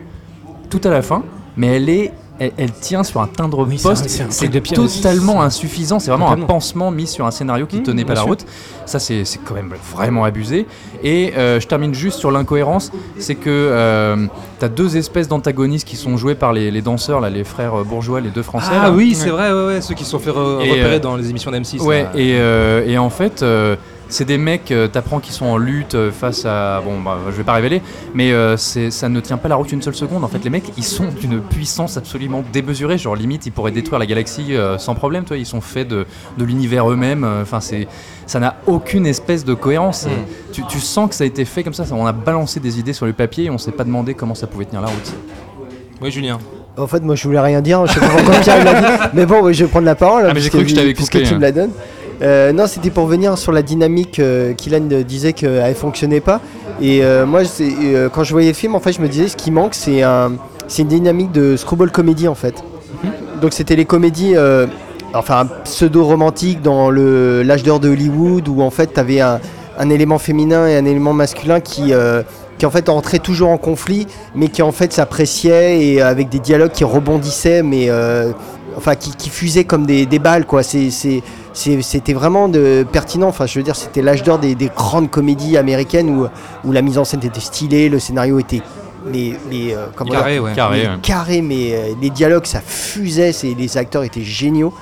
tout 0.69 0.81
à 0.85 0.91
la 0.91 1.03
fin, 1.03 1.23
mais 1.57 1.77
elle 1.77 1.89
est, 1.89 2.13
elle, 2.41 2.53
elle 2.57 2.73
tient 2.73 3.05
sur 3.05 3.21
un 3.21 3.27
timbre 3.29 3.65
Oui, 3.69 3.79
c'est 3.79 3.89
poste. 3.89 4.09
c'est 4.31 4.51
totalement 4.75 5.43
insuffisant. 5.43 5.99
C'est 6.01 6.11
vraiment 6.11 6.27
Totalement. 6.27 6.45
un 6.47 6.49
pansement 6.49 6.91
mis 6.91 7.07
sur 7.07 7.27
un 7.27 7.31
scénario 7.31 7.67
qui 7.67 7.79
Mmh, 7.79 7.83
tenait 7.85 8.05
pas 8.05 8.15
la 8.15 8.21
sûr. 8.23 8.31
route. 8.31 8.45
Ça 8.87 8.99
c'est 8.99 9.23
quand 9.45 9.55
même 9.55 9.73
vraiment 9.95 10.25
abusé. 10.25 10.67
Et 11.05 11.33
euh, 11.37 11.61
je 11.61 11.67
termine 11.69 11.95
juste 11.95 12.19
sur 12.19 12.31
l'incohérence, 12.33 12.91
c'est 13.19 13.37
que 13.37 13.49
euh, 13.49 14.27
t'as 14.59 14.69
deux 14.69 14.97
espèces 14.97 15.29
d'antagonistes 15.29 15.87
qui 15.87 15.97
sont 15.97 16.17
joués 16.17 16.35
par 16.35 16.53
les, 16.53 16.71
les 16.73 16.83
danseurs, 16.83 17.21
là, 17.21 17.31
les 17.31 17.45
frères 17.45 17.75
euh, 17.81 17.85
bourgeois, 17.85 18.21
les 18.21 18.31
deux 18.31 18.43
français. 18.43 18.73
Ah 18.73 18.85
là. 18.85 18.91
oui, 18.91 19.15
c'est 19.15 19.29
vrai, 19.31 19.53
ouais, 19.53 19.67
ouais, 19.67 19.81
ceux 19.81 19.95
qui 19.95 20.05
se 20.05 20.11
sont 20.11 20.19
fait 20.19 20.31
re- 20.31 20.61
Et, 20.65 20.71
repérer 20.71 20.95
euh, 20.97 20.99
dans 20.99 21.17
les 21.17 21.31
émissions 21.31 21.51
d'M6. 21.53 21.81
Ouais, 21.83 22.07
et, 22.17 22.37
et 22.93 22.99
en 22.99 23.11
fait, 23.11 23.45
c'est 24.11 24.25
des 24.27 24.37
mecs, 24.39 24.71
euh, 24.71 24.87
t'apprends 24.89 25.19
qu'ils 25.21 25.33
sont 25.33 25.47
en 25.47 25.57
lutte 25.57 25.95
euh, 25.95 26.11
face 26.11 26.45
à. 26.45 26.81
Bon, 26.85 27.01
bah, 27.01 27.17
je 27.27 27.33
vais 27.33 27.45
pas 27.45 27.55
révéler, 27.55 27.81
mais 28.15 28.33
euh, 28.33 28.57
c'est- 28.57 28.91
ça 28.91 29.09
ne 29.09 29.21
tient 29.21 29.39
pas 29.39 29.49
la 29.49 29.57
route 29.57 29.73
une 29.73 29.81
seule 29.83 29.95
seconde. 29.95 30.23
En 30.25 30.29
fait, 30.29 30.43
les 30.45 30.51
mecs, 30.51 30.73
ils 30.77 30.85
sont 30.85 31.07
d'une 31.21 31.41
puissance 31.41 31.97
absolument 31.97 32.45
démesurée. 32.53 32.99
Genre, 32.99 33.17
limite, 33.17 33.47
ils 33.47 33.53
pourraient 33.53 33.71
détruire 33.71 33.99
la 33.99 34.07
galaxie 34.07 34.55
euh, 34.57 34.77
sans 34.79 34.95
problème, 34.95 35.25
toi. 35.25 35.37
Ils 35.37 35.47
sont 35.47 35.61
faits 35.61 35.89
de, 35.89 36.07
de 36.37 36.45
l'univers 36.45 36.91
eux-mêmes. 36.91 37.27
Enfin, 37.43 37.61
c'est. 37.61 37.89
Ça 38.27 38.39
n'a 38.39 38.57
aucune 38.67 39.07
espèce 39.07 39.45
de 39.45 39.55
cohérence. 39.55 40.07
Mm. 40.07 40.11
Tu, 40.53 40.63
tu 40.67 40.79
sens 40.79 41.09
que 41.09 41.15
ça 41.17 41.25
a 41.25 41.27
été 41.27 41.45
fait 41.45 41.63
comme 41.65 41.75
ça. 41.75 41.85
On 41.93 42.07
a 42.07 42.13
balancé 42.13 42.61
des 42.61 42.79
idées 42.79 42.93
sur 42.93 43.07
le 43.07 43.13
papier 43.13 43.45
et 43.47 43.51
on 43.51 43.59
s'est 43.59 43.73
pas 43.73 43.85
demandé 43.85 44.15
comment 44.15 44.35
ça 44.37 44.47
pouvait 44.47 44.67
tenir 44.67 44.83
la 44.83 44.89
route. 44.89 45.13
Oui, 46.01 46.11
Julien. 46.11 46.39
En 46.77 46.87
fait, 46.87 47.01
moi, 47.03 47.15
je 47.15 47.25
voulais 47.25 47.41
rien 47.41 47.61
dire. 47.61 47.85
Je 47.87 47.93
sais 47.95 48.01
pas 48.01 48.09
pourquoi 48.09 48.37
Pierre 48.41 48.65
l'a 48.65 48.81
dit. 48.81 49.11
Mais 49.15 49.27
bon, 49.27 49.53
je 49.53 49.65
vais 49.65 49.71
prendre 49.71 49.85
la 49.87 49.95
parole. 49.97 50.25
Ah, 50.29 50.33
mais 50.33 50.41
j'ai 50.41 50.49
puisque- 50.49 50.53
cru 50.55 50.63
que 50.65 50.71
je 50.71 50.75
t'avais 50.77 50.95
puisque 50.95 51.13
coupé, 51.13 51.25
tu 51.25 51.35
hein. 51.35 51.37
me 51.37 51.43
la 51.43 51.53
donnes. 51.53 51.71
Euh, 52.23 52.53
non, 52.53 52.67
c'était 52.67 52.91
pour 52.91 53.07
venir 53.07 53.39
sur 53.39 53.53
la 53.53 53.63
dynamique 53.63 54.19
euh, 54.19 54.53
qu'Ilan 54.53 54.89
euh, 54.93 55.03
disait 55.03 55.33
qu'elle 55.33 55.75
fonctionnait 55.75 56.21
pas. 56.21 56.41
Et 56.83 57.03
euh, 57.03 57.25
moi, 57.27 57.43
euh, 57.61 58.09
quand 58.11 58.25
je 58.25 58.33
voyais 58.33 58.49
le 58.49 58.55
film, 58.55 58.75
en 58.75 58.81
fait, 58.81 58.93
je 58.93 59.01
me 59.01 59.09
disais 59.09 59.29
ce 59.29 59.37
qui 59.37 59.51
manque, 59.51 59.75
c'est 59.75 60.03
un, 60.03 60.33
c'est 60.69 60.83
une 60.83 60.89
dynamique 60.89 61.33
de 61.33 61.57
screwball 61.57 61.91
comédie 61.91 62.29
en 62.29 62.35
fait. 62.35 62.63
Donc 63.41 63.53
c'était 63.55 63.77
les 63.77 63.87
comédies, 63.87 64.37
euh, 64.37 64.67
enfin 65.15 65.49
pseudo-romantiques 65.65 66.61
dans 66.63 66.91
le 66.91 67.43
l'âge 67.43 67.63
d'or 67.63 67.81
de 67.81 67.89
Hollywood 67.89 68.47
où 68.49 68.61
en 68.61 68.71
fait 68.71 68.93
tu 68.93 69.01
avais 69.01 69.21
un, 69.21 69.41
un 69.79 69.91
élément 69.91 70.19
féminin 70.19 70.69
et 70.69 70.77
un 70.77 70.85
élément 70.85 71.15
masculin 71.15 71.61
qui, 71.61 71.95
euh, 71.95 72.23
qui 72.59 72.67
en 72.67 72.71
fait 72.71 72.91
entraient 72.91 73.19
toujours 73.19 73.49
en 73.49 73.57
conflit, 73.57 74.07
mais 74.35 74.49
qui 74.49 74.61
en 74.61 74.73
fait 74.73 74.93
s'appréciaient 74.93 75.83
et 75.83 76.03
avec 76.03 76.29
des 76.29 76.39
dialogues 76.39 76.73
qui 76.73 76.85
rebondissaient, 76.85 77.63
mais 77.63 77.87
euh, 77.89 78.33
enfin 78.77 78.95
qui, 78.95 79.15
qui 79.15 79.31
fusaient 79.31 79.65
comme 79.65 79.87
des, 79.87 80.07
des 80.07 80.19
balles 80.19 80.47
quoi. 80.47 80.63
C'était 80.63 82.13
vraiment 82.13 82.49
de, 82.49 82.87
pertinent. 82.91 83.29
Enfin, 83.29 83.47
je 83.47 83.59
veux 83.59 83.65
dire, 83.65 83.77
c'était 83.77 84.03
l'âge 84.03 84.23
d'or 84.23 84.39
des, 84.39 84.55
des 84.55 84.69
grandes 84.69 85.11
comédies 85.11 85.57
américaines 85.57 86.11
où, 86.11 86.27
où 86.65 86.73
la 86.73 86.83
mise 86.83 86.99
en 86.99 87.05
scène 87.05 87.21
était 87.25 87.41
stylée, 87.41 87.89
le 87.89 87.99
scénario 87.99 88.39
était 88.39 88.63
mais, 89.07 89.33
mais, 89.49 89.75
euh, 89.75 89.87
comment 89.97 90.11
Carré, 90.11 90.39
ouais. 90.39 90.53
Carré, 90.55 90.83
mais 90.83 90.89
ouais. 90.89 90.99
carré, 91.03 91.43
mais 91.43 91.73
euh, 91.73 91.95
les 92.01 92.11
dialogues 92.11 92.45
ça 92.45 92.61
fusait, 92.61 93.33
les 93.57 93.77
acteurs 93.79 94.03
étaient 94.03 94.23
géniaux. 94.23 94.75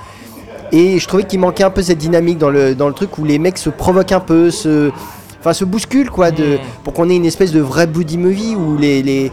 Et 0.71 0.99
je 0.99 1.07
trouvais 1.07 1.23
qu'il 1.23 1.39
manquait 1.39 1.63
un 1.63 1.71
peu 1.71 1.81
cette 1.81 1.97
dynamique 1.97 2.37
dans 2.37 2.49
le, 2.49 2.75
dans 2.75 2.87
le 2.87 2.93
truc 2.93 3.17
où 3.17 3.25
les 3.25 3.39
mecs 3.39 3.57
se 3.57 3.69
provoquent 3.69 4.11
un 4.11 4.19
peu, 4.19 4.51
se, 4.51 4.91
enfin, 5.39 5.53
se 5.53 5.65
bousculent 5.65 6.09
quoi, 6.09 6.31
de, 6.31 6.55
Mm. 6.55 6.59
pour 6.83 6.93
qu'on 6.93 7.09
ait 7.09 7.15
une 7.15 7.25
espèce 7.25 7.51
de 7.51 7.59
vrai 7.61 7.87
buddy 7.87 8.17
movie 8.17 8.55
où 8.55 8.77
les, 8.77 9.01
les 9.03 9.31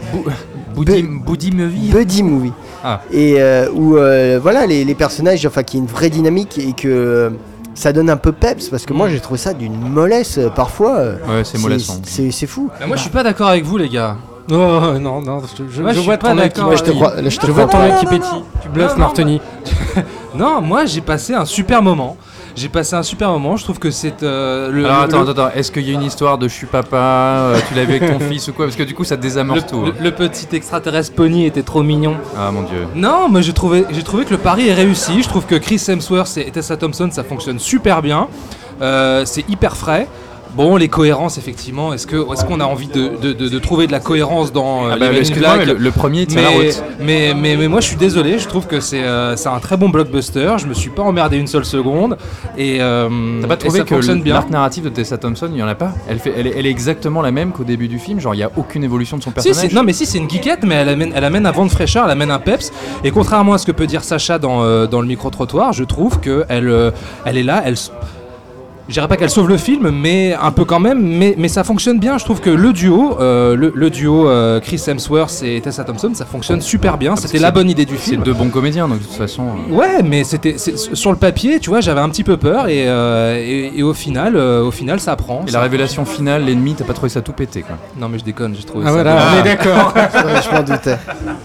Buddy, 0.75 1.01
Bu- 1.03 1.19
Buddy 1.25 1.51
Movie 1.51 1.89
buddy 1.91 2.21
movie 2.23 2.51
Ah. 2.83 3.01
et 3.11 3.35
euh, 3.39 3.67
où 3.73 3.97
euh, 3.97 4.39
voilà 4.41 4.65
les, 4.67 4.85
les 4.85 4.93
personnages, 4.95 5.43
enfin, 5.45 5.63
qui 5.63 5.77
y 5.77 5.79
ait 5.79 5.83
une 5.83 5.89
vraie 5.89 6.09
dynamique 6.11 6.57
et 6.59 6.73
que 6.73 6.87
euh, 6.87 7.29
ça 7.73 7.93
donne 7.93 8.09
un 8.11 8.17
peu 8.17 8.31
peps 8.31 8.69
parce 8.69 8.85
que 8.85 8.93
moi 8.93 9.09
j'ai 9.09 9.19
trouvé 9.19 9.39
ça 9.39 9.53
d'une 9.53 9.75
mollesse 9.89 10.39
parfois. 10.55 10.97
Ouais, 11.27 11.43
c'est 11.43 11.59
mollasson. 11.59 11.99
C'est, 12.03 12.29
c'est 12.31 12.45
fou. 12.47 12.69
Bah, 12.79 12.85
moi, 12.87 12.95
je 12.95 13.01
suis 13.01 13.09
pas 13.11 13.23
d'accord 13.23 13.47
avec 13.47 13.63
vous, 13.65 13.77
les 13.77 13.89
gars. 13.89 14.17
Oh, 14.51 14.53
non, 15.01 15.21
non, 15.21 15.41
je, 15.57 15.63
je- 15.75 15.81
Moi, 15.81 15.91
je 15.93 15.99
je 15.99 16.05
vois 16.05 16.17
ton 16.17 16.37
œil 16.37 16.49
qui 16.49 16.55
d'accord 16.55 16.69
Ouais, 16.69 16.77
je 16.77 16.83
te 16.83 16.91
crois, 16.91 17.13
je 17.21 17.51
vois 17.51 17.65
ton 17.65 17.79
œil 17.81 17.93
qui 17.99 18.05
non, 18.05 18.11
non, 18.11 18.17
pétille. 18.17 18.31
non. 18.33 18.43
Tu 18.61 18.69
bluffes, 18.69 18.87
Non, 18.89 18.93
non, 18.93 18.99
Martoni. 18.99 19.41
Non, 20.35 20.61
moi, 20.63 20.85
j'ai 20.85 21.01
passé 21.01 21.33
un 21.33 21.45
super 21.45 21.81
moment. 21.81 22.15
J'ai 22.57 22.69
passé 22.69 22.95
un 22.95 23.03
super 23.03 23.29
moment. 23.29 23.55
Je 23.55 23.63
trouve 23.63 23.77
que 23.77 23.91
c'est 23.91 24.23
euh, 24.23 24.71
le. 24.71 24.83
Alors 24.85 25.01
attends, 25.01 25.21
le- 25.23 25.29
attends, 25.29 25.49
est-ce 25.55 25.71
qu'il 25.71 25.83
y 25.87 25.91
a 25.91 25.93
une 25.93 26.01
histoire 26.01 26.39
de 26.39 26.47
je 26.47 26.53
suis 26.53 26.65
papa, 26.65 26.97
euh, 26.97 27.59
tu 27.69 27.75
l'as 27.75 27.85
vu 27.85 27.95
avec 27.95 28.11
ton 28.11 28.19
fils 28.29 28.47
ou 28.47 28.53
quoi? 28.53 28.65
Parce 28.65 28.75
que 28.75 28.81
du 28.83 28.95
coup 28.95 29.03
ça 29.03 29.15
désamorce 29.15 29.61
le- 29.61 29.67
tout. 29.67 29.81
le- 29.83 29.91
hein. 29.91 29.95
le 30.01 30.11
petit 30.11 30.47
extraterrestre 30.55 31.13
pony 31.13 31.45
était 31.45 31.61
trop 31.61 31.83
mignon. 31.83 32.15
Ah 32.35 32.49
mon 32.51 32.63
dieu. 32.63 32.87
Non, 32.95 33.29
mais 33.29 33.43
j'ai 33.43 33.53
trouvé, 33.53 33.85
j'ai 33.91 34.01
trouvé 34.03 34.25
que 34.25 34.31
le 34.31 34.39
pari 34.39 34.67
est 34.69 34.73
réussi. 34.73 35.21
Je 35.21 35.29
trouve 35.29 35.45
que 35.45 35.53
Chris 35.55 35.81
Hemsworth 35.87 36.35
et 36.37 36.49
Tessa 36.49 36.75
Thompson, 36.77 37.09
ça 37.11 37.23
fonctionne 37.23 37.59
super 37.59 38.01
bien. 38.01 38.27
Euh, 38.81 39.23
c'est 39.25 39.47
hyper 39.49 39.77
frais. 39.77 40.07
Bon, 40.57 40.75
les 40.75 40.87
cohérences, 40.89 41.37
effectivement. 41.37 41.93
Est-ce 41.93 42.07
que, 42.07 42.15
est-ce 42.33 42.43
qu'on 42.43 42.59
a 42.59 42.65
envie 42.65 42.87
de, 42.87 43.11
de- 43.21 43.31
de- 43.33 43.47
de 43.47 43.59
trouver 43.59 43.85
de 43.85 43.91
la 43.91 43.99
cohérence 43.99 44.51
dans 44.51 44.87
euh, 44.87 44.89
Ah 44.93 44.95
les 44.95 44.99
bah, 45.07 45.13
excuse-moi, 45.17 45.53
Black? 45.55 45.67
mais 45.67 45.73
le, 45.73 45.79
le 45.79 45.91
premier 45.91 46.25
tient 46.25 46.41
la 46.41 46.49
mais, 46.49 46.55
route. 46.55 46.83
mais, 46.99 47.33
mais, 47.35 47.55
mais 47.55 47.67
moi 47.67 47.79
je 47.79 47.85
suis 47.87 47.95
désolé, 47.95 48.39
je 48.39 48.47
trouve 48.47 48.65
que 48.65 48.79
c'est 48.79 49.03
euh, 49.03 49.35
c'est 49.35 49.49
un 49.49 49.59
très 49.59 49.77
bon 49.77 49.89
blockbuster, 49.89 50.55
je 50.57 50.65
me 50.65 50.73
suis 50.73 50.89
pas 50.89 51.03
emmerdé 51.03 51.37
une 51.37 51.45
seule 51.45 51.63
seconde 51.63 52.17
et 52.57 52.81
euh, 52.81 53.07
T'as 53.41 53.47
pas 53.47 53.53
et 53.53 53.57
trouvé 53.59 53.79
ça 53.79 53.85
que 53.85 53.93
fonctionne 53.95 54.21
bien 54.23 54.33
l'arc 54.33 54.49
narratif 54.49 54.83
de 54.83 54.89
Tessa 54.89 55.17
Thompson, 55.19 55.47
il 55.51 55.59
y 55.59 55.63
en 55.63 55.67
a 55.67 55.75
pas? 55.75 55.91
Elle, 56.09 56.17
fait, 56.17 56.33
elle, 56.35 56.47
est, 56.47 56.53
elle 56.57 56.65
est 56.65 56.71
exactement 56.71 57.21
la 57.21 57.31
même 57.31 57.51
qu'au 57.51 57.63
début 57.63 57.87
du 57.87 57.99
film, 57.99 58.19
genre 58.19 58.33
il 58.33 58.39
y 58.39 58.43
a 58.43 58.49
aucune 58.57 58.83
évolution 58.83 59.17
de 59.17 59.21
son 59.23 59.29
Si, 59.29 59.33
personnage. 59.35 59.69
c'est- 59.69 59.75
non 59.75 59.83
mais 59.83 59.93
si 59.93 60.07
c'est 60.07 60.17
une 60.17 60.27
geekette 60.29 60.63
mais 60.63 60.73
elle 60.75 60.89
amène, 60.89 61.11
elle 61.15 61.23
amène 61.23 61.45
un 61.45 61.51
vent 61.51 61.65
de 61.65 61.71
fraîcheur, 61.71 62.05
elle 62.05 62.11
amène 62.11 62.31
un 62.31 62.39
peps 62.39 62.71
et 63.03 63.11
contrairement 63.11 63.53
à 63.53 63.57
ce 63.59 63.67
que 63.67 63.71
peut 63.71 63.85
dire 63.85 64.03
Sacha 64.03 64.39
dans, 64.39 64.63
euh, 64.63 64.87
dans 64.87 65.01
le 65.01 65.07
micro-trottoir, 65.07 65.71
je 65.73 65.83
trouve 65.83 66.19
que 66.19 66.45
elle, 66.49 66.67
euh, 66.69 66.89
elle 67.25 67.37
est 67.37 67.43
là, 67.43 67.61
elle... 67.63 67.75
Je 68.87 68.93
dirais 68.93 69.07
pas 69.09 69.17
qu'elle 69.17 69.29
sauve 69.29 69.49
le 69.49 69.57
film, 69.57 69.89
mais 69.89 70.33
un 70.41 70.51
peu 70.51 70.63
quand 70.63 70.79
même, 70.79 71.01
mais, 71.01 71.35
mais 71.37 71.49
ça 71.49 71.65
fonctionne 71.65 71.99
bien. 71.99 72.17
Je 72.17 72.23
trouve 72.23 72.39
que 72.39 72.49
le 72.49 72.71
duo, 72.71 73.17
euh, 73.19 73.53
le, 73.53 73.73
le 73.75 73.89
duo 73.89 74.29
euh, 74.29 74.61
Chris 74.61 74.81
Hemsworth 74.87 75.43
et 75.43 75.59
Tessa 75.59 75.83
Thompson, 75.83 76.11
ça 76.13 76.25
fonctionne 76.25 76.61
super 76.61 76.97
bien. 76.97 77.09
parce 77.11 77.23
C'était 77.23 77.39
la 77.39 77.49
c'est- 77.49 77.53
bonne 77.53 77.69
idée 77.69 77.83
du 77.83 77.97
C'est 77.97 78.11
film. 78.11 78.23
deux 78.23 78.33
bons 78.33 78.47
comédiens, 78.47 78.87
donc 78.87 78.99
de 78.99 79.03
toute 79.03 79.13
façon. 79.13 79.43
euh, 79.69 79.73
Ouais, 79.75 80.03
mais 80.03 80.23
c'était 80.23 80.55
c'est- 80.57 80.95
sur 80.95 81.11
le 81.11 81.17
papier, 81.17 81.59
tu 81.59 81.69
vois, 81.69 81.81
j'avais 81.81 81.99
un 81.99 82.07
petit 82.07 82.23
peu 82.23 82.37
peur 82.37 82.69
et, 82.69 82.87
euh, 82.87 83.35
et, 83.37 83.73
et 83.77 83.83
au 83.83 83.93
final, 83.93 84.37
euh, 84.37 84.63
au 84.63 84.71
final, 84.71 85.01
ça 85.01 85.17
prend. 85.17 85.43
Et 85.45 85.51
Ça- 85.51 85.57
la 85.57 85.63
révélation 85.63 86.05
finale, 86.05 86.45
l'ennemi, 86.45 86.73
t'as 86.77 86.85
pas 86.85 86.93
trouvé 86.93 87.09
ça 87.09 87.21
tout 87.21 87.33
pété 87.33 87.63
quoi. 87.63 87.75
Non 87.99 88.07
mais 88.07 88.19
je 88.19 88.23
déconne, 88.23 88.55
j'ai 88.55 88.63
trouvé 88.63 88.85
Ah 88.87 88.89
ça. 88.89 88.93
voilà, 88.93 89.17
on 89.35 89.39
est 89.39 89.43
d'accord. 89.43 89.93
Je 90.49 90.55
m'en 90.55 90.63
doutais. 90.63 90.97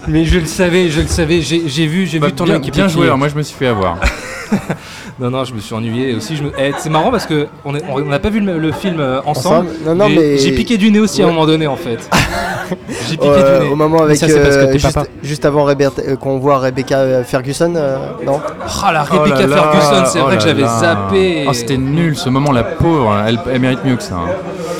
Mais 0.07 0.23
je 0.23 0.39
le 0.39 0.45
savais, 0.45 0.89
je 0.89 1.01
le 1.01 1.07
savais. 1.07 1.41
J'ai 1.41 1.87
vu, 1.87 2.05
j'ai 2.07 2.19
Bah, 2.19 2.27
vu 2.27 2.33
ton 2.33 2.45
bien, 2.45 2.61
qui 2.61 2.71
bien 2.71 2.87
joué, 2.87 3.05
alors 3.07 3.17
moi 3.17 3.27
je 3.27 3.35
me 3.35 3.41
suis 3.43 3.55
fait 3.57 3.67
avoir. 3.67 3.97
Non 5.19 5.29
non, 5.29 5.43
je 5.45 5.53
me 5.53 5.59
suis 5.59 5.73
ennuyé 5.75 6.15
aussi. 6.15 6.35
Je 6.35 6.43
me... 6.43 6.51
eh, 6.57 6.71
c'est 6.77 6.89
marrant 6.89 7.11
parce 7.11 7.25
que 7.25 7.47
on 7.65 7.71
n'a 8.01 8.19
pas 8.19 8.29
vu 8.29 8.39
le, 8.39 8.57
le 8.57 8.71
film 8.71 8.99
euh, 8.99 9.21
ensemble. 9.25 9.67
Ensemble 9.69 9.85
Non, 9.85 9.95
non, 9.95 10.09
mais- 10.09 10.37
J'ai 10.37 10.51
piqué 10.53 10.77
du 10.77 10.91
nez 10.91 10.99
aussi 10.99 11.21
à 11.21 11.25
un 11.25 11.29
moment 11.29 11.45
donné 11.45 11.67
en 11.67 11.75
fait. 11.75 11.99
j'ai 13.07 13.17
piqué 13.17 13.27
Euh, 13.29 13.59
du 13.59 13.65
nez. 13.65 13.71
au 13.71 13.75
moment 13.75 14.01
avec 14.03 14.17
ça, 14.17 14.27
c'est 14.27 14.41
parce 14.41 14.55
que 14.57 14.61
euh, 14.63 14.73
juste, 14.73 14.93
papa. 14.93 15.07
juste 15.21 15.45
avant 15.45 15.65
Rebecca- 15.65 15.91
euh, 16.07 16.15
qu'on 16.15 16.39
voit 16.39 16.57
Rebecca 16.59 17.23
Ferguson, 17.23 17.73
euh, 17.75 17.97
non 18.25 18.39
Ah 18.83 18.91
la 18.91 19.05
Oh 19.11 19.19
Rebecca 19.21 19.45
là, 19.47 19.55
Ferguson, 19.57 20.03
c'est 20.11 20.19
oh 20.21 20.23
vrai 20.25 20.37
que 20.37 20.43
j'avais 20.43 20.65
zappé. 20.67 21.45
Oh, 21.47 21.53
c'était 21.53 21.77
nul 21.77 22.15
ce 22.17 22.29
moment, 22.29 22.51
la 22.51 22.63
pauvre, 22.63 23.15
elle, 23.27 23.39
elle 23.51 23.59
mérite 23.61 23.83
mieux 23.85 23.95
que 23.95 24.03
ça. 24.03 24.15
hein. 24.15 24.29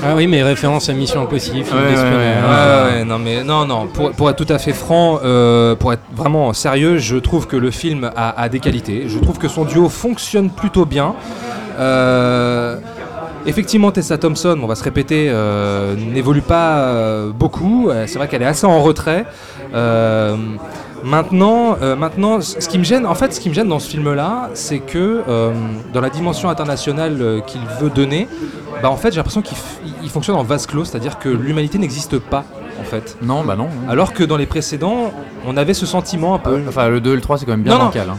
Ah 0.05 0.15
oui, 0.15 0.27
mais 0.27 0.43
référence 0.43 0.89
à 0.89 0.93
Mission 0.93 1.21
Impossible, 1.21 1.63
film 1.63 1.77
Ouais, 1.79 1.89
d'espionnage. 1.91 2.43
ouais, 2.43 2.91
Ouais, 2.93 2.97
ouais, 2.99 3.05
non 3.05 3.19
mais 3.19 3.43
non 3.43 3.65
non 3.65 3.87
pour, 3.87 4.11
pour 4.11 4.29
être 4.29 4.43
tout 4.43 4.51
à 4.53 4.57
fait 4.59 4.73
franc 4.73 5.19
euh, 5.23 5.75
pour 5.75 5.93
être 5.93 6.01
vraiment 6.13 6.51
sérieux 6.53 6.97
je 6.97 7.15
trouve 7.17 7.47
que 7.47 7.55
le 7.55 7.71
film 7.71 8.11
a, 8.15 8.41
a 8.41 8.49
des 8.49 8.59
qualités. 8.59 9.05
Je 9.07 9.17
trouve 9.19 9.37
que 9.37 9.47
son 9.47 9.63
duo 9.65 9.87
fonctionne 9.89 10.49
plutôt 10.49 10.85
bien. 10.85 11.15
Euh, 11.79 12.77
effectivement 13.45 13.91
Tessa 13.91 14.17
Thompson 14.17 14.57
on 14.61 14.67
va 14.67 14.75
se 14.75 14.83
répéter 14.83 15.27
euh, 15.29 15.95
n'évolue 15.95 16.41
pas 16.41 16.77
euh, 16.79 17.31
beaucoup 17.31 17.89
Euh, 17.89 18.05
c'est 18.07 18.17
vrai 18.17 18.27
qu'elle 18.27 18.41
est 18.41 18.45
assez 18.47 18.65
en 18.65 18.81
retrait 18.81 19.25
Euh, 19.73 20.35
Maintenant, 21.05 21.75
euh, 21.81 21.97
maintenant, 21.97 22.39
ce 22.39 22.65
qui 22.69 22.77
me 22.79 22.85
gêne, 22.85 23.05
en 23.05 23.13
fait, 23.13 23.33
ce 23.33 23.41
qui 23.41 23.49
me 23.49 23.53
gêne 23.53 23.67
dans 23.67 23.79
ce 23.79 23.89
film-là, 23.89 24.49
c'est 24.53 24.79
que 24.79 25.21
dans 25.93 25.99
la 25.99 26.09
dimension 26.09 26.47
internationale 26.47 27.41
qu'il 27.45 27.59
veut 27.81 27.89
donner, 27.89 28.29
bah 28.81 28.89
en 28.89 28.95
fait, 28.95 29.11
j'ai 29.11 29.17
l'impression 29.17 29.41
qu'il 29.41 30.09
fonctionne 30.09 30.37
en 30.37 30.43
vase 30.43 30.65
clos, 30.65 30.85
c'est-à-dire 30.85 31.19
que 31.19 31.27
l'humanité 31.27 31.77
n'existe 31.77 32.19
pas, 32.19 32.45
en 32.79 32.85
fait. 32.85 33.17
Non, 33.21 33.43
bah 33.43 33.57
non. 33.57 33.67
Alors 33.89 34.13
que 34.13 34.23
dans 34.23 34.37
les 34.37 34.45
précédents, 34.45 35.11
on 35.45 35.57
avait 35.57 35.73
ce 35.73 35.85
sentiment 35.85 36.35
un 36.35 36.39
peu. 36.39 36.61
Enfin, 36.69 36.87
le 36.87 37.01
2 37.01 37.11
et 37.11 37.15
le 37.15 37.21
3, 37.21 37.37
c'est 37.37 37.45
quand 37.45 37.51
même 37.51 37.63
bien 37.63 37.77
non. 37.77 37.85
bancal. 37.87 38.07
hein. 38.09 38.17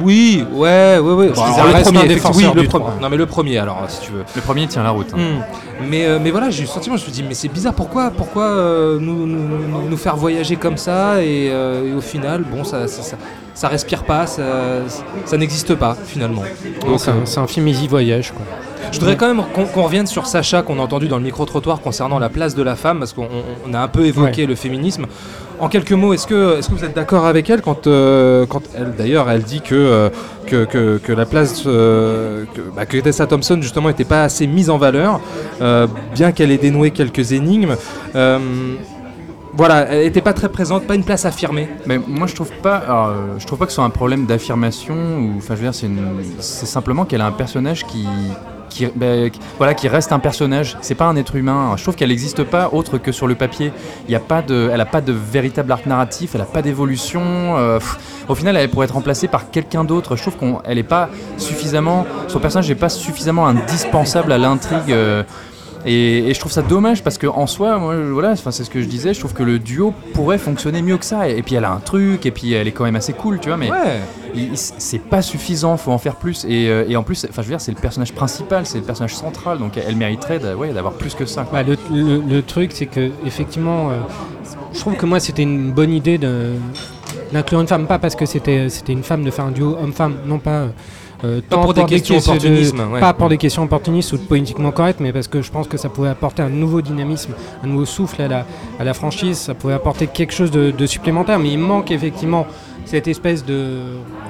Oui, 0.00 0.44
ouais, 0.52 0.98
ouais, 0.98 1.12
ouais. 1.12 1.28
Bon, 1.28 1.44
disais, 1.46 1.60
alors, 1.60 1.76
le 1.76 1.82
premier, 1.82 1.98
oui, 2.34 2.62
le 2.62 2.68
premier. 2.68 2.84
Non, 3.00 3.08
mais 3.10 3.16
le 3.16 3.26
premier, 3.26 3.58
alors, 3.58 3.84
si 3.88 4.00
tu 4.06 4.12
veux. 4.12 4.24
Le 4.34 4.40
premier 4.42 4.66
tient 4.66 4.82
la 4.82 4.90
route. 4.90 5.08
hein. 5.14 5.18
Hmm. 5.18 5.86
Mais, 5.88 6.06
euh, 6.06 6.18
mais 6.22 6.30
voilà, 6.30 6.50
j'ai 6.50 6.60
eu 6.60 6.66
le 6.66 6.70
sentiment, 6.70 6.96
je 6.96 7.02
me 7.02 7.04
suis 7.04 7.12
dit, 7.12 7.24
mais 7.26 7.34
c'est 7.34 7.48
bizarre, 7.48 7.74
pourquoi, 7.74 8.10
pourquoi 8.10 8.44
euh, 8.44 8.98
nous, 9.00 9.26
nous, 9.26 9.96
faire 9.96 10.16
voyager 10.16 10.56
comme 10.56 10.76
ça 10.76 11.22
et, 11.22 11.48
euh, 11.50 11.90
et 11.90 11.94
au 11.94 12.00
final, 12.00 12.42
bon, 12.42 12.64
ça, 12.64 12.88
ça, 12.88 13.02
ça, 13.02 13.16
ça 13.54 13.68
respire 13.68 14.02
pas, 14.04 14.26
ça, 14.26 14.42
ça 15.24 15.36
n'existe 15.36 15.74
pas 15.76 15.96
finalement. 16.04 16.42
C'est 17.26 17.38
un, 17.38 17.46
film 17.46 17.68
easy 17.68 17.86
voyage, 17.88 18.32
quoi. 18.32 18.44
je 18.92 18.98
voudrais 18.98 19.16
quand 19.16 19.32
même 19.32 19.42
qu'on 19.72 19.82
revienne 19.82 20.06
sur 20.06 20.26
Sacha 20.26 20.62
qu'on 20.62 20.78
a 20.78 20.82
entendu 20.82 21.06
dans 21.08 21.18
le 21.18 21.24
micro-trottoir 21.24 21.80
concernant 21.80 22.18
la 22.18 22.28
place 22.28 22.54
de 22.56 22.62
la 22.62 22.74
femme, 22.76 22.98
parce 22.98 23.12
qu'on 23.12 23.24
on- 23.24 23.70
on 23.70 23.74
a 23.74 23.78
un 23.80 23.88
peu 23.88 24.04
évoqué 24.04 24.46
le 24.46 24.54
féminisme. 24.56 25.06
En 25.60 25.68
quelques 25.68 25.92
mots, 25.92 26.12
est-ce 26.12 26.26
que, 26.26 26.58
est 26.58 26.68
que 26.68 26.74
vous 26.74 26.84
êtes 26.84 26.94
d'accord 26.94 27.26
avec 27.26 27.50
elle 27.50 27.62
quand, 27.62 27.86
euh, 27.86 28.46
quand 28.46 28.62
elle, 28.76 28.94
d'ailleurs, 28.96 29.28
elle 29.28 29.42
dit 29.42 29.60
que, 29.60 29.74
euh, 29.74 30.08
que, 30.46 30.98
que, 30.98 31.12
la 31.12 31.26
place, 31.26 31.64
euh, 31.66 32.44
que, 32.54 32.60
bah, 32.74 32.86
que 32.86 32.98
Tessa 32.98 33.26
Thompson 33.26 33.58
justement 33.60 33.88
n'était 33.88 34.04
pas 34.04 34.22
assez 34.24 34.46
mise 34.46 34.70
en 34.70 34.78
valeur, 34.78 35.20
bien 36.14 36.32
qu'elle 36.32 36.50
ait 36.52 36.58
dénoué 36.58 36.90
quelques 36.90 37.32
énigmes. 37.32 37.76
voilà, 39.54 39.88
elle 39.90 40.04
n'était 40.04 40.20
pas 40.20 40.32
très 40.32 40.48
présente, 40.48 40.86
pas 40.86 40.94
une 40.94 41.04
place 41.04 41.24
affirmée. 41.24 41.68
Mais 41.86 41.98
moi 41.98 42.28
je 42.28 42.34
trouve 42.34 42.52
pas, 42.62 42.76
alors, 42.76 43.12
je 43.38 43.46
trouve 43.46 43.58
pas 43.58 43.64
que 43.64 43.72
ce 43.72 43.76
soit 43.76 43.84
un 43.84 43.90
problème 43.90 44.26
d'affirmation 44.26 44.94
ou, 44.94 45.34
enfin 45.38 45.56
je 45.56 45.62
veux 45.64 45.70
dire, 45.70 45.90
c'est 46.38 46.66
simplement 46.66 47.04
qu'elle 47.04 47.20
a 47.20 47.26
un 47.26 47.32
personnage 47.32 47.84
qui, 47.84 48.06
qui, 48.68 48.86
bah, 48.94 49.30
qui- 49.30 49.40
voilà, 49.56 49.74
qui 49.74 49.88
reste 49.88 50.12
un 50.12 50.18
personnage. 50.18 50.76
C'est 50.80 50.94
pas 50.94 51.06
un 51.06 51.16
être 51.16 51.36
humain. 51.36 51.74
Je 51.76 51.82
trouve 51.82 51.94
qu'elle 51.96 52.08
n'existe 52.10 52.44
pas 52.44 52.70
autre 52.72 52.98
que 52.98 53.12
sur 53.12 53.26
le 53.26 53.34
papier. 53.34 53.72
Il 54.08 54.14
a 54.14 54.20
pas 54.20 54.42
de, 54.42 54.70
elle 54.72 54.80
a 54.80 54.86
pas 54.86 55.00
de 55.00 55.12
véritable 55.12 55.72
arc 55.72 55.86
narratif. 55.86 56.32
Elle 56.34 56.40
a 56.42 56.44
pas 56.46 56.62
d'évolution. 56.62 57.22
euh, 57.56 57.78
au 58.28 58.34
final, 58.34 58.56
elle 58.56 58.68
pourrait 58.70 58.84
être 58.86 58.94
remplacée 58.94 59.28
par 59.28 59.50
quelqu'un 59.50 59.84
d'autre. 59.84 60.16
Je 60.16 60.22
trouve 60.22 60.36
qu'elle 60.36 60.78
est 60.78 60.82
pas 60.82 61.08
suffisamment, 61.38 62.06
son 62.28 62.38
personnage 62.40 62.68
n'est 62.68 62.74
pas 62.74 62.88
suffisamment 62.88 63.46
indispensable 63.46 64.32
à 64.32 64.38
l'intrigue. 64.38 64.90
euh, 64.92 65.22
et, 65.86 66.32
je 66.34 66.40
trouve 66.40 66.52
ça 66.52 66.62
dommage 66.62 67.02
parce 67.02 67.18
que 67.18 67.26
en 67.26 67.46
soi, 67.46 67.78
voilà, 68.12 68.34
c'est 68.36 68.64
ce 68.64 68.68
que 68.70 68.80
je 68.82 68.86
disais, 68.88 69.14
je 69.14 69.20
trouve 69.20 69.32
que 69.32 69.42
le 69.44 69.58
duo 69.58 69.94
pourrait 70.12 70.38
fonctionner 70.38 70.82
mieux 70.82 70.98
que 70.98 71.04
ça. 71.04 71.28
Et, 71.28 71.40
puis 71.42 71.54
elle 71.54 71.64
a 71.64 71.70
un 71.70 71.80
truc, 71.80 72.26
et 72.26 72.30
puis 72.30 72.52
elle 72.52 72.66
est 72.68 72.72
quand 72.72 72.84
même 72.84 72.96
assez 72.96 73.12
cool, 73.12 73.38
tu 73.38 73.48
vois, 73.48 73.56
mais 73.56 73.70
Ouais. 73.70 74.00
C'est 74.54 74.98
pas 75.00 75.22
suffisant, 75.22 75.76
faut 75.76 75.92
en 75.92 75.98
faire 75.98 76.16
plus. 76.16 76.44
Et, 76.48 76.68
euh, 76.68 76.84
et 76.88 76.96
en 76.96 77.02
plus, 77.02 77.26
enfin, 77.28 77.42
je 77.42 77.46
veux 77.48 77.52
dire, 77.52 77.60
c'est 77.60 77.72
le 77.72 77.80
personnage 77.80 78.12
principal, 78.12 78.66
c'est 78.66 78.78
le 78.78 78.84
personnage 78.84 79.14
central, 79.14 79.58
donc 79.58 79.72
elle 79.76 79.96
mériterait 79.96 80.40
ouais, 80.54 80.72
d'avoir 80.72 80.94
plus 80.94 81.14
que 81.14 81.26
ça. 81.26 81.46
Bah, 81.52 81.62
le, 81.62 81.76
le- 81.92 82.20
le 82.20 82.42
truc, 82.42 82.72
c'est 82.72 82.86
que 82.86 83.10
effectivement, 83.26 83.90
euh, 83.90 83.94
je 84.72 84.80
trouve 84.80 84.96
que 84.96 85.06
moi, 85.06 85.20
c'était 85.20 85.42
une 85.42 85.72
bonne 85.72 85.92
idée 85.92 86.18
d'inclure 87.32 87.60
une 87.60 87.66
femme, 87.68 87.86
pas 87.86 87.98
parce 87.98 88.14
que 88.16 88.26
c'était 88.26 88.68
une 88.88 89.02
femme 89.02 89.24
de 89.24 89.30
faire 89.30 89.44
un 89.46 89.50
duo 89.50 89.76
homme-femme, 89.80 90.16
non 90.26 90.38
pas. 90.38 90.50
euh, 90.50 90.68
euh, 91.24 91.40
Pas 91.48 91.58
pour 91.58 91.74
des 91.74 91.84
questions 91.84 92.14
de- 92.18 92.92
ouais. 92.92 93.00
pas 93.00 93.12
pour 93.12 93.28
des 93.28 93.38
questions 93.38 93.64
opportunistes 93.64 94.12
ou 94.12 94.18
de 94.18 94.22
politiquement 94.22 94.70
correct, 94.70 95.00
mais 95.00 95.12
parce 95.12 95.26
que 95.26 95.42
je 95.42 95.50
pense 95.50 95.66
que 95.66 95.76
ça 95.76 95.88
pouvait 95.88 96.10
apporter 96.10 96.42
un 96.42 96.48
nouveau 96.48 96.80
dynamisme, 96.80 97.32
un 97.64 97.66
nouveau 97.66 97.86
souffle 97.86 98.22
à 98.22 98.28
la, 98.28 98.46
à 98.78 98.84
la 98.84 98.94
franchise, 98.94 99.36
ça 99.36 99.54
pouvait 99.54 99.74
apporter 99.74 100.06
quelque 100.06 100.32
chose 100.32 100.52
de, 100.52 100.70
de 100.70 100.86
supplémentaire, 100.86 101.40
mais 101.40 101.50
il 101.50 101.58
manque 101.58 101.90
effectivement 101.90 102.46
cette 102.88 103.06
espèce 103.06 103.44
de 103.44 103.82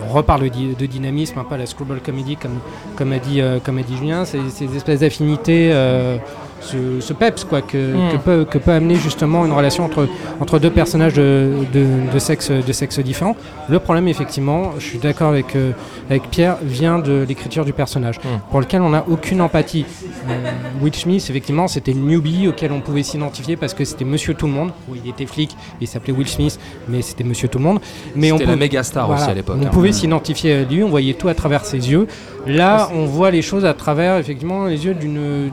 on 0.04 0.12
reparle 0.12 0.50
de, 0.50 0.86
dynamisme, 0.86 1.38
à 1.48 1.56
la 1.56 1.66
screwball 1.66 2.00
comedy 2.00 2.36
comme, 2.36 2.58
comme, 2.96 3.12
a, 3.12 3.18
dit, 3.18 3.40
euh, 3.40 3.58
comme 3.64 3.78
a 3.78 3.82
dit 3.82 3.96
Julien, 3.96 4.24
ces, 4.24 4.50
ces 4.50 4.76
espèces 4.76 5.00
d'affinités, 5.00 5.70
euh, 5.72 6.18
ce, 6.60 7.00
ce 7.00 7.12
peps 7.12 7.44
quoi, 7.44 7.62
que, 7.62 7.76
Mm. 7.78 8.12
que, 8.12 8.16
peut, 8.18 8.44
que 8.50 8.58
peut 8.58 8.72
amener 8.72 8.96
justement 8.96 9.46
une 9.46 9.52
relation 9.52 9.84
entre, 9.84 10.08
entre 10.40 10.58
deux 10.58 10.70
personnages 10.70 11.14
de, 11.14 11.52
de, 11.72 11.84
de 12.12 12.18
sexe, 12.18 12.50
de 12.50 12.72
sexe 12.72 12.98
différents. 13.00 13.36
Le 13.68 13.78
problème 13.78 14.08
effectivement, 14.08 14.72
je 14.78 14.84
suis 14.84 14.98
d'accord 14.98 15.28
avec, 15.30 15.54
euh, 15.56 15.72
avec 16.10 16.28
Pierre, 16.30 16.56
vient 16.62 16.98
de 16.98 17.24
l'écriture 17.28 17.64
du 17.64 17.72
personnage, 17.72 18.18
Mm. 18.18 18.28
pour 18.50 18.60
lequel 18.60 18.82
on 18.82 18.90
n'a 18.90 19.04
aucune 19.08 19.40
empathie. 19.40 19.84
Euh, 20.28 20.50
Will 20.82 20.94
Smith, 20.94 21.26
effectivement, 21.30 21.68
c'était 21.68 21.92
le 21.92 22.00
newbie 22.00 22.48
auquel 22.48 22.72
on 22.72 22.80
pouvait 22.80 23.02
s'identifier 23.02 23.56
parce 23.56 23.74
que 23.74 23.84
c'était 23.84 24.04
Monsieur 24.04 24.34
Tout 24.34 24.46
le 24.46 24.52
Monde. 24.52 24.70
Oui, 24.88 25.00
il 25.04 25.10
était 25.10 25.26
flic, 25.26 25.56
il 25.80 25.86
s'appelait 25.86 26.12
Will 26.12 26.28
Smith, 26.28 26.58
mais 26.88 27.02
c'était 27.02 27.24
Monsieur 27.24 27.48
Tout 27.48 27.58
le 27.58 27.64
Monde. 27.64 27.80
Mais 28.16 28.30
C'était 28.30 28.46
la 28.46 28.56
méga 28.56 28.82
star 28.82 29.08
aussi 29.10 29.30
à 29.30 29.34
l'époque, 29.34 29.56
On 29.60 29.64
hein. 29.66 29.70
pouvait 29.70 29.90
Mm. 29.90 29.92
s'identifier 29.92 30.54
à 30.54 30.62
lui, 30.64 30.82
on 30.82 30.88
voyait 30.88 31.14
tout 31.14 31.28
à 31.28 31.34
travers 31.34 31.64
ses 31.64 31.90
yeux. 31.90 32.06
Là, 32.46 32.88
on 32.94 33.04
voit 33.04 33.30
les 33.30 33.42
choses 33.42 33.64
à 33.64 33.74
travers 33.74 34.16
effectivement 34.18 34.66
les 34.66 34.84
yeux 34.84 34.94
d'une 34.94 35.50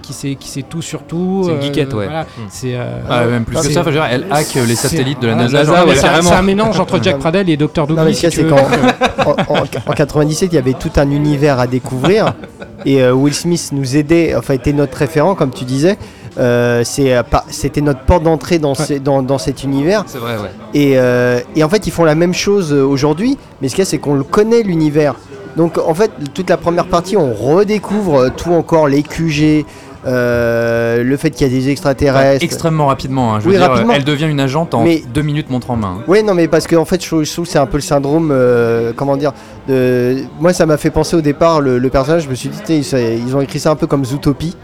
qui 0.00 0.12
sait 0.12 0.34
qui 0.34 0.48
sait 0.48 0.62
tout 0.62 0.82
sur 0.82 1.02
tout. 1.02 1.44
C'est 1.46 1.54
une 1.54 1.62
geekette, 1.62 1.94
ouais. 1.94 2.04
voilà. 2.06 2.22
Mm. 2.22 2.26
C'est 2.50 2.74
euh, 2.74 3.00
Ah, 3.08 3.24
même 3.24 3.44
plus 3.44 3.56
que 3.56 3.62
ça, 3.72 3.82
dire, 3.82 4.04
elle 4.10 4.26
hack 4.30 4.54
les 4.54 4.74
c'est- 4.74 4.88
satellites 4.88 5.20
de 5.20 5.28
la 5.28 5.34
NASA, 5.36 5.64
c'est 5.94 6.32
un- 6.34 6.42
mélange 6.42 6.78
entre 6.80 7.02
Jack 7.02 7.18
Pradell 7.20 7.48
et 7.50 7.56
Dr. 7.56 7.68
Non, 7.88 8.04
mais 8.04 8.12
Douglas. 8.12 8.12
si 8.14 8.30
c'est 8.30 8.44
qu'en 8.44 8.56
en, 8.56 9.54
en- 9.54 9.90
en 9.90 9.92
97, 9.94 10.50
il 10.52 10.56
y 10.56 10.58
avait 10.58 10.74
tout 10.74 10.90
un 10.96 11.10
univers 11.10 11.58
à 11.60 11.66
découvrir. 11.66 12.34
et 12.84 13.02
euh, 13.02 13.12
Will 13.12 13.34
Smith 13.34 13.70
nous 13.72 13.96
aidait, 13.96 14.34
enfin, 14.36 14.54
était 14.54 14.72
notre 14.72 14.96
référent, 14.96 15.34
comme 15.34 15.50
tu 15.52 15.64
disais. 15.64 15.96
Euh, 16.36 16.82
euh, 16.98 17.22
c'était 17.48 17.80
notre 17.80 18.00
porte 18.00 18.24
d'entrée 18.24 18.58
dans, 18.58 18.74
ces- 18.74 18.98
dans, 18.98 19.22
dans 19.22 19.38
cet 19.38 19.62
univers. 19.62 20.02
C'est 20.06 20.18
vrai, 20.18 20.34
ouais. 20.36 20.50
Et, 20.74 20.98
euh, 20.98 21.38
et 21.54 21.62
en 21.62 21.68
fait, 21.68 21.86
ils 21.86 21.92
font 21.92 22.02
la 22.04 22.16
même 22.16 22.34
chose 22.34 22.72
euh, 22.72 22.82
aujourd'hui. 22.84 23.38
Mais 23.62 23.68
ce 23.68 23.74
qu'il 23.76 23.82
y 23.82 23.86
a, 23.86 23.90
c'est 23.90 23.98
qu'on 23.98 24.14
le 24.14 24.24
connaît, 24.24 24.62
l'univers. 24.62 25.14
Donc, 25.56 25.78
en 25.78 25.94
fait, 25.94 26.10
toute 26.34 26.50
la 26.50 26.56
première 26.56 26.86
partie, 26.86 27.16
on 27.16 27.32
redécouvre 27.32 28.14
euh, 28.24 28.28
tout 28.36 28.52
encore, 28.52 28.88
les 28.88 29.02
QG, 29.02 29.64
euh, 30.06 31.02
le 31.02 31.16
fait 31.16 31.30
qu'il 31.30 31.46
y 31.46 31.50
a 31.50 31.52
des 31.52 31.68
extraterrestres. 31.70 32.44
Extrêmement 32.44 32.86
rapidement, 32.86 33.34
hein, 33.34 33.38
je 33.40 33.44
veux 33.46 33.52
Oui, 33.52 33.56
dire, 33.58 33.68
rapidement. 33.70 33.92
elle 33.94 34.04
devient 34.04 34.26
une 34.26 34.40
agente 34.40 34.74
en 34.74 34.82
Mais- 34.84 35.02
deux 35.12 35.22
minutes 35.22 35.50
montre 35.50 35.70
en 35.70 35.76
main. 35.76 35.96
hein. 36.00 36.04
Oui, 36.08 36.22
non, 36.22 36.34
mais 36.34 36.48
parce 36.48 36.66
que 36.66 36.76
en 36.76 36.84
fait, 36.84 37.02
je 37.02 37.08
trouve, 37.32 37.46
c'est 37.46 37.58
un 37.58 37.66
peu 37.66 37.78
le 37.78 37.82
syndrome, 37.82 38.30
euh, 38.32 38.92
comment 38.94 39.16
dire, 39.16 39.32
de... 39.68 40.18
moi 40.40 40.52
ça 40.52 40.66
m'a 40.66 40.76
fait 40.76 40.90
penser 40.90 41.16
au 41.16 41.20
départ, 41.22 41.60
le, 41.60 41.78
le 41.78 41.88
personnage, 41.88 42.24
je 42.24 42.28
me 42.28 42.34
suis 42.34 42.50
dit, 42.50 42.84
ils, 43.26 43.36
ont 43.36 43.40
écrit 43.40 43.58
ça 43.60 43.70
un 43.70 43.76
peu 43.76 43.86
comme 43.86 44.04
Zootopie. 44.04 44.56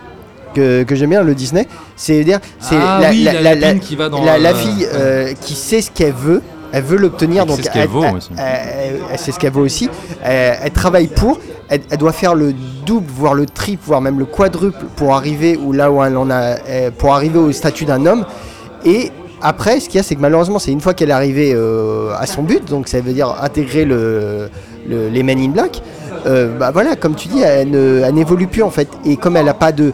Que, 0.53 0.83
que 0.83 0.97
j'aime 0.97 1.11
bien 1.11 1.23
le 1.23 1.37
Disney, 1.37 1.69
c'est 1.95 2.25
dire 2.25 2.41
c'est 2.59 2.75
Ah 2.77 3.01
oui, 3.13 3.23
la 3.23 4.53
fille 4.53 4.85
euh, 4.93 5.33
qui 5.41 5.55
sait 5.55 5.81
ce 5.81 5.93
qu'elle 5.93 6.13
veut, 6.13 6.43
elle 6.73 6.83
veut 6.85 6.97
l'obtenir 6.99 7.47
donc 7.47 7.57
sait 7.59 7.63
ce 7.65 7.71
qu'elle 7.71 7.83
elle, 7.83 7.89
vaut 7.89 8.05
aussi. 8.17 8.31
sait 9.19 9.33
ce 9.33 9.39
qu'elle 9.39 9.53
vaut 9.53 9.63
aussi. 9.65 9.89
Elle, 10.23 10.57
elle 10.65 10.71
travaille 10.71 11.07
pour, 11.09 11.39
elle, 11.69 11.81
elle 11.91 11.99
doit 11.99 12.13
faire 12.13 12.35
le 12.35 12.53
double, 12.87 13.07
voire 13.15 13.35
le 13.35 13.47
triple, 13.47 13.83
voire 13.87 14.01
même 14.01 14.19
le 14.19 14.25
quadruple 14.25 14.85
pour 14.97 15.15
arriver 15.15 15.57
où 15.57 15.73
là 15.73 15.91
où 15.91 16.03
elle 16.03 16.17
en 16.17 16.31
a, 16.31 16.57
euh, 16.69 16.91
pour 16.97 17.15
arriver 17.15 17.39
au 17.39 17.53
statut 17.53 17.85
d'un 17.85 18.05
homme. 18.07 18.25
Et 18.85 19.11
après, 19.43 19.81
ce 19.81 19.89
qu'il 19.89 19.97
y 19.97 20.01
a, 20.01 20.03
c'est 20.03 20.15
que 20.17 20.21
malheureusement, 20.21 20.59
c'est 20.59 20.71
une 20.73 20.81
fois 20.81 20.95
qu'elle 20.95 21.11
est 21.11 21.15
arrivée 21.15 21.53
euh, 21.55 22.13
à 22.19 22.27
son 22.27 22.43
but, 22.43 22.65
donc 22.69 22.89
ça 22.89 23.01
veut 23.01 23.13
dire 23.13 23.35
intégrer 23.43 23.85
le, 23.85 24.51
le- 24.89 25.09
les 25.09 25.23
Men 25.23 25.39
in 25.39 25.49
Black, 25.49 25.83
euh, 26.27 26.59
bah 26.59 26.71
voilà, 26.73 26.95
comme 26.97 27.15
tu 27.15 27.29
dis, 27.29 27.41
elle 27.41 27.71
ne- 27.71 28.03
elle 28.05 28.15
n'évolue 28.15 28.47
plus 28.49 28.63
en 28.63 28.71
fait. 28.71 28.89
Et 29.07 29.17
comme 29.17 29.37
elle 29.39 29.47
n'a 29.47 29.55
pas 29.55 29.73
de 29.73 29.93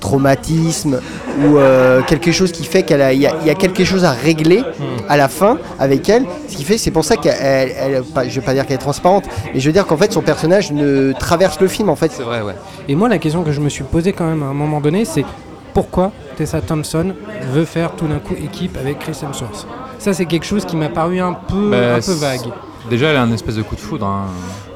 traumatisme 0.00 1.00
ou 1.44 1.58
euh, 1.58 2.02
quelque 2.02 2.32
chose 2.32 2.52
qui 2.52 2.64
fait 2.64 2.82
qu'elle 2.82 3.02
a, 3.02 3.12
il 3.12 3.20
y, 3.20 3.26
a- 3.26 3.34
il 3.42 3.46
y 3.46 3.50
a 3.50 3.54
quelque 3.54 3.84
chose 3.84 4.04
à 4.04 4.10
régler 4.12 4.62
à 5.08 5.16
la 5.16 5.28
fin 5.28 5.58
avec 5.78 6.08
elle, 6.08 6.24
ce 6.48 6.56
qui 6.56 6.64
fait, 6.64 6.78
c'est 6.78 6.90
pour 6.90 7.04
ça 7.04 7.16
qu'elle, 7.16 7.36
elle- 7.40 7.72
elle- 7.78 8.02
pas- 8.02 8.26
je 8.28 8.34
vais 8.40 8.44
pas 8.44 8.54
dire 8.54 8.64
qu'elle 8.66 8.76
est 8.76 8.78
transparente, 8.78 9.24
mais 9.52 9.60
je 9.60 9.66
veux 9.66 9.72
dire 9.72 9.86
qu'en 9.86 9.96
fait 9.96 10.12
son 10.12 10.22
personnage 10.22 10.72
ne 10.72 11.12
traverse 11.12 11.60
le 11.60 11.68
film 11.68 11.88
en 11.88 11.96
fait. 11.96 12.10
C'est 12.12 12.22
vrai, 12.22 12.42
ouais. 12.42 12.54
Et 12.88 12.94
moi, 12.94 13.08
la 13.08 13.18
question 13.18 13.42
que 13.42 13.52
je 13.52 13.60
me 13.60 13.68
suis 13.68 13.84
posée 13.84 14.12
quand 14.12 14.26
même 14.26 14.42
à 14.42 14.46
un 14.46 14.54
moment 14.54 14.80
donné, 14.80 15.04
c'est 15.04 15.24
pourquoi 15.74 16.12
Tessa 16.36 16.60
Thompson 16.60 17.14
veut 17.52 17.64
faire 17.64 17.92
tout 17.92 18.06
d'un 18.06 18.18
coup 18.18 18.34
équipe 18.34 18.76
avec 18.78 18.98
Chris 19.00 19.18
Hemsworth? 19.22 19.66
Ça, 19.98 20.12
c'est 20.14 20.26
quelque 20.26 20.46
chose 20.46 20.64
qui 20.64 20.76
m'a 20.76 20.88
paru 20.88 21.20
un 21.20 21.32
peu, 21.32 21.70
Bah, 21.70 21.92
un 21.92 21.96
peu 21.96 22.00
c'est- 22.02 22.14
vague. 22.20 22.40
Déjà, 22.90 23.08
elle 23.08 23.16
a 23.16 23.22
un 23.22 23.32
espèce 23.32 23.56
de 23.56 23.62
coup 23.62 23.74
de 23.74 23.80
foudre. 23.80 24.06
hein. 24.06 24.26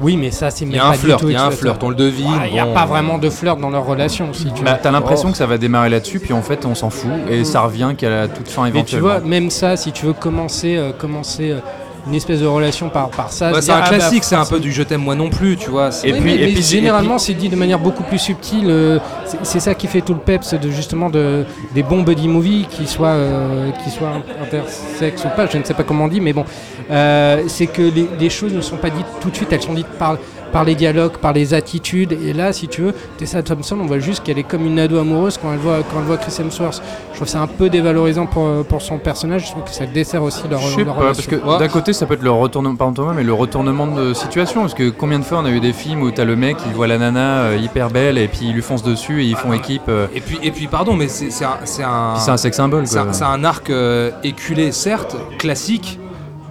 Oui, 0.01 0.17
mais 0.17 0.31
ça, 0.31 0.51
c'est 0.51 0.65
Il 0.65 0.71
y 0.71 0.73
même 0.73 0.81
a 0.81 0.89
un 0.89 0.93
flirt, 0.95 1.23
il 1.23 1.33
y 1.33 1.37
a 1.37 1.45
un 1.45 1.51
flirt, 1.51 1.83
on 1.83 1.91
le 1.91 1.95
devine. 1.95 2.27
Ah, 2.41 2.47
Il 2.47 2.53
n'y 2.53 2.59
a 2.61 2.67
pas 2.67 2.85
vraiment 2.87 3.19
de 3.19 3.31
flirt 3.31 3.59
dans 3.61 3.71
leur 3.71 3.85
relation, 3.87 4.33
si 4.33 4.51
tu 4.53 4.65
Bah, 4.65 4.79
t'as 4.83 4.91
l'impression 4.91 5.31
que 5.31 5.37
ça 5.37 5.47
va 5.47 5.59
démarrer 5.59 5.89
là-dessus, 5.91 6.19
puis 6.21 6.33
en 6.33 6.43
fait, 6.43 6.65
on 6.67 6.75
s'en 6.75 6.91
fout, 6.91 7.11
et 7.29 7.45
ça 7.45 7.61
revient 7.63 7.95
qu'à 7.97 8.11
la 8.11 8.29
toute 8.29 8.49
fin 8.49 8.65
Mais 8.65 8.71
tu 8.71 8.77
éventuellement. 8.77 9.09
vois, 9.09 9.21
même 9.21 9.51
ça, 9.51 9.77
si 9.77 9.93
tu 9.93 10.07
veux 10.07 10.13
commencer, 10.13 10.77
euh, 10.77 10.93
commencer 10.93 11.51
euh, 11.51 11.59
une 12.07 12.15
espèce 12.15 12.41
de 12.41 12.47
relation 12.47 12.89
par, 12.89 13.11
par 13.11 13.31
ça. 13.33 13.53
Ouais, 13.53 13.61
c'est 13.63 13.71
un 13.73 13.77
ah 13.77 13.81
bah, 13.91 13.97
classique, 13.97 14.25
c'est 14.25 14.35
un 14.37 14.45
peu 14.47 14.59
du 14.61 14.73
je 14.73 14.83
t'aime 14.83 15.03
moi 15.03 15.15
non 15.15 15.29
plus, 15.31 15.57
tu 15.57 15.71
vois. 15.71 15.91
Et 16.05 16.13
Oui, 16.13 16.21
puis- 16.21 16.21
mais- 16.25 16.35
et 16.37 16.47
mais 16.47 16.53
puis- 16.53 16.63
généralement, 16.63 17.19
c'est 17.19 17.35
dit 17.35 17.49
de 17.49 17.57
manière 17.57 17.79
beaucoup 17.79 18.03
plus 18.03 18.19
subtile. 18.19 18.67
euh, 18.69 18.99
c'est- 19.27 19.39
c'est 19.43 19.61
ça 19.61 19.75
qui 19.75 19.87
fait 19.87 20.01
tout 20.01 20.15
le 20.15 20.21
peps 20.21 20.55
de 20.55 20.71
justement 20.71 21.11
de, 21.11 21.45
des 21.75 21.83
bons 21.83 22.03
buddy 22.03 22.29
movies, 22.29 22.67
qui 22.69 22.87
soient, 22.87 23.09
euh, 23.09 23.71
qui 23.85 23.91
soient 23.91 24.13
intersexes 24.43 25.25
ou 25.25 25.29
pas, 25.37 25.47
je 25.47 25.59
ne 25.59 25.65
sais 25.65 25.75
pas 25.75 25.83
comment 25.83 26.05
on 26.05 26.09
dit, 26.09 26.21
mais 26.21 26.33
bon, 26.33 26.45
euh, 26.91 27.43
c'est 27.49 27.67
que 27.67 27.83
les, 27.83 28.09
les 28.19 28.31
choses 28.31 28.53
ne 28.53 28.61
sont 28.61 28.77
pas 28.77 28.91
dites 28.91 29.07
tout 29.21 29.31
de 29.31 29.37
suite, 29.37 29.53
elles 29.53 29.63
sont 29.63 29.75
dites 29.75 29.87
par, 29.99 30.17
par 30.53 30.65
les 30.65 30.75
dialogues, 30.75 31.17
par 31.19 31.33
les 31.33 31.55
attitudes. 31.55 32.13
Et 32.13 32.33
là, 32.33 32.53
si 32.53 32.69
tu 32.69 32.83
veux, 32.83 32.95
Tessa 33.19 33.43
Thompson, 33.43 33.79
on 33.81 33.87
voit 33.87 33.99
juste 33.99 34.23
qu'elle 34.23 34.39
est 34.39 34.43
comme 34.43 34.67
une 34.67 34.79
ado 34.79 34.99
amoureuse 34.99 35.39
quand 35.41 35.53
elle 35.53 35.59
voit, 35.59 35.79
quand 35.79 35.99
elle 35.99 36.05
voit 36.05 36.17
Chris 36.17 36.35
Hemsworth. 36.41 36.83
Je 37.13 37.17
trouve 37.17 37.29
ça 37.29 37.41
un 37.41 37.47
peu 37.47 37.69
dévalorisant 37.69 38.27
pour, 38.27 38.65
pour 38.65 38.83
son 38.83 38.99
personnage. 38.99 39.47
Je 39.47 39.51
trouve 39.53 39.65
que 39.65 39.71
ça 39.71 39.87
dessert 39.87 40.23
aussi 40.23 40.43
leur, 40.49 40.61
Je 40.61 40.75
sais 40.77 40.85
leur 40.85 40.95
pas, 40.97 41.07
parce 41.07 41.27
que 41.27 41.59
d'un 41.59 41.69
côté 41.69 41.93
ça 41.93 42.07
peut 42.07 42.15
être 42.15 42.23
le 42.23 42.31
retournement, 42.31 42.77
pardon 42.77 42.95
Thomas, 42.95 43.13
mais 43.15 43.23
le 43.23 43.33
retournement 43.35 43.87
de 43.87 44.13
situation, 44.15 44.63
parce 44.63 44.75
que 44.75 44.91
combien 44.91 45.19
de 45.19 45.25
fois 45.25 45.39
on 45.39 45.45
a 45.45 45.51
eu 45.51 45.61
des 45.61 45.73
films 45.73 46.03
où 46.03 46.11
t'as 46.11 46.25
le 46.25 46.35
mec 46.37 46.57
il 46.67 46.73
voit 46.73 46.87
la 46.89 46.99
nana 46.99 47.43
euh, 47.43 47.57
hyper 47.57 47.91
belle 47.91 48.19
et 48.19 48.27
puis 48.27 48.41
il 48.47 48.53
lui 48.55 48.63
fonce 48.63 48.83
dessus 48.83 49.23
et 49.23 49.27
ils 49.27 49.37
font 49.37 49.53
équipe. 49.53 49.83
euh, 49.89 50.07
Et 50.15 50.21
puis, 50.21 50.39
et 50.43 50.51
puis 50.51 50.67
pardon, 50.67 50.95
mais 50.95 51.09
c'est 51.09 51.31
c'est 51.31 51.45
un, 51.45 51.59
c'est 51.65 51.85
un, 51.85 52.15
un 52.27 52.37
sex 52.37 52.57
symbole 52.57 52.87
c'est 52.87 52.99
quoi. 52.99 53.09
un, 53.11 53.13
c'est 53.13 53.25
un 53.25 53.45
arc 53.45 53.71
euh, 53.71 54.11
éculé, 54.25 54.73
certes, 54.73 55.15
classique, 55.39 56.00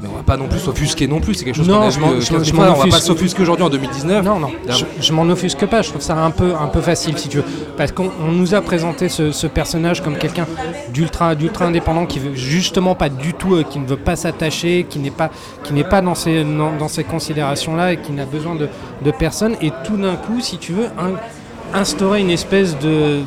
mais 0.01 0.07
on 0.11 0.15
va 0.15 0.23
pas 0.23 0.37
non 0.37 0.47
plus 0.47 0.59
s'offusquer 0.59 1.07
non 1.07 1.19
plus. 1.19 1.33
C'est 1.33 1.45
quelque 1.45 1.55
chose 1.57 1.67
qu'on 1.67 1.81
a 1.81 1.89
je 1.89 1.95
vu, 1.99 2.01
m'en- 2.05 2.11
euh, 2.11 2.19
je 2.21 2.29
15 2.29 2.31
m'en- 2.31 2.39
je 2.39 2.43
000 2.45 2.57
m'en 2.57 2.63
fois, 2.63 2.71
On 2.71 2.77
va 2.77 2.81
pas 2.83 2.87
offusque. 2.95 3.07
s'offusquer 3.07 3.41
aujourd'hui 3.41 3.65
en 3.65 3.69
2019. 3.69 4.23
Non, 4.25 4.39
non, 4.39 4.49
je, 4.69 4.85
je 5.01 5.13
m'en 5.13 5.23
offusque 5.23 5.65
pas, 5.65 5.81
je 5.81 5.89
trouve 5.89 6.01
ça 6.01 6.15
un 6.15 6.31
peu, 6.31 6.53
un 6.55 6.67
peu 6.67 6.81
facile 6.81 7.17
si 7.17 7.27
tu 7.29 7.37
veux. 7.37 7.43
Parce 7.77 7.91
qu'on 7.91 8.09
on 8.25 8.31
nous 8.31 8.53
a 8.55 8.61
présenté 8.61 9.09
ce, 9.09 9.31
ce 9.31 9.47
personnage 9.47 10.01
comme 10.03 10.17
quelqu'un 10.17 10.45
d'ultra, 10.93 11.35
d'ultra 11.35 11.65
indépendant 11.65 12.05
qui 12.05 12.19
veut 12.19 12.33
justement 12.35 12.95
pas 12.95 13.09
du 13.09 13.33
tout, 13.33 13.55
euh, 13.55 13.63
qui 13.63 13.79
ne 13.79 13.85
veut 13.87 13.97
pas 13.97 14.15
s'attacher, 14.15 14.85
qui 14.89 14.99
n'est 14.99 15.11
pas, 15.11 15.29
qui 15.63 15.73
n'est 15.73 15.83
pas 15.83 16.01
dans 16.01 16.15
ces, 16.15 16.43
dans, 16.43 16.71
dans 16.77 16.87
ces 16.87 17.03
considérations-là 17.03 17.93
et 17.93 17.97
qui 17.97 18.11
n'a 18.11 18.25
besoin 18.25 18.55
de, 18.55 18.69
de 19.03 19.11
personne. 19.11 19.55
Et 19.61 19.71
tout 19.85 19.97
d'un 19.97 20.15
coup, 20.15 20.39
si 20.39 20.57
tu 20.57 20.73
veux, 20.73 20.85
un- 20.97 21.77
instaurer 21.77 22.21
une 22.21 22.31
espèce 22.31 22.77
de, 22.79 23.19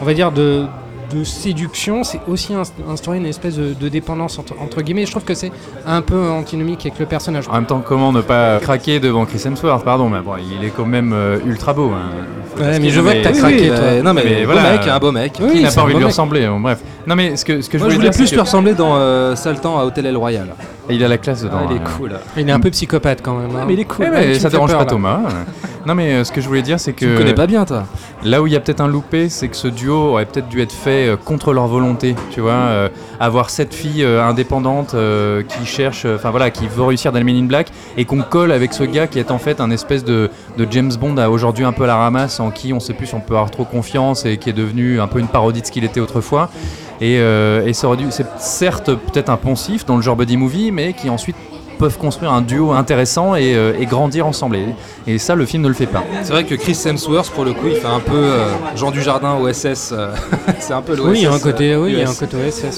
on 0.00 0.04
va 0.04 0.12
dire 0.12 0.32
de 0.32 0.66
de 1.14 1.24
séduction, 1.24 2.04
c'est 2.04 2.20
aussi 2.28 2.52
inst- 2.54 2.72
instaurer 2.90 3.18
une 3.18 3.26
espèce 3.26 3.56
de, 3.56 3.74
de 3.78 3.88
dépendance 3.88 4.38
entre, 4.38 4.54
entre 4.60 4.82
guillemets. 4.82 5.06
Je 5.06 5.10
trouve 5.10 5.24
que 5.24 5.34
c'est 5.34 5.52
un 5.86 6.02
peu 6.02 6.28
antinomique 6.30 6.80
avec 6.86 6.98
le 6.98 7.06
personnage. 7.06 7.48
En 7.48 7.54
même 7.54 7.66
temps, 7.66 7.82
comment 7.86 8.12
ne 8.12 8.20
pas 8.20 8.58
craquer 8.60 9.00
devant 9.00 9.24
Chris 9.24 9.42
Hemsworth? 9.44 9.84
Pardon, 9.84 10.08
mais 10.08 10.20
bon, 10.20 10.32
il 10.60 10.64
est 10.66 10.70
quand 10.70 10.86
même 10.86 11.12
euh, 11.12 11.38
ultra 11.46 11.72
beau. 11.72 11.90
hein. 11.94 12.10
Ouais, 12.60 12.78
mais 12.78 12.90
je 12.90 13.00
vois 13.00 13.14
que 13.14 13.22
t'as 13.24 13.32
craqué, 13.32 13.62
oui, 13.62 13.66
toi. 13.68 13.76
euh, 13.78 14.02
non, 14.02 14.14
mais, 14.14 14.22
Mais 14.24 14.46
beau 14.46 14.52
voilà. 14.52 14.72
mec, 14.72 14.86
un 14.86 14.98
beau 14.98 15.10
mec. 15.12 15.32
Qui 15.32 15.42
Oui, 15.42 15.62
n'a 15.62 15.70
c'est 15.70 15.76
pas 15.76 15.82
envie 15.82 15.92
de 15.94 15.98
lui 15.98 16.04
mec. 16.04 16.12
ressembler 16.12 16.46
bon, 16.46 16.60
Bref. 16.60 16.78
Non, 17.06 17.16
mais 17.16 17.36
ce 17.36 17.44
que, 17.44 17.60
ce 17.60 17.68
que 17.68 17.78
je 17.78 17.82
Moi, 17.82 17.90
je 17.90 17.96
voulais 17.96 18.08
voulais 18.08 18.10
dire, 18.10 18.16
plus 18.16 18.30
lui 18.30 18.36
que- 18.36 18.40
ressembler 18.40 18.74
dans 18.74 18.94
euh, 18.96 19.34
Saltan 19.34 19.78
à 19.78 19.84
Hôtel 19.84 20.06
El 20.06 20.16
Royal. 20.16 20.46
il 20.88 21.02
a 21.02 21.08
la 21.08 21.18
classe 21.18 21.42
dedans. 21.42 21.58
Ah, 21.62 21.66
il 21.70 21.76
est 21.76 21.80
hein. 21.80 21.84
cool. 21.98 22.12
Il 22.36 22.48
est 22.48 22.52
un 22.52 22.60
peu 22.60 22.70
psychopathe 22.70 23.20
quand 23.22 23.34
même. 23.34 23.50
hein. 23.56 23.64
mais 23.66 23.74
il 23.74 23.80
est 23.80 23.84
cool. 23.84 24.04
Ouais, 24.06 24.10
Ouais, 24.12 24.26
mais 24.28 24.38
ça 24.38 24.50
dérange 24.50 24.70
peur, 24.70 24.78
pas 24.78 24.84
là. 24.84 24.90
Thomas. 24.90 25.20
non 25.86 25.94
mais 25.94 26.12
euh, 26.14 26.24
ce 26.24 26.32
que 26.32 26.40
je 26.40 26.48
voulais 26.48 26.62
dire 26.62 26.80
c'est 26.80 26.92
que 26.92 27.00
Tu 27.00 27.06
me 27.06 27.16
connais 27.18 27.34
pas 27.34 27.46
bien, 27.46 27.64
toi. 27.64 27.84
là 28.22 28.42
où 28.42 28.46
il 28.46 28.52
y 28.52 28.56
a 28.56 28.60
peut-être 28.60 28.80
un 28.80 28.88
loupé, 28.88 29.28
c'est 29.28 29.48
que 29.48 29.56
ce 29.56 29.68
duo 29.68 29.94
aurait 29.94 30.24
peut-être 30.26 30.48
dû 30.48 30.60
être 30.62 30.72
fait 30.72 31.08
euh, 31.08 31.16
contre 31.16 31.52
leur 31.52 31.66
volonté, 31.66 32.14
tu 32.30 32.40
vois, 32.40 32.52
euh, 32.52 32.88
avoir 33.20 33.50
cette 33.50 33.74
fille 33.74 34.04
indépendante 34.04 34.94
qui 35.48 35.66
cherche, 35.66 36.06
enfin 36.06 36.30
voilà, 36.30 36.50
qui 36.50 36.66
veut 36.66 36.82
réussir 36.82 37.12
dans 37.12 37.22
Men 37.22 37.36
in 37.36 37.44
Black 37.44 37.68
et 37.96 38.04
qu'on 38.04 38.22
colle 38.22 38.52
avec 38.52 38.72
ce 38.72 38.84
gars 38.84 39.06
qui 39.06 39.18
est 39.18 39.30
en 39.30 39.38
fait 39.38 39.60
un 39.60 39.70
espèce 39.70 40.04
de, 40.04 40.30
de 40.56 40.66
James 40.70 40.92
Bond 40.98 41.16
à 41.16 41.28
aujourd'hui 41.28 41.64
un 41.64 41.72
peu 41.72 41.84
à 41.84 41.86
la 41.86 41.96
ramasse, 41.96 42.40
en 42.40 42.50
qui 42.50 42.72
on 42.72 42.80
sait 42.80 42.94
plus 42.94 43.06
si 43.06 43.14
on 43.14 43.20
peut 43.20 43.34
avoir 43.34 43.50
trop 43.50 43.64
confiance 43.64 44.24
et 44.26 44.36
qui 44.36 44.50
est 44.50 44.54
devenu 44.54 45.00
un 45.00 45.06
peu 45.06 45.18
une 45.20 45.28
parodie 45.28 45.60
de 45.60 45.66
ce 45.66 45.72
qu'il 45.72 45.84
était 45.84 46.00
autrefois. 46.00 46.50
Et, 47.00 47.14
et 47.16 47.72
ça 47.72 47.86
aurait 47.88 47.96
dû, 47.96 48.06
c'est 48.10 48.26
certes 48.38 48.94
peut-être 48.94 49.28
un 49.28 49.36
poncif 49.36 49.84
dans 49.84 49.96
le 49.96 50.02
genre 50.02 50.16
buddy 50.16 50.36
movie, 50.36 50.70
mais 50.70 50.92
qui 50.92 51.10
ensuite 51.10 51.36
peuvent 51.78 51.98
construire 51.98 52.32
un 52.32 52.40
duo 52.40 52.72
intéressant 52.72 53.34
et, 53.34 53.54
euh, 53.54 53.72
et 53.78 53.86
grandir 53.86 54.26
ensemble. 54.26 54.56
Et, 54.56 54.66
et 55.06 55.18
ça, 55.18 55.34
le 55.34 55.44
film 55.46 55.62
ne 55.62 55.68
le 55.68 55.74
fait 55.74 55.86
pas. 55.86 56.02
C'est 56.22 56.32
vrai 56.32 56.44
que 56.44 56.54
Chris 56.54 56.78
Hemsworth, 56.86 57.30
pour 57.30 57.44
le 57.44 57.52
coup, 57.52 57.66
il 57.66 57.76
fait 57.76 57.86
un 57.86 58.00
peu 58.00 58.12
euh, 58.14 58.46
Jean 58.76 58.90
Dujardin 58.90 59.36
OSS. 59.40 59.90
euh, 59.92 60.14
c'est 60.60 60.72
un 60.72 60.82
peu 60.82 60.94
l'OSS. 60.96 61.06
Oui, 61.08 61.18
il 61.18 61.22
y 61.22 61.26
a 61.26 61.32
un 61.32 61.38
côté, 61.38 61.72
euh, 61.72 61.82
oui, 61.82 61.92
il 61.92 61.98
y 61.98 62.02
a 62.02 62.08
un 62.10 62.14
côté 62.14 62.36
OSS. 62.36 62.62
ouais. 62.64 62.70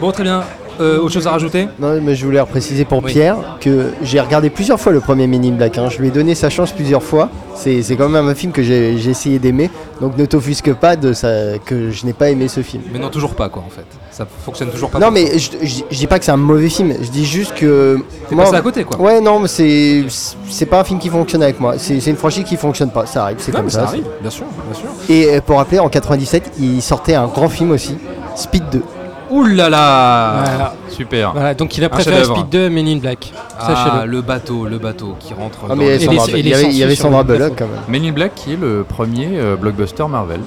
Bon, 0.00 0.12
très 0.12 0.22
bien. 0.22 0.42
Euh, 0.80 0.98
autre 1.00 1.12
chose 1.14 1.26
à 1.26 1.30
rajouter 1.32 1.68
Non, 1.78 2.00
mais 2.02 2.14
je 2.14 2.24
voulais 2.24 2.42
préciser 2.44 2.84
pour 2.84 3.02
Oui. 3.02 3.12
Pierre 3.12 3.36
que 3.60 3.86
j'ai 4.02 4.20
regardé 4.20 4.50
plusieurs 4.50 4.78
fois 4.80 4.92
le 4.92 5.00
premier 5.00 5.26
Men 5.26 5.44
in 5.44 5.52
Black. 5.52 5.78
hein. 5.78 5.88
Je 5.90 5.98
lui 5.98 6.08
ai 6.08 6.10
donné 6.10 6.34
sa 6.34 6.50
chance 6.50 6.72
plusieurs 6.72 7.02
fois. 7.02 7.28
C'est 7.54 7.82
quand 7.96 8.08
même 8.08 8.28
un 8.28 8.34
film 8.34 8.52
que 8.52 8.62
j'ai 8.62 8.94
essayé 8.94 9.38
d'aimer. 9.38 9.70
Donc 10.00 10.16
ne 10.16 10.24
t'offusque 10.26 10.72
pas 10.74 10.94
de 10.94 11.12
ça, 11.12 11.28
que 11.64 11.90
je 11.90 12.06
n'ai 12.06 12.12
pas 12.12 12.30
aimé 12.30 12.46
ce 12.46 12.62
film. 12.62 12.82
Mais 12.92 12.98
non, 13.00 13.08
toujours 13.08 13.34
pas 13.34 13.48
quoi 13.48 13.64
en 13.66 13.70
fait. 13.70 13.84
Ça 14.12 14.26
fonctionne 14.44 14.70
toujours 14.70 14.90
pas. 14.90 14.98
Non, 15.00 15.10
mais 15.10 15.38
je, 15.38 15.50
je- 15.62 15.82
je 15.90 15.96
dis 15.96 16.06
pas 16.06 16.18
que 16.18 16.24
c'est 16.24 16.30
un 16.32 16.36
mauvais 16.36 16.68
film. 16.68 16.92
Je 17.00 17.08
dis 17.08 17.24
juste 17.24 17.54
que. 17.54 17.98
Passé 18.36 18.54
à 18.54 18.60
côté, 18.60 18.84
quoi. 18.84 19.00
Ouais, 19.00 19.20
non, 19.20 19.40
mais 19.40 19.48
c'est 19.48 20.66
pas 20.66 20.80
un 20.80 20.84
film 20.84 20.98
qui 21.00 21.08
fonctionne 21.08 21.42
avec 21.42 21.58
moi. 21.60 21.74
C'est 21.78 22.04
une 22.06 22.16
franchise 22.16 22.44
qui 22.44 22.56
fonctionne 22.56 22.90
pas. 22.90 23.06
Ça 23.06 23.24
arrive, 23.24 23.36
c'est 23.40 23.52
comme 23.52 23.64
mais 23.64 23.70
ça. 23.70 23.80
ça 23.82 23.88
arrive, 23.88 24.04
bien 24.20 24.30
sûr, 24.30 24.44
bien 24.70 24.78
sûr. 24.80 24.88
Et 25.08 25.36
euh, 25.36 25.40
pour 25.40 25.56
rappeler, 25.58 25.78
en 25.80 25.88
97, 25.88 26.52
il 26.60 26.80
sortait 26.82 27.14
un 27.14 27.26
grand 27.26 27.48
film 27.48 27.70
aussi, 27.72 27.96
Speed 28.36 28.64
2. 28.70 28.82
Ouh 29.30 29.44
là 29.44 29.68
là 29.68 30.42
Voilà. 30.44 30.74
Super. 30.88 31.32
Voilà, 31.32 31.54
donc 31.54 31.76
il 31.76 31.84
a 31.84 31.88
préféré. 31.88 32.24
Speed 32.24 32.48
2 32.48 32.70
Men 32.70 32.88
in 32.88 32.96
Black. 32.96 33.32
Ah, 33.60 34.04
le 34.06 34.20
bateau, 34.22 34.66
le 34.66 34.78
bateau 34.78 35.16
qui 35.20 35.34
rentre. 35.34 35.58
Ah, 35.64 35.68
dans 35.68 35.76
mais 35.76 35.98
les- 35.98 36.04
il 36.04 36.12
y 36.48 36.54
avait, 36.54 36.62
il 36.64 36.76
y 36.76 36.82
avait 36.82 36.94
Sandra. 36.94 37.22
Bullock 37.22 37.52
quand 37.58 37.66
même. 37.66 37.80
Men 37.88 38.04
in 38.04 38.12
Black 38.12 38.34
qui 38.34 38.54
est 38.54 38.56
le 38.56 38.84
premier 38.88 39.28
euh, 39.34 39.56
blockbuster 39.56 40.04
Marvel 40.08 40.40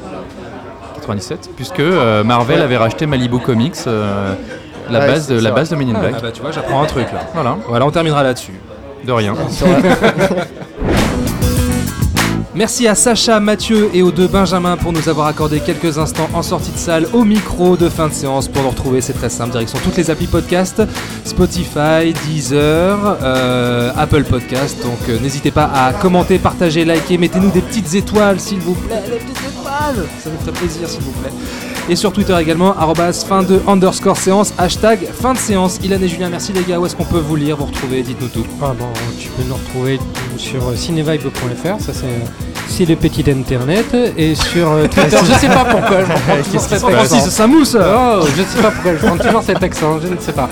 97 0.96 1.50
puisque 1.56 1.80
euh, 1.80 2.24
Marvel 2.24 2.58
Ouais. 2.58 2.64
avait 2.64 2.78
racheté 2.78 3.06
Malibu 3.06 3.40
Comics 3.40 3.76
euh, 3.88 4.34
la 4.90 5.00
Ouais, 5.00 5.08
base 5.08 5.28
de 5.28 5.40
la 5.40 5.52
base 5.52 5.70
de 5.70 5.76
Men 5.76 5.96
in 5.96 6.00
Black. 6.00 6.14
Ah 6.18 6.22
bah 6.22 6.32
tu 6.34 6.42
vois, 6.42 6.52
j'apprends 6.52 6.82
un 6.82 6.86
truc 6.88 7.06
là. 7.14 7.20
Voilà, 7.34 7.58
Voilà, 7.68 7.86
on 7.86 7.92
terminera 7.92 8.24
là-dessus. 8.24 8.60
de 9.06 9.12
rien. 9.12 9.34
Merci 12.54 12.86
à 12.86 12.96
Sacha, 12.96 13.40
Mathieu 13.40 13.90
et 13.94 14.02
aux 14.02 14.12
deux 14.12 14.28
Benjamin 14.28 14.76
pour 14.76 14.92
nous 14.92 15.08
avoir 15.08 15.28
accordé 15.28 15.62
quelques 15.62 15.98
instants 15.98 16.30
en 16.34 16.44
sortie 16.44 16.72
de 16.72 16.78
salle 16.78 17.08
au 17.14 17.24
micro 17.24 17.78
de 17.78 17.88
fin 17.88 18.10
de 18.10 18.14
séance. 18.14 18.50
Pour 18.50 18.64
nous 18.64 18.72
retrouver, 18.72 19.00
c'est 19.00 19.14
très 19.14 19.30
simple. 19.30 19.52
Direction 19.52 19.80
toutes 19.82 19.96
les 19.96 20.10
applis 20.10 20.28
podcast, 20.28 20.82
Spotify, 21.24 22.14
Deezer, 22.26 23.18
euh, 23.24 23.94
Apple 23.96 24.26
Podcast. 24.26 24.82
Donc 24.84 25.00
euh, 25.08 25.18
n'hésitez 25.20 25.52
pas 25.52 25.72
à 25.74 25.94
commenter, 25.94 26.40
partager, 26.40 26.84
liker. 26.84 27.18
Mettez-nous 27.18 27.52
des 27.52 27.62
petites 27.62 27.96
étoiles, 27.96 28.42
s'il 28.42 28.60
vous 28.60 28.76
plaît. 28.76 29.02
Des 29.10 29.16
petites 29.18 29.50
étoiles 29.50 30.06
Ça 30.20 30.30
nous 30.30 30.40
ferait 30.40 30.52
plaisir, 30.52 30.90
s'il 30.90 31.02
vous 31.04 31.12
plaît. 31.12 31.32
Et 31.90 31.96
sur 31.96 32.14
Twitter 32.14 32.38
également, 32.40 32.74
fin 33.28 33.44
de 33.44 33.62
underscore 33.68 34.18
séance, 34.18 34.54
hashtag 34.58 35.08
fin 35.08 35.34
de 35.34 35.38
séance. 35.38 35.80
Ilan 35.84 36.02
et 36.02 36.08
Julien, 36.08 36.30
merci 36.30 36.54
les 36.54 36.64
gars. 36.64 36.80
Où 36.80 36.86
est-ce 36.86 36.96
qu'on 36.96 37.04
peut 37.04 37.20
vous 37.20 37.36
lire, 37.36 37.58
vous 37.58 37.66
retrouver? 37.66 38.02
Dites-nous 38.02 38.30
tout. 38.30 38.46
Ah 38.62 38.74
bon, 38.78 38.88
tu 39.20 39.30
peux 39.30 39.44
nous 39.44 39.56
retrouver 39.56 40.00
sur 40.38 40.62
cinevibe.fr, 40.78 41.82
ça 41.82 41.94
c'est 41.94 42.51
c'est 42.72 42.86
le 42.86 42.96
petit 42.96 43.30
internet, 43.30 43.86
et 44.18 44.34
sur 44.34 44.72
euh, 44.72 44.88
Twitter, 44.92 45.18
je 45.24 45.34
sais 45.34 45.48
pas 45.48 45.66
pourquoi, 45.66 46.06
je 46.06 46.12
reprends 46.12 46.44
toujours 46.44 46.62
cet 46.62 46.84
accent. 46.84 47.30
ça 47.30 47.48
mousse 47.48 47.78
Oh, 47.80 48.26
je 48.36 48.44
sais 48.44 48.62
pas 48.62 48.72
pourquoi, 48.72 48.94
je 48.94 49.06
prends 49.06 49.18
toujours 49.18 49.44
cet 49.44 49.62
accent, 49.62 50.00
je 50.00 50.08
ne 50.08 50.18
sais 50.18 50.32
pas. 50.32 50.50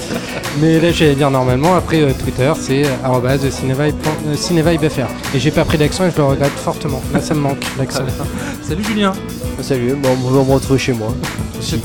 Mais 0.59 0.79
là, 0.79 0.91
j'allais 0.91 1.15
dire 1.15 1.31
normalement, 1.31 1.75
après 1.75 2.01
euh, 2.01 2.11
Twitter, 2.13 2.51
c'est 2.59 2.83
euh, 2.85 4.35
cinevibefr. 4.35 5.07
Et 5.33 5.39
j'ai 5.39 5.51
pas 5.51 5.63
pris 5.63 5.77
d'accent 5.77 6.05
et 6.05 6.11
je 6.11 6.17
le 6.17 6.23
regrette 6.23 6.51
fortement. 6.51 7.01
Là, 7.13 7.21
ça 7.21 7.33
me 7.33 7.39
manque, 7.39 7.63
l'accent. 7.77 8.03
Salut 8.61 8.83
Julien. 8.83 9.13
Salut, 9.61 9.95
bon, 9.95 10.09
vous 10.15 10.29
pouvez 10.29 10.45
me 10.45 10.53
retrouver 10.53 10.79
chez 10.79 10.93
moi. 10.93 11.13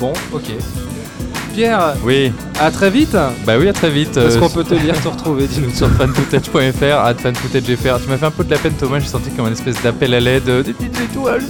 Bon, 0.00 0.14
ok. 0.32 0.44
Pierre, 1.60 1.94
Oui, 2.02 2.32
à 2.58 2.70
très 2.70 2.88
vite. 2.88 3.14
bah 3.44 3.58
oui, 3.58 3.68
à 3.68 3.74
très 3.74 3.90
vite. 3.90 4.16
Est-ce 4.16 4.38
euh, 4.38 4.40
qu'on 4.40 4.48
peut 4.48 4.64
te 4.64 4.72
lire, 4.72 4.98
te 4.98 5.08
retrouver 5.08 5.46
Dis-nous 5.46 5.74
sur 5.74 5.90
fanfootage.fr, 5.90 7.04
at 7.04 7.14
fanfootagefr. 7.16 8.00
Tu 8.02 8.08
m'as 8.08 8.16
fait 8.16 8.24
un 8.24 8.30
peu 8.30 8.44
de 8.44 8.50
la 8.50 8.56
peine, 8.56 8.72
Thomas. 8.72 8.98
J'ai 8.98 9.08
senti 9.08 9.28
comme 9.30 9.46
une 9.46 9.52
espèce 9.52 9.82
d'appel 9.82 10.14
à 10.14 10.20
l'aide, 10.20 10.48
euh, 10.48 10.62
des 10.62 10.72
petites 10.72 10.98
étoiles. 10.98 11.42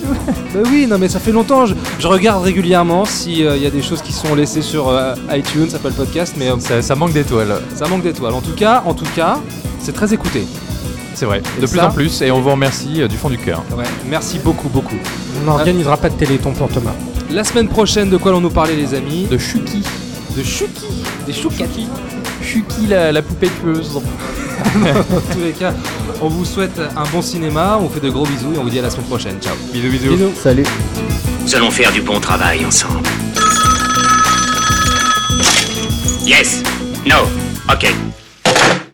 Bah 0.53 0.63
oui, 0.65 0.89
non 0.91 0.99
mais 0.99 1.09
ça 1.09 1.21
fait 1.21 1.31
longtemps. 1.31 1.65
Je, 1.65 1.75
je 2.01 2.09
regarde 2.09 2.43
régulièrement 2.43 3.05
s'il 3.05 3.39
y 3.39 3.67
a 3.67 3.71
des 3.71 3.83
choses 3.83 4.03
qui 4.03 4.13
sont 4.13 4.35
laissées 4.35 4.63
sur 4.63 4.89
euh, 4.89 5.15
iTunes, 5.31 5.69
Apple 5.77 5.93
Podcast, 5.93 6.35
mais 6.37 6.51
euh, 6.51 6.59
Ça, 6.59 6.83
ça 6.83 6.97
manque 6.97 7.13
d'étoiles. 7.13 7.55
ça 7.77 7.87
manque 7.87 8.03
d'étoiles. 8.03 8.35
En 8.35 8.41
tout 8.41 8.57
cas, 8.57 8.83
en 8.87 8.95
tout 8.95 9.07
cas, 9.15 9.39
c'est 9.79 9.93
très 9.93 10.13
écouté. 10.13 10.45
C'est 11.15 11.27
vrai, 11.27 11.41
Et 11.57 11.61
de 11.61 11.67
plus 11.69 11.79
en 11.79 11.91
plus. 11.93 12.21
Et 12.23 12.33
on 12.33 12.41
vous 12.41 12.51
remercie 12.51 13.03
euh, 13.03 13.07
du 13.07 13.17
fond 13.17 13.31
du 13.31 13.39
cœur. 13.39 13.63
Ouais, 13.79 13.85
merci 14.09 14.41
beaucoup, 14.41 14.69
beaucoup. 14.71 14.97
On 15.41 15.47
n'organisera 15.47 15.97
pas 15.97 16.09
de 16.09 16.15
téléthon 16.15 16.51
pour 16.51 16.69
Thomas. 16.69 16.95
La 17.31 17.45
semaine 17.45 17.69
prochaine, 17.69 18.11
de 18.11 18.17
quoi 18.17 18.33
allons-nous 18.33 18.51
parler, 18.51 18.75
les 18.75 18.93
amis? 18.95 19.29
De 19.31 19.39
Chucky. 19.39 19.85
De 20.41 20.45
Chucky, 20.47 20.87
des 21.27 21.35
Choukaki. 21.35 21.87
Chucky, 22.43 22.87
la, 22.89 23.13
la 23.13 23.21
poupée 23.21 23.51
tueuse. 23.61 23.93
Dans 23.93 24.01
tous 25.35 25.39
les 25.39 25.53
cas, 25.53 25.75
on 26.23 26.29
vous 26.29 26.47
souhaite 26.47 26.81
un 26.97 27.05
bon 27.13 27.21
cinéma. 27.21 27.77
On 27.79 27.83
vous 27.85 27.93
fait 27.93 28.01
de 28.01 28.09
gros 28.09 28.25
bisous 28.25 28.55
et 28.55 28.59
on 28.59 28.63
vous 28.63 28.71
dit 28.71 28.79
à 28.79 28.83
la 28.83 28.89
semaine 28.89 29.05
prochaine. 29.05 29.37
Ciao. 29.39 29.55
Bisous, 29.71 29.91
bisous. 29.91 30.33
Salut. 30.43 30.65
Nous 31.43 31.55
allons 31.55 31.71
faire 31.71 31.93
du 31.93 32.01
bon 32.01 32.19
travail 32.21 32.65
ensemble. 32.65 33.07
Yes. 36.25 36.63
No. 37.05 37.17
Ok. 37.71 37.93